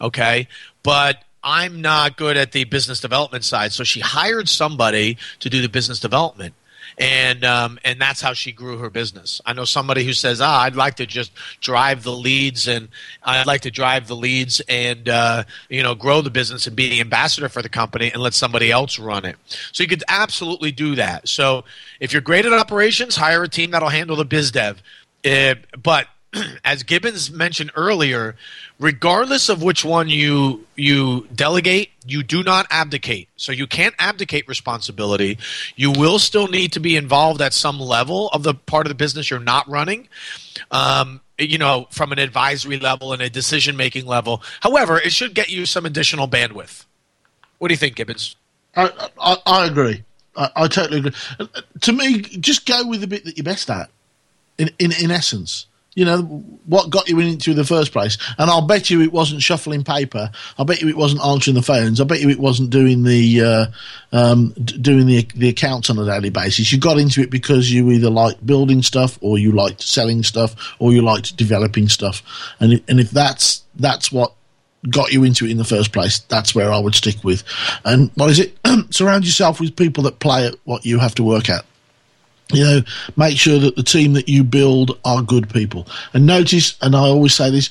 okay, 0.00 0.48
but." 0.82 1.24
I'm 1.44 1.80
not 1.80 2.16
good 2.16 2.36
at 2.36 2.52
the 2.52 2.64
business 2.64 3.00
development 3.00 3.44
side, 3.44 3.72
so 3.72 3.84
she 3.84 4.00
hired 4.00 4.48
somebody 4.48 5.18
to 5.40 5.50
do 5.50 5.60
the 5.60 5.68
business 5.68 6.00
development 6.00 6.54
and 6.98 7.44
um, 7.44 7.78
and 7.84 8.00
that's 8.00 8.20
how 8.20 8.32
she 8.32 8.52
grew 8.52 8.78
her 8.78 8.90
business. 8.90 9.40
I 9.46 9.52
know 9.52 9.64
somebody 9.64 10.04
who 10.04 10.12
says, 10.12 10.40
"Ah, 10.40 10.62
I'd 10.62 10.76
like 10.76 10.96
to 10.96 11.06
just 11.06 11.32
drive 11.60 12.02
the 12.02 12.12
leads, 12.12 12.68
and 12.68 12.88
I'd 13.22 13.46
like 13.46 13.62
to 13.62 13.70
drive 13.70 14.08
the 14.08 14.16
leads, 14.16 14.60
and 14.68 15.08
uh, 15.08 15.44
you 15.68 15.82
know, 15.82 15.94
grow 15.94 16.20
the 16.20 16.30
business 16.30 16.66
and 16.66 16.76
be 16.76 16.88
the 16.88 17.00
ambassador 17.00 17.48
for 17.48 17.62
the 17.62 17.68
company, 17.68 18.12
and 18.12 18.22
let 18.22 18.34
somebody 18.34 18.70
else 18.70 18.98
run 18.98 19.24
it." 19.24 19.36
So 19.72 19.82
you 19.82 19.88
could 19.88 20.04
absolutely 20.08 20.72
do 20.72 20.94
that. 20.96 21.28
So 21.28 21.64
if 22.00 22.12
you're 22.12 22.22
great 22.22 22.46
at 22.46 22.52
operations, 22.52 23.16
hire 23.16 23.42
a 23.42 23.48
team 23.48 23.70
that'll 23.70 23.88
handle 23.88 24.16
the 24.16 24.24
biz 24.24 24.50
dev. 24.50 24.82
Uh, 25.24 25.54
but 25.82 26.08
as 26.64 26.82
Gibbons 26.82 27.30
mentioned 27.30 27.72
earlier, 27.76 28.36
regardless 28.82 29.48
of 29.48 29.62
which 29.62 29.84
one 29.84 30.08
you 30.08 30.66
you 30.74 31.26
delegate, 31.34 31.90
you 32.04 32.22
do 32.22 32.42
not 32.42 32.66
abdicate. 32.68 33.28
So 33.36 33.52
you 33.52 33.66
can't 33.66 33.94
abdicate 33.98 34.48
responsibility. 34.48 35.38
You 35.76 35.92
will 35.92 36.18
still 36.18 36.48
need 36.48 36.72
to 36.72 36.80
be 36.80 36.96
involved 36.96 37.40
at 37.40 37.54
some 37.54 37.78
level 37.78 38.28
of 38.30 38.42
the 38.42 38.54
part 38.54 38.86
of 38.86 38.90
the 38.90 38.96
business 38.96 39.30
you're 39.30 39.40
not 39.40 39.68
running. 39.68 40.08
Um, 40.70 41.20
you 41.38 41.58
know, 41.58 41.86
from 41.90 42.12
an 42.12 42.18
advisory 42.18 42.78
level 42.78 43.12
and 43.12 43.22
a 43.22 43.30
decision 43.30 43.76
making 43.76 44.04
level. 44.06 44.42
However, 44.60 44.98
it 44.98 45.12
should 45.12 45.34
get 45.34 45.48
you 45.48 45.64
some 45.64 45.86
additional 45.86 46.28
bandwidth. 46.28 46.84
What 47.58 47.68
do 47.68 47.74
you 47.74 47.78
think, 47.78 47.96
Gibbons? 47.96 48.36
I, 48.76 48.90
I, 49.20 49.36
I 49.46 49.66
agree. 49.66 50.04
I, 50.36 50.50
I 50.56 50.68
totally 50.68 50.98
agree. 50.98 51.12
To 51.80 51.92
me, 51.92 52.20
just 52.20 52.66
go 52.66 52.86
with 52.86 53.00
the 53.00 53.06
bit 53.06 53.24
that 53.24 53.36
you're 53.36 53.44
best 53.44 53.70
at. 53.70 53.90
In 54.58 54.70
in, 54.78 54.92
in 54.92 55.10
essence, 55.10 55.66
you 55.94 56.04
know 56.04 56.22
what 56.64 56.90
got 56.90 57.08
you 57.08 57.18
into 57.20 57.52
the 57.54 57.64
first 57.64 57.92
place. 57.92 58.16
And 58.38 58.50
I'll 58.50 58.66
bet 58.66 58.88
you 58.88 59.02
it 59.02 59.12
wasn't 59.12 59.42
shuffling 59.42 59.84
paper. 59.84 60.30
I 60.58 60.64
bet 60.64 60.80
you 60.80 60.88
it 60.88 60.96
wasn't 60.96 61.24
answering 61.24 61.54
the 61.54 61.62
phones. 61.62 62.00
I 62.00 62.04
bet 62.04 62.20
you 62.20 62.30
it 62.30 62.38
wasn't 62.38 62.70
doing 62.70 63.02
the 63.02 63.42
uh, 63.42 63.66
um, 64.12 64.50
d- 64.52 64.78
doing 64.78 65.06
the 65.06 65.28
the 65.34 65.48
accounts 65.48 65.90
on 65.90 65.98
a 65.98 66.06
daily 66.06 66.30
basis. 66.30 66.72
You 66.72 66.78
got 66.78 66.98
into 66.98 67.20
it 67.20 67.30
because 67.30 67.70
you 67.70 67.90
either 67.90 68.10
liked 68.10 68.44
building 68.44 68.82
stuff, 68.82 69.18
or 69.20 69.38
you 69.38 69.52
liked 69.52 69.82
selling 69.82 70.22
stuff, 70.22 70.74
or 70.78 70.92
you 70.92 71.02
liked 71.02 71.36
developing 71.36 71.88
stuff. 71.88 72.22
And 72.58 72.82
and 72.88 72.98
if 72.98 73.10
that's 73.10 73.62
that's 73.76 74.10
what 74.10 74.32
got 74.88 75.12
you 75.12 75.24
into 75.24 75.44
it 75.44 75.50
in 75.50 75.58
the 75.58 75.64
first 75.64 75.92
place, 75.92 76.20
that's 76.20 76.54
where 76.54 76.72
I 76.72 76.78
would 76.78 76.94
stick 76.94 77.22
with. 77.22 77.44
And 77.84 78.10
what 78.14 78.30
is 78.30 78.38
it? 78.38 78.58
Surround 78.90 79.24
yourself 79.24 79.60
with 79.60 79.76
people 79.76 80.04
that 80.04 80.18
play 80.18 80.46
at 80.46 80.54
what 80.64 80.84
you 80.84 80.98
have 80.98 81.14
to 81.16 81.22
work 81.22 81.48
at. 81.48 81.64
You 82.52 82.64
know, 82.64 82.80
make 83.16 83.38
sure 83.38 83.58
that 83.58 83.76
the 83.76 83.82
team 83.82 84.12
that 84.14 84.28
you 84.28 84.44
build 84.44 84.98
are 85.04 85.22
good 85.22 85.50
people. 85.50 85.86
And 86.14 86.26
notice, 86.26 86.76
and 86.82 86.94
I 86.94 87.00
always 87.00 87.34
say 87.34 87.50
this, 87.50 87.70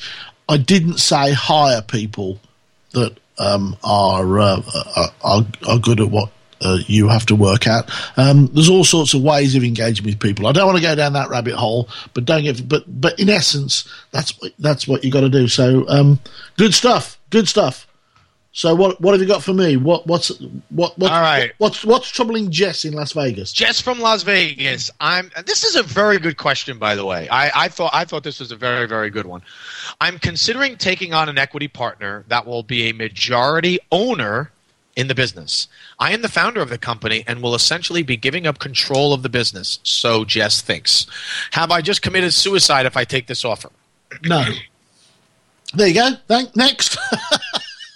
I 0.49 0.57
didn't 0.57 0.97
say 0.97 1.33
hire 1.33 1.81
people 1.81 2.39
that 2.91 3.17
um, 3.37 3.77
are, 3.83 4.39
uh, 4.39 4.61
are 5.23 5.45
are 5.67 5.79
good 5.79 5.99
at 5.99 6.09
what 6.09 6.29
uh, 6.61 6.77
you 6.87 7.07
have 7.07 7.25
to 7.27 7.35
work 7.35 7.67
at. 7.67 7.89
Um, 8.17 8.47
there's 8.53 8.69
all 8.69 8.83
sorts 8.83 9.13
of 9.13 9.21
ways 9.21 9.55
of 9.55 9.63
engaging 9.63 10.05
with 10.05 10.19
people. 10.19 10.47
I 10.47 10.51
don't 10.51 10.65
want 10.65 10.77
to 10.77 10.83
go 10.83 10.95
down 10.95 11.13
that 11.13 11.29
rabbit 11.29 11.55
hole, 11.55 11.89
but 12.13 12.25
don't 12.25 12.43
get. 12.43 12.67
But 12.67 12.83
but 12.87 13.19
in 13.19 13.29
essence, 13.29 13.89
that's 14.11 14.37
that's 14.59 14.87
what 14.87 15.03
you 15.03 15.11
got 15.11 15.21
to 15.21 15.29
do. 15.29 15.47
So 15.47 15.87
um, 15.87 16.19
good 16.57 16.73
stuff. 16.73 17.17
Good 17.29 17.47
stuff. 17.47 17.87
So 18.53 18.75
what 18.75 18.99
what 18.99 19.13
have 19.13 19.21
you 19.21 19.27
got 19.27 19.43
for 19.43 19.53
me? 19.53 19.77
What 19.77 20.05
what's 20.07 20.29
what 20.69 20.97
what 20.99 21.11
All 21.11 21.21
right. 21.21 21.53
what's 21.57 21.85
what's 21.85 22.09
troubling 22.09 22.51
Jess 22.51 22.83
in 22.83 22.93
Las 22.93 23.13
Vegas? 23.13 23.53
Jess 23.53 23.79
from 23.79 23.99
Las 23.99 24.23
Vegas. 24.23 24.91
I'm. 24.99 25.31
This 25.45 25.63
is 25.63 25.75
a 25.75 25.83
very 25.83 26.19
good 26.19 26.35
question, 26.35 26.77
by 26.77 26.95
the 26.95 27.05
way. 27.05 27.29
I, 27.29 27.65
I 27.65 27.67
thought 27.69 27.91
I 27.93 28.03
thought 28.03 28.23
this 28.23 28.41
was 28.41 28.51
a 28.51 28.57
very 28.57 28.87
very 28.87 29.09
good 29.09 29.25
one. 29.25 29.41
I'm 30.01 30.19
considering 30.19 30.75
taking 30.75 31.13
on 31.13 31.29
an 31.29 31.37
equity 31.37 31.69
partner 31.69 32.25
that 32.27 32.45
will 32.45 32.63
be 32.63 32.89
a 32.89 32.93
majority 32.93 33.79
owner 33.89 34.51
in 34.97 35.07
the 35.07 35.15
business. 35.15 35.69
I 35.99 36.11
am 36.11 36.21
the 36.21 36.27
founder 36.27 36.59
of 36.59 36.69
the 36.69 36.77
company 36.77 37.23
and 37.27 37.41
will 37.41 37.55
essentially 37.55 38.03
be 38.03 38.17
giving 38.17 38.45
up 38.45 38.59
control 38.59 39.13
of 39.13 39.23
the 39.23 39.29
business. 39.29 39.79
So 39.83 40.25
Jess 40.25 40.61
thinks. 40.61 41.07
Have 41.51 41.71
I 41.71 41.79
just 41.79 42.01
committed 42.01 42.33
suicide 42.33 42.85
if 42.85 42.97
I 42.97 43.05
take 43.05 43.27
this 43.27 43.45
offer? 43.45 43.69
No. 44.25 44.43
There 45.73 45.87
you 45.87 45.93
go. 45.93 46.11
Thank 46.27 46.53
next. 46.57 46.97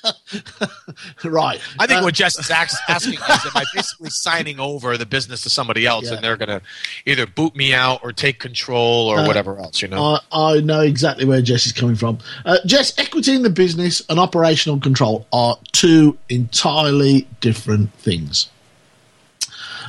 right. 1.24 1.60
I 1.80 1.88
think 1.88 2.02
Uh, 2.02 2.04
what 2.04 2.14
Jess 2.14 2.38
is 2.38 2.50
asking 2.90 3.14
is, 3.14 3.20
am 3.22 3.52
I 3.56 3.64
basically 3.74 4.10
signing 4.10 4.60
over 4.60 4.98
the 4.98 5.06
business 5.06 5.42
to 5.44 5.50
somebody 5.50 5.86
else, 5.86 6.06
Yeah. 6.06 6.16
and 6.16 6.24
they're 6.24 6.38
going 6.38 6.50
to 6.50 6.62
either 7.06 7.26
boot 7.26 7.56
me 7.56 7.74
out 7.74 8.02
or 8.04 8.12
take 8.14 8.40
control 8.40 9.08
or 9.08 9.20
Uh, 9.20 9.28
whatever 9.28 9.58
else, 9.60 9.82
you 9.82 9.88
know? 9.88 10.20
I, 10.32 10.56
I 10.56 10.60
know 10.62 10.82
exactly 10.82 11.26
where 11.26 11.42
Jess 11.42 11.66
is 11.66 11.72
coming 11.72 11.96
from. 11.96 12.20
Uh, 12.46 12.58
Jess, 12.66 12.98
equity 12.98 13.34
in 13.36 13.42
the 13.44 13.50
business 13.50 14.02
and 14.10 14.20
operational 14.20 14.80
control 14.80 15.26
are 15.34 15.58
two 15.72 16.18
entirely 16.30 17.28
different 17.42 17.94
things. 17.96 18.50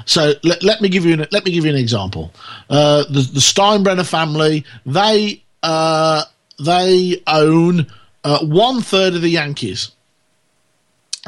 So 0.05 0.35
let, 0.45 0.63
let 0.63 0.81
me 0.81 0.89
give 0.89 1.05
you 1.05 1.15
an, 1.15 1.27
let 1.33 1.45
me 1.45 1.51
give 1.51 1.65
you 1.65 1.71
an 1.71 1.77
example. 1.77 2.33
Uh, 2.71 3.05
the, 3.05 3.21
the 3.33 3.41
Steinbrenner 3.41 4.07
family 4.09 4.65
they 4.85 5.43
uh, 5.63 6.23
they 6.61 7.23
own 7.27 7.87
uh, 8.23 8.45
one 8.45 8.83
third 8.83 9.15
of 9.15 9.23
the 9.23 9.31
Yankees. 9.31 9.91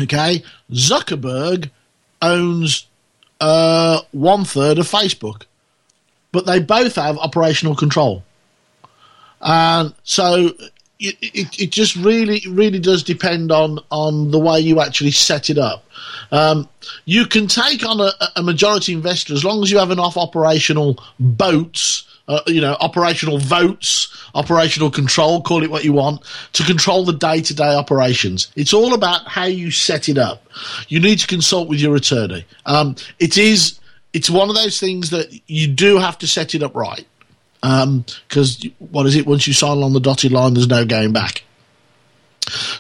Okay, 0.01 0.43
Zuckerberg 0.71 1.71
owns 2.23 2.87
uh, 3.41 4.01
one 4.13 4.45
third 4.45 4.79
of 4.79 4.87
Facebook, 4.87 5.43
but 6.33 6.47
they 6.47 6.61
both 6.61 6.97
have 6.97 7.19
operational 7.19 7.75
control. 7.75 8.23
And 9.41 9.95
so 10.03 10.53
it, 10.99 11.17
it, 11.21 11.61
it 11.61 11.71
just 11.71 11.97
really, 11.97 12.43
really 12.49 12.79
does 12.79 13.03
depend 13.03 13.53
on, 13.53 13.79
on 13.91 14.31
the 14.31 14.39
way 14.39 14.61
you 14.61 14.81
actually 14.81 15.13
set 15.13 15.51
it 15.51 15.59
up. 15.59 15.85
Um, 16.33 16.69
you 17.05 17.27
can 17.27 17.47
take 17.47 17.85
on 17.85 18.01
a, 18.01 18.13
a 18.37 18.43
majority 18.43 18.93
investor 18.93 19.33
as 19.35 19.45
long 19.45 19.63
as 19.63 19.71
you 19.71 19.79
have 19.79 19.91
enough 19.91 20.17
operational 20.17 20.99
boats, 21.21 22.08
uh, 22.29 22.41
you 22.47 22.61
know, 22.61 22.77
operational 22.81 23.39
votes, 23.39 24.15
operational 24.35 24.91
control, 24.91 25.43
call 25.43 25.63
it 25.63 25.71
what 25.71 25.85
you 25.85 25.93
want, 25.93 26.23
to 26.53 26.63
control 26.65 27.05
the 27.05 27.13
day 27.13 27.41
to 27.41 27.55
day 27.55 27.75
operations. 27.75 28.53
It's 28.55 28.73
all 28.73 28.95
about 28.95 29.27
how 29.27 29.45
you 29.45 29.71
set 29.71 30.09
it 30.09 30.19
up. 30.19 30.47
You 30.89 31.01
need 31.01 31.19
to 31.21 31.27
consult 31.27 31.69
with 31.69 31.81
your 31.81 31.97
attorney. 31.97 32.45
Um, 32.67 32.97
it 33.19 33.39
is, 33.39 33.81
it's 34.13 34.31
one 34.31 34.49
of 34.49 34.55
those 34.55 34.79
things 34.79 35.11
that 35.11 35.41
you 35.47 35.69
do 35.69 35.99
have 35.99 36.19
to 36.19 36.27
set 36.27 36.55
it 36.55 36.63
up 36.63 36.75
right 36.75 37.07
because 37.61 38.65
what 38.79 39.07
is 39.07 39.17
it? 39.17 39.27
Once 39.27 39.47
you 39.47 39.53
sign 39.53 39.83
on 39.83 39.93
the 39.93 40.01
dotted 40.01 40.33
line, 40.33 40.55
there's 40.55 40.69
no 40.69 40.85
going 40.85 41.13
back. 41.13 41.43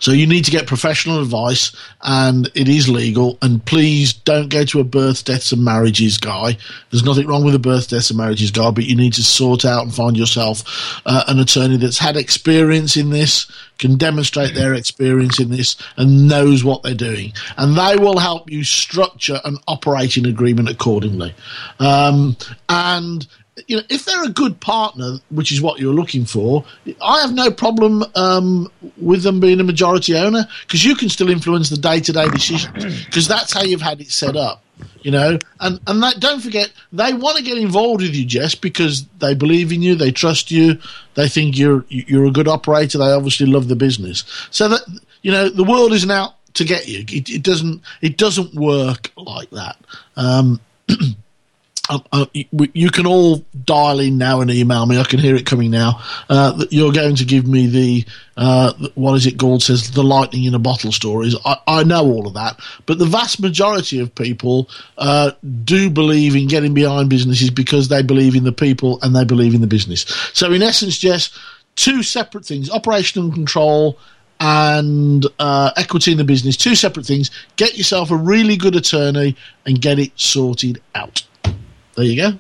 So 0.00 0.12
you 0.12 0.26
need 0.26 0.44
to 0.44 0.50
get 0.50 0.66
professional 0.66 1.20
advice, 1.20 1.72
and 2.02 2.50
it 2.54 2.68
is 2.68 2.88
legal. 2.88 3.38
And 3.42 3.64
please 3.64 4.12
don't 4.12 4.48
go 4.48 4.64
to 4.64 4.80
a 4.80 4.84
birth, 4.84 5.24
deaths, 5.24 5.52
and 5.52 5.64
marriages 5.64 6.18
guy. 6.18 6.56
There's 6.90 7.04
nothing 7.04 7.26
wrong 7.26 7.44
with 7.44 7.54
a 7.54 7.58
birth, 7.58 7.88
deaths, 7.88 8.10
and 8.10 8.18
marriages 8.18 8.50
guy, 8.50 8.70
but 8.70 8.84
you 8.84 8.96
need 8.96 9.14
to 9.14 9.22
sort 9.22 9.64
out 9.64 9.84
and 9.84 9.94
find 9.94 10.16
yourself 10.16 11.00
uh, 11.06 11.24
an 11.28 11.38
attorney 11.38 11.76
that's 11.76 11.98
had 11.98 12.16
experience 12.16 12.96
in 12.96 13.10
this, 13.10 13.50
can 13.78 13.96
demonstrate 13.96 14.54
their 14.54 14.74
experience 14.74 15.38
in 15.38 15.50
this, 15.50 15.76
and 15.96 16.28
knows 16.28 16.64
what 16.64 16.82
they're 16.82 16.94
doing. 16.94 17.32
And 17.56 17.76
they 17.76 17.96
will 17.96 18.18
help 18.18 18.50
you 18.50 18.64
structure 18.64 19.40
an 19.44 19.58
operating 19.66 20.26
agreement 20.26 20.68
accordingly. 20.68 21.34
Um, 21.78 22.36
and 22.68 23.26
you 23.66 23.76
know, 23.76 23.82
if 23.88 24.04
they're 24.04 24.24
a 24.24 24.30
good 24.30 24.60
partner, 24.60 25.18
which 25.30 25.52
is 25.52 25.60
what 25.60 25.80
you're 25.80 25.94
looking 25.94 26.24
for, 26.24 26.64
I 27.02 27.20
have 27.20 27.34
no 27.34 27.50
problem 27.50 28.04
um, 28.14 28.70
with 28.96 29.22
them 29.22 29.40
being 29.40 29.60
a 29.60 29.64
majority 29.64 30.16
owner 30.16 30.46
because 30.66 30.84
you 30.84 30.94
can 30.94 31.08
still 31.08 31.30
influence 31.30 31.70
the 31.70 31.76
day 31.76 32.00
to 32.00 32.12
day 32.12 32.28
decisions 32.28 33.04
because 33.06 33.26
that's 33.26 33.52
how 33.52 33.62
you've 33.62 33.82
had 33.82 34.00
it 34.00 34.10
set 34.10 34.36
up. 34.36 34.62
You 35.02 35.10
know, 35.10 35.38
and 35.58 35.80
and 35.88 36.02
that, 36.02 36.20
don't 36.20 36.40
forget 36.40 36.72
they 36.92 37.12
want 37.12 37.36
to 37.36 37.42
get 37.42 37.58
involved 37.58 38.02
with 38.02 38.14
you, 38.14 38.24
Jess, 38.24 38.54
because 38.54 39.06
they 39.18 39.34
believe 39.34 39.72
in 39.72 39.82
you, 39.82 39.96
they 39.96 40.12
trust 40.12 40.50
you, 40.50 40.78
they 41.14 41.28
think 41.28 41.58
you're 41.58 41.84
you're 41.88 42.26
a 42.26 42.30
good 42.30 42.46
operator. 42.46 42.98
They 42.98 43.10
obviously 43.10 43.46
love 43.46 43.66
the 43.66 43.76
business, 43.76 44.24
so 44.50 44.68
that 44.68 44.82
you 45.22 45.32
know 45.32 45.48
the 45.48 45.64
world 45.64 45.92
isn't 45.92 46.10
out 46.10 46.34
to 46.54 46.64
get 46.64 46.86
you. 46.86 47.00
It, 47.08 47.28
it 47.28 47.42
doesn't 47.42 47.82
it 48.02 48.18
doesn't 48.18 48.54
work 48.54 49.10
like 49.16 49.50
that. 49.50 49.76
Um, 50.16 50.60
uh, 51.88 52.26
you- 52.32 52.90
can 52.90 53.06
all 53.06 53.44
dial 53.64 54.00
in 54.00 54.18
now 54.18 54.40
and 54.40 54.50
email 54.50 54.84
me. 54.86 54.98
I 54.98 55.04
can 55.04 55.18
hear 55.18 55.36
it 55.36 55.46
coming 55.46 55.70
now. 55.70 56.00
Uh, 56.28 56.64
you're 56.70 56.92
going 56.92 57.16
to 57.16 57.24
give 57.24 57.46
me 57.46 57.66
the 57.66 58.04
uh, 58.36 58.72
what 58.94 59.14
is 59.14 59.26
it? 59.26 59.36
Gould 59.36 59.62
says 59.62 59.90
the 59.90 60.02
lightning 60.04 60.44
in 60.44 60.54
a 60.54 60.58
bottle 60.58 60.92
stories. 60.92 61.34
I, 61.44 61.56
I 61.66 61.84
know 61.84 62.04
all 62.04 62.26
of 62.26 62.34
that, 62.34 62.60
but 62.86 62.98
the 62.98 63.06
vast 63.06 63.40
majority 63.40 64.00
of 64.00 64.14
people 64.14 64.68
uh, 64.96 65.32
do 65.64 65.90
believe 65.90 66.36
in 66.36 66.46
getting 66.46 66.74
behind 66.74 67.10
businesses 67.10 67.50
because 67.50 67.88
they 67.88 68.02
believe 68.02 68.36
in 68.36 68.44
the 68.44 68.52
people 68.52 68.98
and 69.02 69.14
they 69.16 69.24
believe 69.24 69.54
in 69.54 69.60
the 69.60 69.66
business. 69.66 70.02
So, 70.34 70.52
in 70.52 70.62
essence, 70.62 70.98
Jess, 70.98 71.30
two 71.74 72.02
separate 72.02 72.44
things: 72.44 72.70
operational 72.70 73.32
control 73.32 73.98
and 74.40 75.26
uh, 75.38 75.72
equity 75.76 76.12
in 76.12 76.18
the 76.18 76.24
business. 76.24 76.56
Two 76.56 76.74
separate 76.74 77.06
things. 77.06 77.30
Get 77.56 77.76
yourself 77.76 78.10
a 78.10 78.16
really 78.16 78.56
good 78.56 78.76
attorney 78.76 79.36
and 79.66 79.80
get 79.80 79.98
it 79.98 80.12
sorted 80.14 80.80
out. 80.94 81.24
There 81.98 82.06
you 82.06 82.16
go. 82.16 82.38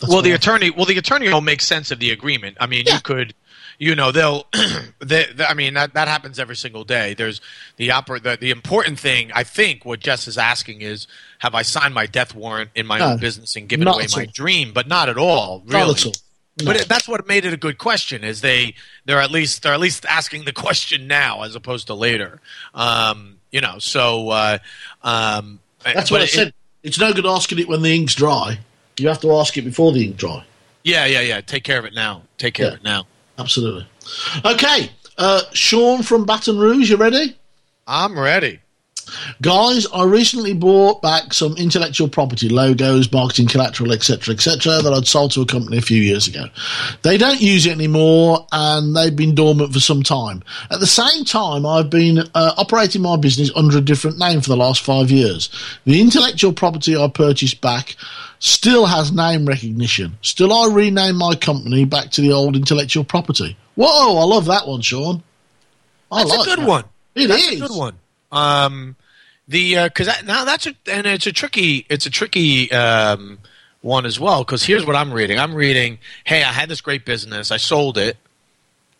That's 0.00 0.10
well, 0.12 0.22
the 0.22 0.32
I- 0.32 0.36
attorney, 0.36 0.70
well, 0.70 0.86
the 0.86 0.96
attorney 0.98 1.28
will 1.28 1.40
make 1.42 1.60
sense 1.60 1.90
of 1.90 1.98
the 2.00 2.10
agreement. 2.10 2.56
I 2.60 2.66
mean, 2.66 2.84
Yeah. 2.86 2.94
you 2.94 3.00
could, 3.02 3.34
you 3.78 3.94
know, 3.94 4.10
they'll. 4.10 4.46
they, 5.00 5.26
they- 5.32 5.44
I 5.44 5.54
mean, 5.54 5.74
that 5.74 5.94
that 5.94 6.08
happens 6.08 6.38
every 6.38 6.56
single 6.56 6.82
day. 6.84 7.14
There's 7.14 7.40
the 7.76 7.90
oper- 7.90 8.22
the, 8.22 8.36
the 8.40 8.50
important 8.50 8.98
thing. 8.98 9.30
I 9.34 9.44
think 9.44 9.84
what 9.84 10.00
Jess 10.00 10.26
is 10.26 10.38
asking 10.38 10.80
is, 10.80 11.06
have 11.40 11.54
I 11.54 11.60
signed 11.62 11.92
my 11.94 12.06
death 12.06 12.34
warrant 12.34 12.70
in 12.74 12.86
my 12.86 12.98
No, 12.98 13.10
own 13.12 13.18
business 13.18 13.54
and 13.54 13.68
given 13.68 13.86
away 13.86 14.06
my 14.16 14.26
dream? 14.26 14.72
But 14.72 14.88
not 14.88 15.08
at 15.08 15.18
all. 15.18 15.62
Really. 15.66 15.86
Not 15.86 15.98
at 16.00 16.06
all. 16.06 16.12
No. 16.60 16.66
But 16.66 16.76
it, 16.76 16.88
that's 16.88 17.06
what 17.08 17.26
made 17.28 17.44
it 17.44 17.52
a 17.52 17.56
good 17.56 17.78
question. 17.78 18.24
Is 18.24 18.40
they 18.40 18.74
they're 19.04 19.20
at 19.20 19.30
least 19.30 19.62
they're 19.62 19.72
at 19.74 19.80
least 19.80 20.04
asking 20.06 20.44
the 20.46 20.52
question 20.52 21.06
now 21.06 21.42
as 21.42 21.54
opposed 21.54 21.86
to 21.88 21.94
later. 21.94 22.40
Um, 22.74 23.38
you 23.50 23.60
know, 23.60 23.78
so 23.78 24.28
uh, 24.30 24.58
um, 25.02 25.60
That's 25.84 26.10
what 26.10 26.20
I 26.22 26.24
it- 26.24 26.30
said. 26.30 26.54
It's 26.82 26.98
no 26.98 27.12
good 27.12 27.26
asking 27.26 27.58
it 27.60 27.68
when 27.68 27.82
the 27.82 27.94
ink's 27.94 28.14
dry. 28.14 28.58
You 28.98 29.08
have 29.08 29.20
to 29.22 29.32
ask 29.36 29.56
it 29.56 29.62
before 29.62 29.92
the 29.92 30.04
ink 30.04 30.16
dry. 30.16 30.44
Yeah, 30.84 31.06
yeah, 31.06 31.20
yeah. 31.20 31.40
Take 31.40 31.64
care 31.64 31.78
of 31.78 31.84
it 31.84 31.94
now. 31.94 32.22
Take 32.38 32.54
care 32.54 32.66
Yeah. 32.66 32.72
of 32.72 32.78
it 32.78 32.84
now. 32.84 33.06
Absolutely. 33.38 33.86
Okay, 34.44 34.90
uh, 35.16 35.42
Sean 35.52 36.02
from 36.02 36.24
Baton 36.24 36.58
Rouge, 36.58 36.90
you 36.90 36.96
ready? 36.96 37.36
I'm 37.86 38.18
ready. 38.18 38.60
Guys, 39.40 39.86
I 39.92 40.04
recently 40.04 40.54
bought 40.54 41.02
back 41.02 41.32
some 41.34 41.56
intellectual 41.56 42.08
property, 42.08 42.48
logos, 42.48 43.10
marketing 43.12 43.48
collateral, 43.48 43.92
etc., 43.92 44.34
etc., 44.34 44.80
that 44.82 44.92
I'd 44.92 45.06
sold 45.06 45.32
to 45.32 45.42
a 45.42 45.46
company 45.46 45.78
a 45.78 45.82
few 45.82 46.00
years 46.00 46.28
ago. 46.28 46.46
They 47.02 47.18
don't 47.18 47.40
use 47.40 47.66
it 47.66 47.72
anymore, 47.72 48.46
and 48.52 48.94
they've 48.96 49.14
been 49.14 49.34
dormant 49.34 49.72
for 49.72 49.80
some 49.80 50.02
time. 50.02 50.42
At 50.70 50.80
the 50.80 50.86
same 50.86 51.24
time, 51.24 51.66
I've 51.66 51.90
been 51.90 52.18
uh, 52.34 52.54
operating 52.56 53.02
my 53.02 53.16
business 53.16 53.50
under 53.56 53.78
a 53.78 53.80
different 53.82 54.18
name 54.18 54.40
for 54.40 54.48
the 54.48 54.56
last 54.56 54.82
five 54.82 55.10
years. 55.10 55.48
The 55.84 56.00
intellectual 56.00 56.52
property 56.52 56.96
I 56.96 57.08
purchased 57.08 57.60
back 57.60 57.96
still 58.38 58.86
has 58.86 59.12
name 59.12 59.46
recognition. 59.46 60.18
Still, 60.22 60.52
I 60.52 60.72
rename 60.72 61.16
my 61.16 61.34
company 61.34 61.84
back 61.84 62.10
to 62.12 62.20
the 62.20 62.32
old 62.32 62.56
intellectual 62.56 63.04
property. 63.04 63.56
Whoa, 63.76 64.18
I 64.18 64.24
love 64.24 64.46
that 64.46 64.66
one, 64.66 64.80
Sean. 64.80 65.22
I 66.10 66.24
That's 66.24 66.30
like 66.30 66.40
a 66.40 66.44
good 66.50 66.58
that. 66.60 66.68
one. 66.68 66.84
It 67.14 67.28
That's 67.28 67.48
is. 67.48 67.60
a 67.62 67.66
good 67.68 67.76
one. 67.76 67.98
Um, 68.32 68.96
the 69.48 69.84
because 69.84 70.06
that 70.06 70.24
now 70.24 70.44
that's 70.44 70.66
a 70.66 70.74
and 70.90 71.06
it's 71.06 71.26
a 71.26 71.32
tricky 71.32 71.84
it's 71.88 72.06
a 72.06 72.10
tricky 72.10 72.70
um 72.72 73.38
one 73.82 74.06
as 74.06 74.18
well 74.18 74.44
because 74.44 74.64
here's 74.64 74.86
what 74.86 74.96
I'm 74.96 75.12
reading. 75.12 75.38
I'm 75.38 75.54
reading, 75.54 75.98
hey, 76.24 76.42
I 76.42 76.52
had 76.52 76.68
this 76.68 76.80
great 76.80 77.04
business, 77.04 77.50
I 77.50 77.56
sold 77.56 77.98
it, 77.98 78.16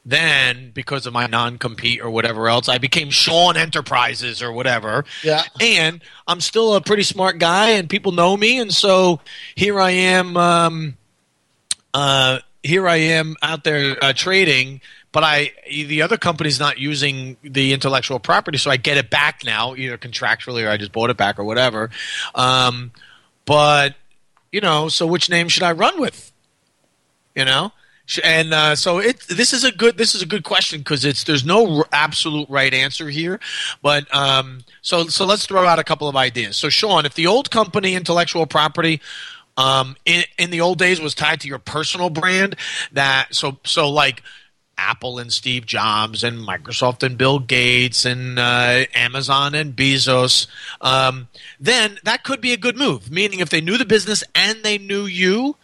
then 0.05 0.72
because 0.74 1.07
of 1.07 1.12
my 1.12 1.26
non-compete 1.26 2.01
or 2.01 2.11
whatever 2.11 2.49
else, 2.49 2.68
I 2.68 2.78
became 2.78 3.11
Sean 3.11 3.57
Enterprises 3.57 4.43
or 4.43 4.53
whatever. 4.53 5.05
Yeah. 5.22 5.45
And 5.61 6.03
I'm 6.26 6.41
still 6.41 6.74
a 6.74 6.80
pretty 6.80 7.05
smart 7.05 7.39
guy, 7.39 7.70
and 7.70 7.89
people 7.89 8.12
know 8.12 8.37
me, 8.37 8.59
and 8.59 8.74
so 8.74 9.20
here 9.55 9.80
I 9.80 9.91
am. 9.93 10.37
Um, 10.37 10.97
uh, 11.95 12.41
here 12.62 12.89
I 12.89 12.97
am 12.97 13.37
out 13.43 13.64
there 13.64 13.97
uh, 14.03 14.12
trading, 14.12 14.80
but 15.13 15.23
I 15.23 15.53
the 15.71 16.03
other 16.03 16.17
company's 16.17 16.59
not 16.59 16.79
using 16.79 17.37
the 17.43 17.73
intellectual 17.73 18.19
property, 18.19 18.59
so 18.59 18.71
I 18.71 18.77
get 18.77 18.97
it 18.97 19.11
back 19.11 19.43
now, 19.45 19.75
either 19.75 19.99
contractually 19.99 20.67
or 20.67 20.71
I 20.71 20.79
just 20.79 20.93
bought 20.93 21.11
it 21.11 21.17
back 21.17 21.39
or 21.39 21.45
whatever. 21.45 21.91
Um, 22.35 22.93
but 23.45 23.95
you 24.51 24.61
know, 24.61 24.89
so 24.89 25.07
which 25.07 25.31
name 25.31 25.49
should 25.49 25.63
I 25.63 25.73
run 25.73 26.01
with? 26.01 26.33
You 27.35 27.45
know, 27.45 27.73
and 28.25 28.53
uh, 28.53 28.77
so 28.77 28.99
it 28.99 29.21
this 29.29 29.53
is 29.53 29.65
a 29.65 29.73
good 29.73 29.97
this 29.97 30.15
is 30.15 30.23
a 30.23 30.27
good 30.27 30.45
question 30.45 30.81
because 30.81 31.05
it's 31.05 31.25
there's 31.25 31.45
no 31.45 31.79
r- 31.79 31.89
absolute 31.93 32.49
right 32.49 32.73
answer 32.73 33.09
here, 33.09 33.39
but 33.83 34.13
um, 34.15 34.65
so 34.81 35.07
so 35.07 35.25
let's 35.25 35.47
throw 35.47 35.67
out 35.67 35.79
a 35.79 35.85
couple 35.85 36.09
of 36.09 36.17
ideas. 36.17 36.57
So 36.57 36.69
Sean, 36.69 37.07
if 37.07 37.15
the 37.15 37.27
old 37.27 37.51
company 37.51 37.95
intellectual 37.95 38.47
property 38.47 39.01
um, 39.57 39.97
in, 40.05 40.25
in 40.39 40.51
the 40.51 40.61
old 40.61 40.79
days 40.79 41.01
was 41.01 41.15
tied 41.15 41.41
to 41.43 41.49
your 41.49 41.59
personal 41.59 42.11
brand, 42.11 42.57
that 42.93 43.29
so 43.35 43.59
so 43.65 43.89
like 43.91 44.23
Apple 44.83 45.18
and 45.18 45.33
Steve 45.33 45.64
Jobs 45.64 46.24
and 46.24 46.39
Microsoft 46.39 47.03
and 47.03 47.16
Bill 47.16 47.39
Gates 47.39 48.05
and 48.05 48.39
uh, 48.39 48.85
Amazon 48.95 49.55
and 49.55 49.76
Bezos, 49.76 50.49
um, 50.80 51.28
then 51.61 51.99
that 52.03 52.24
could 52.24 52.41
be 52.41 52.53
a 52.53 52.57
good 52.57 52.76
move. 52.76 53.11
Meaning, 53.11 53.41
if 53.41 53.51
they 53.51 53.61
knew 53.61 53.78
the 53.78 53.85
business 53.85 54.24
and 54.35 54.62
they 54.62 54.78
knew 54.78 55.05
you, 55.05 55.57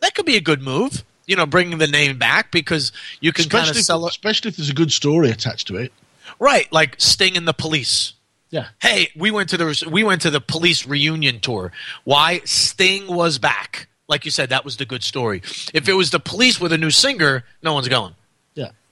that 0.00 0.14
could 0.14 0.26
be 0.26 0.36
a 0.36 0.40
good 0.40 0.62
move. 0.62 1.04
You 1.26 1.36
know, 1.36 1.46
bringing 1.46 1.78
the 1.78 1.86
name 1.86 2.18
back 2.18 2.50
because 2.50 2.92
you 3.20 3.32
can 3.32 3.48
kind 3.48 3.64
of 3.64 3.76
Especially, 3.76 3.80
if, 3.80 3.86
sell 3.86 4.06
it. 4.06 4.10
especially 4.10 4.48
if 4.48 4.56
there's 4.56 4.70
a 4.70 4.74
good 4.74 4.92
story 4.92 5.30
attached 5.30 5.68
to 5.68 5.76
it. 5.76 5.92
Right, 6.38 6.70
like 6.72 6.96
Sting 6.98 7.36
and 7.36 7.46
the 7.46 7.52
Police. 7.52 8.14
Yeah. 8.50 8.68
Hey, 8.80 9.10
we 9.16 9.30
went 9.30 9.48
to 9.50 9.56
the 9.56 9.88
we 9.90 10.04
went 10.04 10.22
to 10.22 10.30
the 10.30 10.40
Police 10.40 10.86
reunion 10.86 11.40
tour. 11.40 11.72
Why? 12.04 12.40
Sting 12.44 13.06
was 13.06 13.38
back. 13.38 13.88
Like 14.08 14.24
you 14.24 14.30
said, 14.30 14.50
that 14.50 14.64
was 14.64 14.76
the 14.76 14.84
good 14.84 15.02
story. 15.02 15.42
If 15.72 15.88
it 15.88 15.94
was 15.94 16.10
the 16.10 16.20
Police 16.20 16.60
with 16.60 16.72
a 16.72 16.78
new 16.78 16.90
singer, 16.90 17.44
no 17.62 17.72
one's 17.72 17.88
going. 17.88 18.14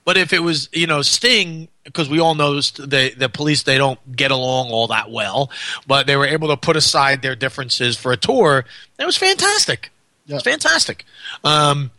But 0.05 0.16
if 0.16 0.32
it 0.32 0.40
was, 0.40 0.68
you 0.72 0.86
know, 0.86 1.03
Sting, 1.03 1.68
because 1.84 2.09
we 2.09 2.18
all 2.20 2.34
know 2.34 2.55
the 2.55 3.12
the 3.16 3.28
police 3.28 3.62
they 3.64 3.78
don't 3.78 3.98
get 4.16 4.30
along 4.30 4.70
all 4.70 4.86
that 4.88 5.11
well, 5.11 5.51
but 5.86 6.07
they 6.07 6.16
were 6.16 6.26
able 6.26 6.48
to 6.48 6.57
put 6.57 6.76
aside 6.76 7.22
their 7.22 7.36
differences 7.36 7.96
for 7.96 8.11
a 8.12 8.16
tour. 8.16 8.64
That 8.96 9.07
was 9.07 9.16
fantastic. 9.16 9.90
Yeah. 10.26 10.36
It's 10.36 10.44
fantastic. 10.44 11.05
Um, 11.44 11.90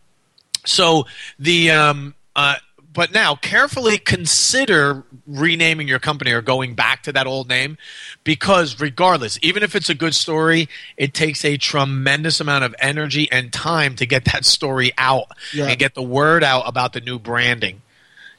so 0.65 1.05
the 1.39 1.71
um, 1.71 2.15
uh, 2.35 2.55
but 2.93 3.13
now 3.13 3.35
carefully 3.35 3.97
consider 3.97 5.03
renaming 5.27 5.87
your 5.87 5.99
company 5.99 6.31
or 6.31 6.41
going 6.41 6.73
back 6.75 7.03
to 7.03 7.13
that 7.13 7.25
old 7.27 7.47
name 7.47 7.77
because 8.23 8.79
regardless 8.81 9.39
even 9.41 9.63
if 9.63 9.75
it's 9.75 9.89
a 9.89 9.93
good 9.95 10.13
story 10.13 10.67
it 10.97 11.13
takes 11.13 11.45
a 11.45 11.55
tremendous 11.57 12.41
amount 12.41 12.63
of 12.65 12.75
energy 12.79 13.31
and 13.31 13.53
time 13.53 13.95
to 13.95 14.05
get 14.05 14.25
that 14.25 14.43
story 14.43 14.91
out 14.97 15.27
Yeah. 15.53 15.67
and 15.67 15.79
get 15.79 15.93
the 15.95 16.01
word 16.03 16.43
out 16.43 16.63
about 16.67 16.91
the 16.93 16.99
new 16.99 17.17
branding 17.17 17.81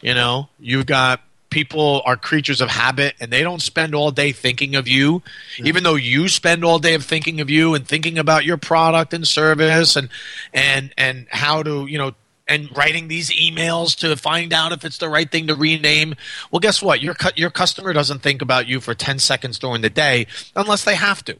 you 0.03 0.15
know 0.15 0.49
you've 0.59 0.87
got 0.87 1.21
people 1.53 2.01
are 2.07 2.17
creatures 2.17 2.63
of 2.63 2.71
habit 2.71 3.15
and 3.21 3.31
they 3.31 3.43
don't 3.43 3.61
spend 3.61 3.95
all 3.95 4.11
day 4.11 4.33
thinking 4.33 4.75
of 4.75 4.89
you. 4.89 5.23
Even 5.59 5.85
though 5.85 5.95
you 5.95 6.29
spend 6.29 6.65
all 6.65 6.79
day 6.79 6.95
of 6.95 7.05
thinking 7.05 7.41
of 7.43 7.51
you 7.51 7.75
and 7.75 7.87
thinking 7.87 8.19
about 8.19 8.45
your 8.45 8.57
product 8.57 9.13
and 9.13 9.29
service 9.29 9.95
and 9.95 10.09
and 10.53 10.93
and 10.97 11.27
how 11.31 11.63
to 11.63 11.87
you 11.87 11.99
know 11.99 12.13
and 12.49 12.75
writing 12.77 13.07
these 13.07 13.31
emails 13.31 13.97
to 13.97 14.17
find 14.17 14.53
out 14.53 14.73
if 14.73 14.85
it's 14.85 14.99
the 14.99 15.09
right 15.09 15.31
thing 15.31 15.47
to 15.47 15.55
rename. 15.55 16.15
Well 16.51 16.61
guess 16.61 16.83
what? 16.83 17.03
Your 17.03 17.15
cu- 17.15 17.37
your 17.37 17.51
customer 17.51 17.93
doesn't 17.93 18.21
think 18.21 18.43
about 18.43 18.67
you 18.67 18.81
for 18.81 18.95
10 18.95 19.19
seconds 19.19 19.59
during 19.59 19.83
the 19.83 19.91
day 19.91 20.27
unless 20.57 20.85
they 20.85 20.97
have 20.97 21.23
to. 21.27 21.37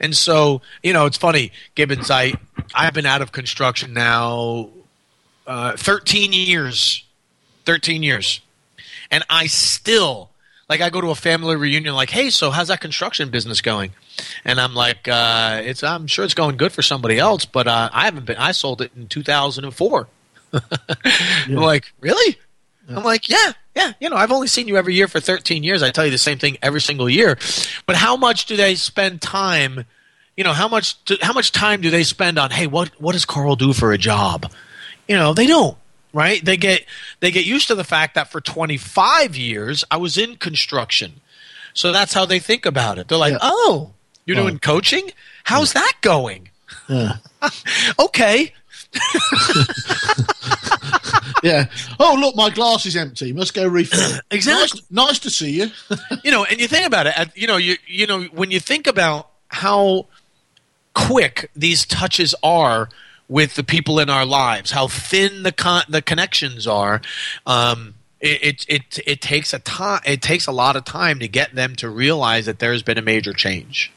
And 0.00 0.14
so 0.16 0.60
you 0.82 0.92
know 0.92 1.06
it's 1.06 1.16
funny 1.16 1.52
gibbons 1.76 2.10
i 2.10 2.34
i've 2.74 2.94
been 2.94 3.06
out 3.06 3.22
of 3.22 3.30
construction 3.30 3.92
now 3.92 4.68
uh, 5.46 5.76
13 5.76 6.32
years 6.32 7.04
13 7.64 8.02
years 8.02 8.40
and 9.12 9.24
I 9.30 9.46
still 9.46 10.30
like 10.68 10.80
I 10.80 10.88
go 10.88 11.02
to 11.02 11.10
a 11.10 11.14
family 11.14 11.54
reunion 11.54 11.94
like, 11.94 12.08
hey, 12.08 12.30
so 12.30 12.50
how's 12.50 12.68
that 12.68 12.80
construction 12.80 13.28
business 13.28 13.60
going? 13.60 13.92
And 14.42 14.58
I'm 14.58 14.74
like, 14.74 15.06
uh, 15.06 15.60
it's 15.62 15.82
I'm 15.82 16.06
sure 16.06 16.24
it's 16.24 16.34
going 16.34 16.56
good 16.56 16.72
for 16.72 16.80
somebody 16.80 17.18
else, 17.18 17.44
but 17.44 17.68
uh, 17.68 17.90
I 17.92 18.06
haven't 18.06 18.24
been. 18.24 18.38
I 18.38 18.52
sold 18.52 18.80
it 18.80 18.90
in 18.96 19.06
2004. 19.06 20.08
I'm 20.54 21.54
like, 21.54 21.92
really? 22.00 22.38
I'm 22.88 23.04
like, 23.04 23.28
yeah, 23.28 23.52
yeah. 23.76 23.92
You 24.00 24.10
know, 24.10 24.16
I've 24.16 24.32
only 24.32 24.48
seen 24.48 24.66
you 24.66 24.76
every 24.76 24.94
year 24.94 25.08
for 25.08 25.20
13 25.20 25.62
years. 25.62 25.82
I 25.82 25.90
tell 25.90 26.04
you 26.04 26.10
the 26.10 26.18
same 26.18 26.38
thing 26.38 26.56
every 26.62 26.80
single 26.80 27.08
year. 27.08 27.38
But 27.86 27.96
how 27.96 28.16
much 28.16 28.46
do 28.46 28.56
they 28.56 28.74
spend 28.74 29.20
time? 29.20 29.84
You 30.36 30.44
know, 30.44 30.52
how 30.52 30.68
much 30.68 31.02
do, 31.04 31.16
how 31.20 31.32
much 31.32 31.52
time 31.52 31.82
do 31.82 31.90
they 31.90 32.02
spend 32.02 32.38
on? 32.38 32.50
Hey, 32.50 32.66
what 32.66 32.90
what 32.98 33.12
does 33.12 33.26
Carl 33.26 33.56
do 33.56 33.72
for 33.74 33.92
a 33.92 33.98
job? 33.98 34.50
You 35.06 35.16
know, 35.16 35.34
they 35.34 35.46
don't 35.46 35.76
right? 36.12 36.44
They 36.44 36.56
get 36.56 36.84
they 37.20 37.30
get 37.30 37.44
used 37.44 37.68
to 37.68 37.74
the 37.74 37.84
fact 37.84 38.14
that 38.14 38.30
for 38.30 38.40
25 38.40 39.36
years 39.36 39.84
I 39.90 39.96
was 39.96 40.18
in 40.18 40.36
construction. 40.36 41.20
So 41.74 41.92
that's 41.92 42.12
how 42.12 42.26
they 42.26 42.38
think 42.38 42.66
about 42.66 42.98
it. 42.98 43.08
They're 43.08 43.18
like, 43.18 43.32
Yeah. 43.32 43.38
"Oh, 43.40 43.92
you're 44.26 44.36
doing 44.36 44.56
oh. 44.56 44.58
coaching? 44.58 45.10
How's 45.44 45.72
that 45.72 45.94
going?" 46.00 46.50
Yeah. 46.88 47.16
Okay. 47.98 48.52
yeah. 51.42 51.66
Oh, 51.98 52.16
look, 52.18 52.36
my 52.36 52.50
glass 52.50 52.86
is 52.86 52.94
empty. 52.94 53.32
Must 53.32 53.52
go 53.54 53.66
refill. 53.66 54.20
Exactly. 54.30 54.80
Nice, 54.90 55.08
nice 55.08 55.18
to 55.20 55.30
see 55.30 55.50
you. 55.50 55.70
you 56.24 56.30
know, 56.30 56.44
and 56.44 56.60
you 56.60 56.68
think 56.68 56.86
about 56.86 57.06
it, 57.06 57.14
you 57.34 57.46
know, 57.46 57.56
you 57.56 57.76
you 57.86 58.06
know, 58.06 58.22
when 58.24 58.50
you 58.50 58.60
think 58.60 58.86
about 58.86 59.30
how 59.48 60.06
quick 60.94 61.50
these 61.56 61.84
touches 61.86 62.34
are 62.42 62.88
with 63.32 63.54
the 63.54 63.64
people 63.64 63.98
in 63.98 64.10
our 64.10 64.26
lives, 64.26 64.72
how 64.72 64.86
thin 64.86 65.42
the 65.42 65.52
con- 65.52 65.84
the 65.88 66.02
connections 66.02 66.66
are, 66.66 67.00
um, 67.46 67.94
it, 68.20 68.42
it 68.42 68.66
it 68.68 68.98
it 69.06 69.20
takes 69.22 69.54
a 69.54 69.58
time. 69.58 70.02
It 70.04 70.20
takes 70.20 70.46
a 70.46 70.52
lot 70.52 70.76
of 70.76 70.84
time 70.84 71.18
to 71.20 71.28
get 71.28 71.54
them 71.54 71.74
to 71.76 71.88
realize 71.88 72.44
that 72.44 72.58
there's 72.58 72.82
been 72.82 72.98
a 72.98 73.02
major 73.02 73.32
change. 73.32 73.90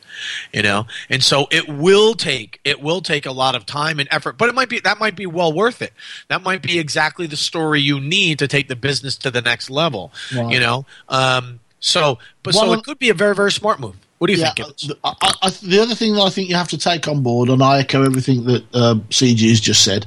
You 0.53 0.61
know, 0.61 0.85
and 1.09 1.21
so 1.21 1.47
it 1.51 1.67
will 1.67 2.13
take 2.13 2.61
it 2.63 2.81
will 2.81 3.01
take 3.01 3.25
a 3.25 3.33
lot 3.33 3.53
of 3.53 3.65
time 3.65 3.99
and 3.99 4.07
effort, 4.09 4.37
but 4.37 4.47
it 4.47 4.55
might 4.55 4.69
be 4.69 4.79
that 4.79 4.97
might 4.97 5.17
be 5.17 5.25
well 5.25 5.51
worth 5.51 5.81
it. 5.81 5.91
That 6.29 6.41
might 6.41 6.61
be 6.61 6.79
exactly 6.79 7.27
the 7.27 7.35
story 7.35 7.81
you 7.81 7.99
need 7.99 8.39
to 8.39 8.47
take 8.47 8.69
the 8.69 8.77
business 8.77 9.17
to 9.17 9.31
the 9.31 9.41
next 9.41 9.69
level. 9.69 10.13
Right. 10.33 10.53
You 10.53 10.61
know, 10.61 10.85
um, 11.09 11.59
so 11.81 12.19
but 12.41 12.55
One 12.55 12.67
so 12.67 12.73
it 12.73 12.85
could 12.85 12.99
be 12.99 13.09
a 13.09 13.13
very 13.13 13.35
very 13.35 13.51
smart 13.51 13.81
move. 13.81 13.97
What 14.17 14.27
do 14.27 14.33
you 14.33 14.39
Yeah, 14.39 14.53
think? 14.53 14.77
Gibbons? 14.77 14.91
I, 15.03 15.13
I, 15.21 15.33
I, 15.43 15.49
the 15.49 15.79
other 15.79 15.95
thing 15.95 16.13
that 16.13 16.21
I 16.21 16.29
think 16.29 16.49
you 16.49 16.55
have 16.55 16.69
to 16.69 16.77
take 16.77 17.07
on 17.07 17.21
board, 17.21 17.49
and 17.49 17.61
I 17.61 17.79
echo 17.79 18.03
everything 18.03 18.45
that 18.45 18.63
uh, 18.73 18.95
CG 19.09 19.47
has 19.49 19.59
just 19.59 19.83
said, 19.83 20.05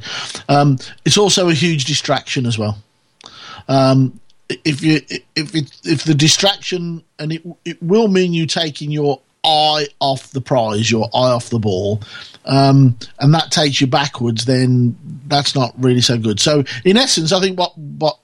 um, 0.49 0.79
it's 1.05 1.19
also 1.19 1.49
a 1.49 1.55
huge 1.55 1.85
distraction 1.85 2.47
as 2.47 2.59
well. 2.59 2.79
Um, 3.69 4.19
if 4.49 4.83
you 4.83 5.01
if 5.37 5.55
it, 5.55 5.71
if 5.85 6.05
the 6.05 6.15
distraction 6.15 7.03
and 7.19 7.33
it 7.33 7.43
it 7.67 7.83
will 7.83 8.09
mean 8.09 8.33
you 8.33 8.47
taking 8.47 8.91
your 8.91 9.21
eye 9.45 9.87
off 10.01 10.31
the 10.31 10.41
prize, 10.41 10.91
your 10.91 11.05
eye 11.15 11.31
off 11.31 11.51
the 11.51 11.59
ball, 11.59 12.01
um, 12.47 12.97
and 13.19 13.35
that 13.35 13.51
takes 13.51 13.81
you 13.81 13.87
backwards, 13.87 14.47
then 14.47 14.97
that's 15.27 15.55
not 15.55 15.75
really 15.79 16.01
so 16.01 16.17
good. 16.19 16.41
So 16.41 16.65
in 16.85 16.97
essence, 16.97 17.31
I 17.31 17.41
think 17.41 17.59
what 17.59 17.77
what 17.77 18.19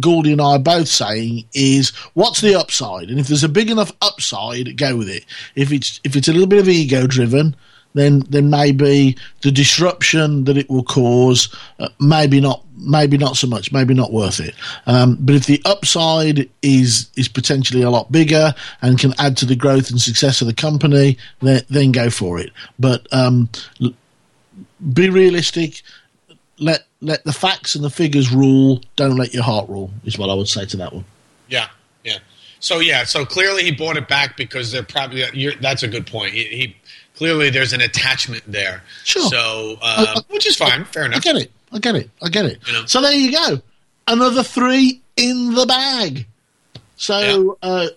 Goldie 0.00 0.32
and 0.32 0.40
I 0.40 0.52
are 0.52 0.58
both 0.58 0.88
saying 0.88 1.44
is 1.52 1.90
what's 2.14 2.40
the 2.40 2.54
upside? 2.54 3.10
And 3.10 3.18
if 3.18 3.28
there's 3.28 3.44
a 3.44 3.48
big 3.48 3.70
enough 3.70 3.92
upside, 4.00 4.76
go 4.76 4.96
with 4.96 5.08
it. 5.08 5.24
If 5.54 5.72
it's 5.72 6.00
if 6.04 6.16
it's 6.16 6.28
a 6.28 6.32
little 6.32 6.48
bit 6.48 6.60
of 6.60 6.68
ego 6.68 7.06
driven, 7.06 7.56
then 7.94 8.20
then 8.28 8.50
maybe 8.50 9.16
the 9.42 9.50
disruption 9.50 10.44
that 10.44 10.56
it 10.56 10.68
will 10.70 10.84
cause, 10.84 11.54
uh, 11.78 11.88
maybe 12.00 12.40
not 12.40 12.64
maybe 12.76 13.18
not 13.18 13.36
so 13.36 13.46
much, 13.46 13.72
maybe 13.72 13.94
not 13.94 14.12
worth 14.12 14.40
it. 14.40 14.54
Um, 14.86 15.18
but 15.20 15.34
if 15.34 15.46
the 15.46 15.60
upside 15.64 16.48
is 16.62 17.10
is 17.16 17.28
potentially 17.28 17.82
a 17.82 17.90
lot 17.90 18.10
bigger 18.10 18.54
and 18.80 18.98
can 18.98 19.14
add 19.18 19.36
to 19.38 19.46
the 19.46 19.56
growth 19.56 19.90
and 19.90 20.00
success 20.00 20.40
of 20.40 20.46
the 20.46 20.54
company, 20.54 21.18
then 21.40 21.62
then 21.68 21.92
go 21.92 22.10
for 22.10 22.38
it. 22.38 22.50
But 22.78 23.06
um, 23.12 23.48
be 24.92 25.08
realistic 25.08 25.82
let 26.62 26.86
let 27.00 27.24
the 27.24 27.32
facts 27.32 27.74
and 27.74 27.84
the 27.84 27.90
figures 27.90 28.32
rule. 28.32 28.80
Don't 28.96 29.16
let 29.16 29.34
your 29.34 29.42
heart 29.42 29.68
rule. 29.68 29.90
Is 30.04 30.16
what 30.18 30.30
I 30.30 30.34
would 30.34 30.48
say 30.48 30.64
to 30.66 30.76
that 30.78 30.92
one. 30.92 31.04
Yeah, 31.48 31.68
yeah. 32.04 32.18
So 32.60 32.78
yeah, 32.78 33.04
so 33.04 33.24
clearly 33.26 33.64
he 33.64 33.72
bought 33.72 33.96
it 33.96 34.08
back 34.08 34.36
because 34.36 34.70
they're 34.72 34.82
probably. 34.82 35.24
You're, 35.34 35.54
that's 35.56 35.82
a 35.82 35.88
good 35.88 36.06
point. 36.06 36.32
He, 36.32 36.44
he 36.44 36.76
clearly 37.16 37.50
there's 37.50 37.72
an 37.72 37.80
attachment 37.80 38.42
there. 38.46 38.82
Sure. 39.04 39.28
So 39.28 39.72
um, 39.72 39.78
I- 39.82 40.14
I- 40.16 40.20
which 40.32 40.46
is 40.46 40.56
fine, 40.56 40.84
fair 40.84 41.04
enough. 41.06 41.18
I 41.18 41.20
get 41.20 41.36
it. 41.36 41.50
I 41.72 41.78
get 41.78 41.94
it. 41.96 42.10
I 42.22 42.28
get 42.28 42.44
it. 42.46 42.58
You 42.66 42.72
know? 42.74 42.86
So 42.86 43.00
there 43.02 43.12
you 43.12 43.32
go. 43.32 43.60
Another 44.06 44.42
three 44.42 45.00
in 45.16 45.54
the 45.54 45.66
bag. 45.66 46.26
So 46.96 47.58
uh, 47.62 47.88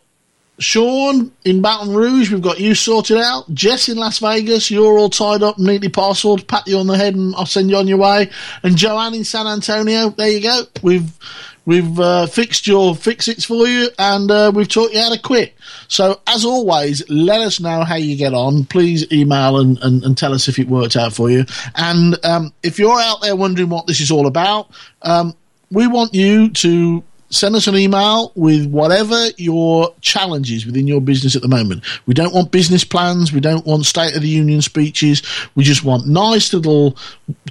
Sean 0.57 1.31
in 1.43 1.61
Baton 1.61 1.93
Rouge, 1.93 2.31
we've 2.31 2.41
got 2.41 2.59
you 2.59 2.75
sorted 2.75 3.17
out. 3.17 3.53
Jess 3.53 3.89
in 3.89 3.97
Las 3.97 4.19
Vegas, 4.19 4.71
you're 4.71 4.97
all 4.97 5.09
tied 5.09 5.43
up, 5.43 5.59
neatly 5.59 5.89
parcelled. 5.89 6.47
Pat 6.47 6.65
you 6.67 6.77
on 6.77 6.87
the 6.87 6.97
head, 6.97 7.15
and 7.15 7.35
I'll 7.35 7.45
send 7.45 7.69
you 7.69 7.75
on 7.75 7.87
your 7.87 7.97
way. 7.97 8.29
And 8.63 8.77
Joanne 8.77 9.13
in 9.13 9.25
San 9.25 9.47
Antonio, 9.47 10.09
there 10.11 10.29
you 10.29 10.41
go. 10.41 10.63
We've 10.81 11.11
we've 11.65 11.99
uh, 11.99 12.27
fixed 12.27 12.67
your 12.67 12.95
fix-its 12.95 13.43
for 13.43 13.67
you, 13.67 13.89
and 13.99 14.31
uh, 14.31 14.51
we've 14.55 14.69
taught 14.69 14.93
you 14.93 15.01
how 15.01 15.13
to 15.13 15.19
quit. 15.19 15.53
So 15.89 16.21
as 16.25 16.45
always, 16.45 17.07
let 17.09 17.41
us 17.41 17.59
know 17.59 17.83
how 17.83 17.95
you 17.95 18.15
get 18.15 18.33
on. 18.33 18.63
Please 18.65 19.11
email 19.11 19.59
and, 19.59 19.77
and, 19.79 20.03
and 20.03 20.17
tell 20.17 20.33
us 20.33 20.47
if 20.47 20.57
it 20.57 20.69
worked 20.69 20.95
out 20.95 21.11
for 21.11 21.29
you. 21.29 21.45
And 21.75 22.23
um, 22.25 22.53
if 22.63 22.79
you're 22.79 22.99
out 22.99 23.21
there 23.21 23.35
wondering 23.35 23.69
what 23.69 23.87
this 23.87 23.99
is 23.99 24.09
all 24.09 24.25
about, 24.25 24.69
um, 25.01 25.35
we 25.69 25.87
want 25.87 26.13
you 26.13 26.49
to 26.51 27.03
send 27.35 27.55
us 27.55 27.67
an 27.67 27.75
email 27.75 28.31
with 28.35 28.65
whatever 28.67 29.27
your 29.37 29.93
challenge 30.01 30.51
is 30.51 30.65
within 30.65 30.87
your 30.87 31.01
business 31.01 31.35
at 31.35 31.41
the 31.41 31.47
moment. 31.47 31.83
We 32.05 32.13
don't 32.13 32.33
want 32.33 32.51
business 32.51 32.83
plans. 32.83 33.33
We 33.33 33.39
don't 33.39 33.65
want 33.65 33.85
State 33.85 34.15
of 34.15 34.21
the 34.21 34.29
Union 34.29 34.61
speeches. 34.61 35.21
We 35.53 35.63
just 35.63 35.83
want 35.83 36.07
nice 36.07 36.53
little 36.53 36.97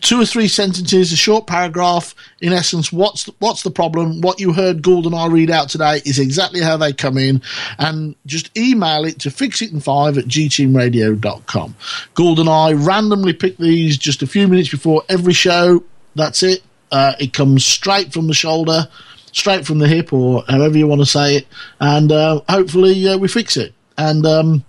two 0.01 0.20
or 0.20 0.26
three 0.26 0.49
sentences, 0.49 1.12
a 1.12 1.16
short 1.16 1.47
paragraph. 1.47 2.14
In 2.41 2.53
essence, 2.53 2.93
what's 2.93 3.24
the, 3.24 3.35
what's 3.39 3.62
the 3.62 3.70
problem? 3.70 4.20
What 4.20 4.41
you 4.41 4.53
heard 4.53 4.82
Gould 4.82 5.07
and 5.07 5.14
I 5.14 5.26
read 5.26 5.51
out 5.51 5.68
today 5.68 6.01
is 6.05 6.18
exactly 6.18 6.61
how 6.61 6.76
they 6.76 6.93
come 6.93 7.18
in. 7.18 7.43
And 7.78 8.16
just 8.26 8.57
email 8.57 9.05
it 9.05 9.20
to 9.20 9.28
fixit5 9.28 10.18
at 10.18 10.24
gteamradio.com. 10.24 11.76
Gould 12.14 12.41
and 12.41 12.49
I 12.49 12.72
randomly 12.72 13.32
pick 13.35 13.59
these 13.59 13.99
just 13.99 14.22
a 14.22 14.26
few 14.26 14.49
minutes 14.49 14.70
before 14.70 15.03
every 15.09 15.35
show. 15.35 15.85
That's 16.14 16.43
it. 16.43 16.62
Uh, 16.91 17.14
it 17.18 17.32
comes 17.32 17.64
straight 17.64 18.12
from 18.12 18.28
the 18.28 18.35
shoulder 18.35 18.89
straight 19.35 19.66
from 19.66 19.78
the 19.78 19.89
hip, 19.89 20.12
or 20.12 20.45
however 20.49 20.78
you 20.78 20.87
want 20.87 21.03
to 21.03 21.07
say 21.07 21.37
it, 21.37 21.47
and 21.80 22.11
uh, 22.11 22.41
hopefully 22.49 23.07
uh, 23.09 23.18
we 23.18 23.28
fix 23.28 23.57
it. 23.57 23.74
And 23.99 24.24
um, 24.24 24.64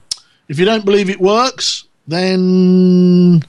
if 0.50 0.60
you 0.60 0.66
don't 0.66 0.84
believe 0.84 1.10
it 1.10 1.22
works, 1.22 1.86
then 2.08 3.42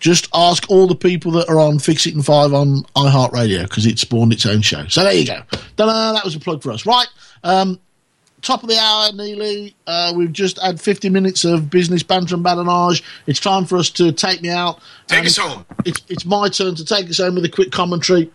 just 0.00 0.28
ask 0.34 0.68
all 0.70 0.86
the 0.86 0.94
people 0.94 1.32
that 1.32 1.48
are 1.48 1.58
on 1.58 1.78
Fix 1.78 2.06
It 2.06 2.14
in 2.14 2.22
Five 2.22 2.52
on 2.52 2.82
iHeartRadio 2.94 3.62
because 3.62 3.86
it 3.86 3.98
spawned 3.98 4.32
its 4.32 4.46
own 4.46 4.60
show. 4.60 4.86
So 4.88 5.02
there 5.02 5.12
you 5.12 5.26
go. 5.26 5.40
Ta-da, 5.76 6.12
that 6.12 6.24
was 6.24 6.36
a 6.36 6.40
plug 6.40 6.62
for 6.62 6.70
us. 6.70 6.86
Right. 6.86 7.08
Um, 7.42 7.80
top 8.42 8.62
of 8.62 8.68
the 8.68 8.78
hour, 8.78 9.12
Neely. 9.12 9.74
Uh, 9.86 10.12
we've 10.14 10.32
just 10.32 10.60
had 10.60 10.80
50 10.80 11.08
minutes 11.10 11.44
of 11.44 11.68
business 11.70 12.04
banter 12.04 12.36
and 12.36 12.44
badinage. 12.44 13.02
It's 13.26 13.40
time 13.40 13.64
for 13.64 13.76
us 13.76 13.90
to 13.90 14.12
take 14.12 14.40
me 14.40 14.50
out. 14.50 14.80
Take 15.08 15.26
us 15.26 15.36
home. 15.36 15.66
It's, 15.84 16.00
it's 16.08 16.24
my 16.24 16.48
turn 16.48 16.76
to 16.76 16.84
take 16.84 17.10
us 17.10 17.18
home 17.18 17.34
with 17.34 17.44
a 17.44 17.48
quick 17.48 17.72
commentary. 17.72 18.30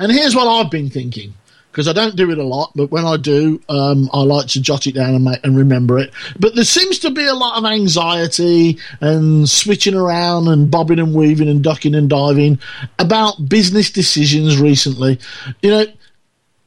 And 0.00 0.10
here's 0.10 0.34
what 0.34 0.48
I've 0.48 0.70
been 0.70 0.88
thinking 0.88 1.34
because 1.70 1.86
I 1.86 1.92
don't 1.92 2.16
do 2.16 2.30
it 2.32 2.38
a 2.38 2.42
lot, 2.42 2.72
but 2.74 2.90
when 2.90 3.04
I 3.04 3.16
do, 3.16 3.62
um, 3.68 4.10
I 4.12 4.22
like 4.22 4.48
to 4.48 4.60
jot 4.60 4.88
it 4.88 4.94
down 4.96 5.14
and, 5.14 5.24
make, 5.24 5.44
and 5.44 5.56
remember 5.56 5.98
it. 5.98 6.10
But 6.38 6.56
there 6.56 6.64
seems 6.64 6.98
to 7.00 7.10
be 7.10 7.24
a 7.26 7.34
lot 7.34 7.58
of 7.58 7.64
anxiety 7.64 8.78
and 9.00 9.48
switching 9.48 9.94
around 9.94 10.48
and 10.48 10.68
bobbing 10.70 10.98
and 10.98 11.14
weaving 11.14 11.48
and 11.48 11.62
ducking 11.62 11.94
and 11.94 12.10
diving 12.10 12.58
about 12.98 13.48
business 13.48 13.90
decisions 13.90 14.60
recently. 14.60 15.20
You 15.62 15.70
know, 15.70 15.86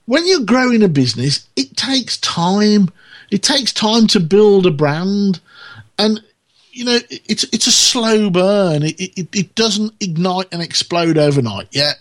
when 0.05 0.27
you're 0.27 0.45
growing 0.45 0.83
a 0.83 0.87
business, 0.87 1.47
it 1.55 1.75
takes 1.75 2.17
time. 2.19 2.89
It 3.31 3.43
takes 3.43 3.73
time 3.73 4.07
to 4.07 4.19
build 4.19 4.65
a 4.67 4.71
brand, 4.71 5.39
and 5.97 6.23
you 6.71 6.85
know 6.85 6.99
it's 7.09 7.43
it's 7.45 7.67
a 7.67 7.71
slow 7.71 8.29
burn. 8.29 8.83
It 8.83 8.99
it, 8.99 9.35
it 9.35 9.55
doesn't 9.55 9.93
ignite 9.99 10.47
and 10.51 10.61
explode 10.61 11.17
overnight. 11.17 11.69
Yeah, 11.71 11.93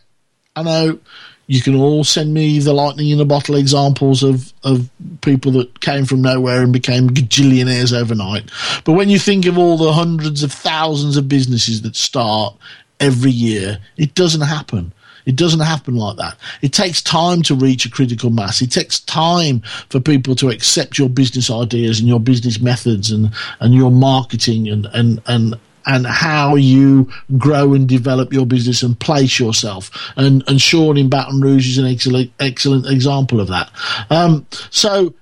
I 0.54 0.62
know 0.62 0.98
you 1.46 1.60
can 1.60 1.74
all 1.74 2.04
send 2.04 2.32
me 2.32 2.58
the 2.58 2.72
lightning 2.72 3.10
in 3.10 3.20
a 3.20 3.24
bottle 3.24 3.56
examples 3.56 4.22
of, 4.22 4.52
of 4.64 4.88
people 5.22 5.52
that 5.52 5.80
came 5.80 6.04
from 6.04 6.22
nowhere 6.22 6.62
and 6.62 6.72
became 6.72 7.10
gajillionaires 7.10 7.98
overnight. 7.98 8.50
But 8.84 8.92
when 8.92 9.08
you 9.08 9.18
think 9.18 9.46
of 9.46 9.58
all 9.58 9.76
the 9.76 9.92
hundreds 9.92 10.42
of 10.42 10.52
thousands 10.52 11.16
of 11.16 11.28
businesses 11.28 11.82
that 11.82 11.96
start 11.96 12.56
every 13.00 13.30
year, 13.30 13.78
it 13.96 14.14
doesn't 14.14 14.42
happen. 14.42 14.92
It 15.24 15.36
doesn't 15.36 15.60
happen 15.60 15.96
like 15.96 16.16
that. 16.16 16.36
It 16.62 16.72
takes 16.72 17.00
time 17.00 17.42
to 17.42 17.54
reach 17.54 17.86
a 17.86 17.90
critical 17.90 18.30
mass. 18.30 18.60
It 18.60 18.72
takes 18.72 19.00
time 19.00 19.60
for 19.88 20.00
people 20.00 20.34
to 20.36 20.50
accept 20.50 20.98
your 20.98 21.08
business 21.08 21.50
ideas 21.50 21.98
and 21.98 22.08
your 22.08 22.20
business 22.20 22.60
methods 22.60 23.10
and, 23.10 23.32
and 23.60 23.74
your 23.74 23.90
marketing 23.90 24.68
and, 24.68 24.86
and, 24.86 25.22
and, 25.26 25.54
and 25.86 26.06
how 26.06 26.54
you 26.54 27.10
grow 27.38 27.74
and 27.74 27.88
develop 27.88 28.32
your 28.32 28.46
business 28.46 28.82
and 28.82 28.98
place 28.98 29.38
yourself. 29.38 29.90
And, 30.16 30.44
and 30.48 30.60
Sean 30.60 30.96
in 30.96 31.08
Baton 31.08 31.40
Rouge 31.40 31.68
is 31.68 31.78
an 31.78 31.86
excellent, 31.86 32.32
excellent 32.38 32.86
example 32.86 33.40
of 33.40 33.48
that. 33.48 33.70
Um, 34.10 34.46
so 34.70 35.14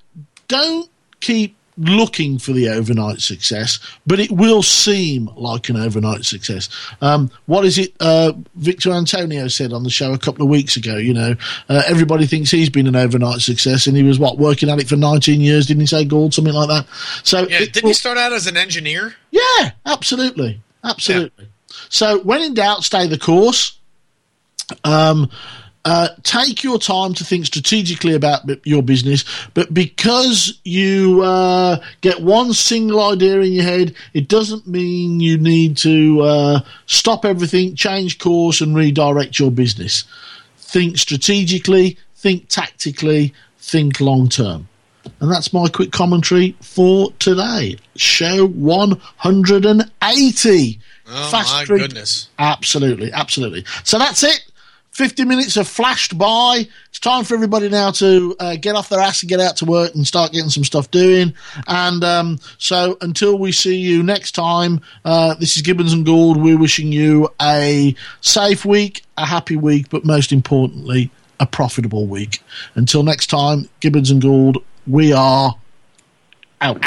don't 0.48 0.90
keep 1.20 1.56
looking 1.80 2.38
for 2.38 2.52
the 2.52 2.68
overnight 2.68 3.20
success, 3.20 3.78
but 4.06 4.20
it 4.20 4.30
will 4.30 4.62
seem 4.62 5.30
like 5.34 5.68
an 5.68 5.76
overnight 5.76 6.24
success. 6.24 6.68
Um, 7.00 7.30
what 7.46 7.64
is 7.64 7.78
it 7.78 7.94
uh, 8.00 8.32
Victor 8.56 8.92
Antonio 8.92 9.48
said 9.48 9.72
on 9.72 9.82
the 9.82 9.90
show 9.90 10.12
a 10.12 10.18
couple 10.18 10.42
of 10.42 10.50
weeks 10.50 10.76
ago? 10.76 10.96
You 10.96 11.14
know, 11.14 11.34
uh, 11.68 11.82
everybody 11.86 12.26
thinks 12.26 12.50
he's 12.50 12.70
been 12.70 12.86
an 12.86 12.96
overnight 12.96 13.40
success, 13.40 13.86
and 13.86 13.96
he 13.96 14.02
was 14.02 14.18
what 14.18 14.38
working 14.38 14.68
at 14.68 14.78
it 14.78 14.88
for 14.88 14.96
19 14.96 15.40
years, 15.40 15.66
didn't 15.66 15.80
he 15.80 15.86
say, 15.86 16.04
Gould, 16.04 16.34
something 16.34 16.54
like 16.54 16.68
that? 16.68 16.86
So 17.24 17.48
yeah, 17.48 17.60
didn't 17.60 17.88
he 17.88 17.94
start 17.94 18.18
out 18.18 18.32
as 18.32 18.46
an 18.46 18.56
engineer? 18.56 19.14
Yeah, 19.30 19.72
absolutely, 19.86 20.60
absolutely. 20.84 21.44
Yeah. 21.44 21.76
So 21.88 22.20
when 22.20 22.42
in 22.42 22.54
doubt, 22.54 22.84
stay 22.84 23.06
the 23.06 23.18
course. 23.18 23.78
Um, 24.84 25.30
uh, 25.84 26.08
take 26.22 26.62
your 26.62 26.78
time 26.78 27.14
to 27.14 27.24
think 27.24 27.46
strategically 27.46 28.14
about 28.14 28.42
your 28.66 28.82
business, 28.82 29.24
but 29.54 29.72
because 29.72 30.60
you 30.64 31.22
uh, 31.22 31.82
get 32.02 32.20
one 32.20 32.52
single 32.52 33.00
idea 33.00 33.40
in 33.40 33.52
your 33.52 33.64
head, 33.64 33.94
it 34.12 34.28
doesn't 34.28 34.66
mean 34.66 35.20
you 35.20 35.38
need 35.38 35.76
to 35.78 36.20
uh, 36.20 36.60
stop 36.86 37.24
everything, 37.24 37.74
change 37.74 38.18
course, 38.18 38.60
and 38.60 38.76
redirect 38.76 39.38
your 39.38 39.50
business. 39.50 40.04
Think 40.58 40.98
strategically, 40.98 41.96
think 42.14 42.48
tactically, 42.48 43.32
think 43.58 44.00
long 44.00 44.28
term. 44.28 44.68
And 45.20 45.30
that's 45.30 45.52
my 45.52 45.68
quick 45.68 45.92
commentary 45.92 46.56
for 46.60 47.10
today. 47.18 47.76
Show 47.96 48.46
180. 48.48 50.80
Oh, 51.12 51.30
Fast 51.30 51.52
my 51.54 51.64
street. 51.64 51.78
goodness. 51.78 52.28
Absolutely, 52.38 53.10
absolutely. 53.12 53.64
So 53.84 53.98
that's 53.98 54.22
it. 54.22 54.44
50 54.90 55.24
minutes 55.24 55.54
have 55.54 55.68
flashed 55.68 56.18
by. 56.18 56.66
It's 56.88 56.98
time 56.98 57.24
for 57.24 57.34
everybody 57.34 57.68
now 57.68 57.92
to 57.92 58.34
uh, 58.40 58.56
get 58.56 58.74
off 58.74 58.88
their 58.88 59.00
ass 59.00 59.22
and 59.22 59.28
get 59.28 59.40
out 59.40 59.56
to 59.58 59.64
work 59.64 59.94
and 59.94 60.06
start 60.06 60.32
getting 60.32 60.50
some 60.50 60.64
stuff 60.64 60.90
doing. 60.90 61.32
And 61.68 62.02
um, 62.02 62.38
so 62.58 62.98
until 63.00 63.38
we 63.38 63.52
see 63.52 63.76
you 63.76 64.02
next 64.02 64.32
time, 64.32 64.80
uh, 65.04 65.34
this 65.34 65.56
is 65.56 65.62
Gibbons 65.62 65.92
and 65.92 66.04
Gould. 66.04 66.36
We're 66.42 66.58
wishing 66.58 66.92
you 66.92 67.28
a 67.40 67.94
safe 68.20 68.64
week, 68.64 69.04
a 69.16 69.26
happy 69.26 69.56
week, 69.56 69.88
but 69.90 70.04
most 70.04 70.32
importantly, 70.32 71.10
a 71.38 71.46
profitable 71.46 72.06
week. 72.06 72.42
Until 72.74 73.02
next 73.02 73.28
time, 73.28 73.68
Gibbons 73.78 74.10
and 74.10 74.20
Gould, 74.20 74.58
we 74.86 75.12
are 75.12 75.54
out. 76.60 76.84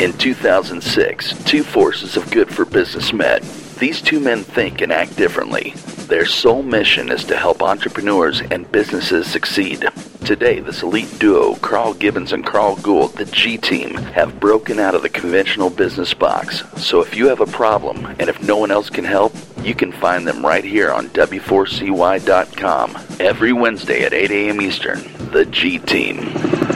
In 0.00 0.12
2006, 0.14 1.44
two 1.44 1.62
forces 1.62 2.16
of 2.16 2.30
good 2.30 2.52
for 2.52 2.64
business 2.64 3.12
met 3.12 3.42
these 3.78 4.00
two 4.00 4.20
men 4.20 4.42
think 4.42 4.80
and 4.80 4.92
act 4.92 5.16
differently. 5.16 5.72
Their 6.08 6.26
sole 6.26 6.62
mission 6.62 7.10
is 7.10 7.24
to 7.24 7.36
help 7.36 7.62
entrepreneurs 7.62 8.40
and 8.40 8.70
businesses 8.70 9.26
succeed. 9.26 9.86
Today, 10.24 10.60
this 10.60 10.82
elite 10.82 11.18
duo, 11.18 11.54
Carl 11.56 11.94
Gibbons 11.94 12.32
and 12.32 12.44
Carl 12.44 12.76
Gould, 12.76 13.12
the 13.12 13.26
G 13.26 13.56
Team, 13.58 13.94
have 13.94 14.40
broken 14.40 14.78
out 14.78 14.94
of 14.94 15.02
the 15.02 15.08
conventional 15.08 15.70
business 15.70 16.14
box. 16.14 16.64
So 16.80 17.00
if 17.00 17.16
you 17.16 17.28
have 17.28 17.40
a 17.40 17.46
problem 17.46 18.06
and 18.18 18.28
if 18.28 18.42
no 18.42 18.56
one 18.56 18.70
else 18.70 18.90
can 18.90 19.04
help, 19.04 19.32
you 19.62 19.74
can 19.74 19.92
find 19.92 20.26
them 20.26 20.44
right 20.44 20.64
here 20.64 20.90
on 20.90 21.08
W4CY.com 21.10 22.96
every 23.20 23.52
Wednesday 23.52 24.02
at 24.04 24.12
8 24.12 24.30
a.m. 24.30 24.60
Eastern. 24.60 24.98
The 25.30 25.44
G 25.46 25.78
Team. 25.78 26.75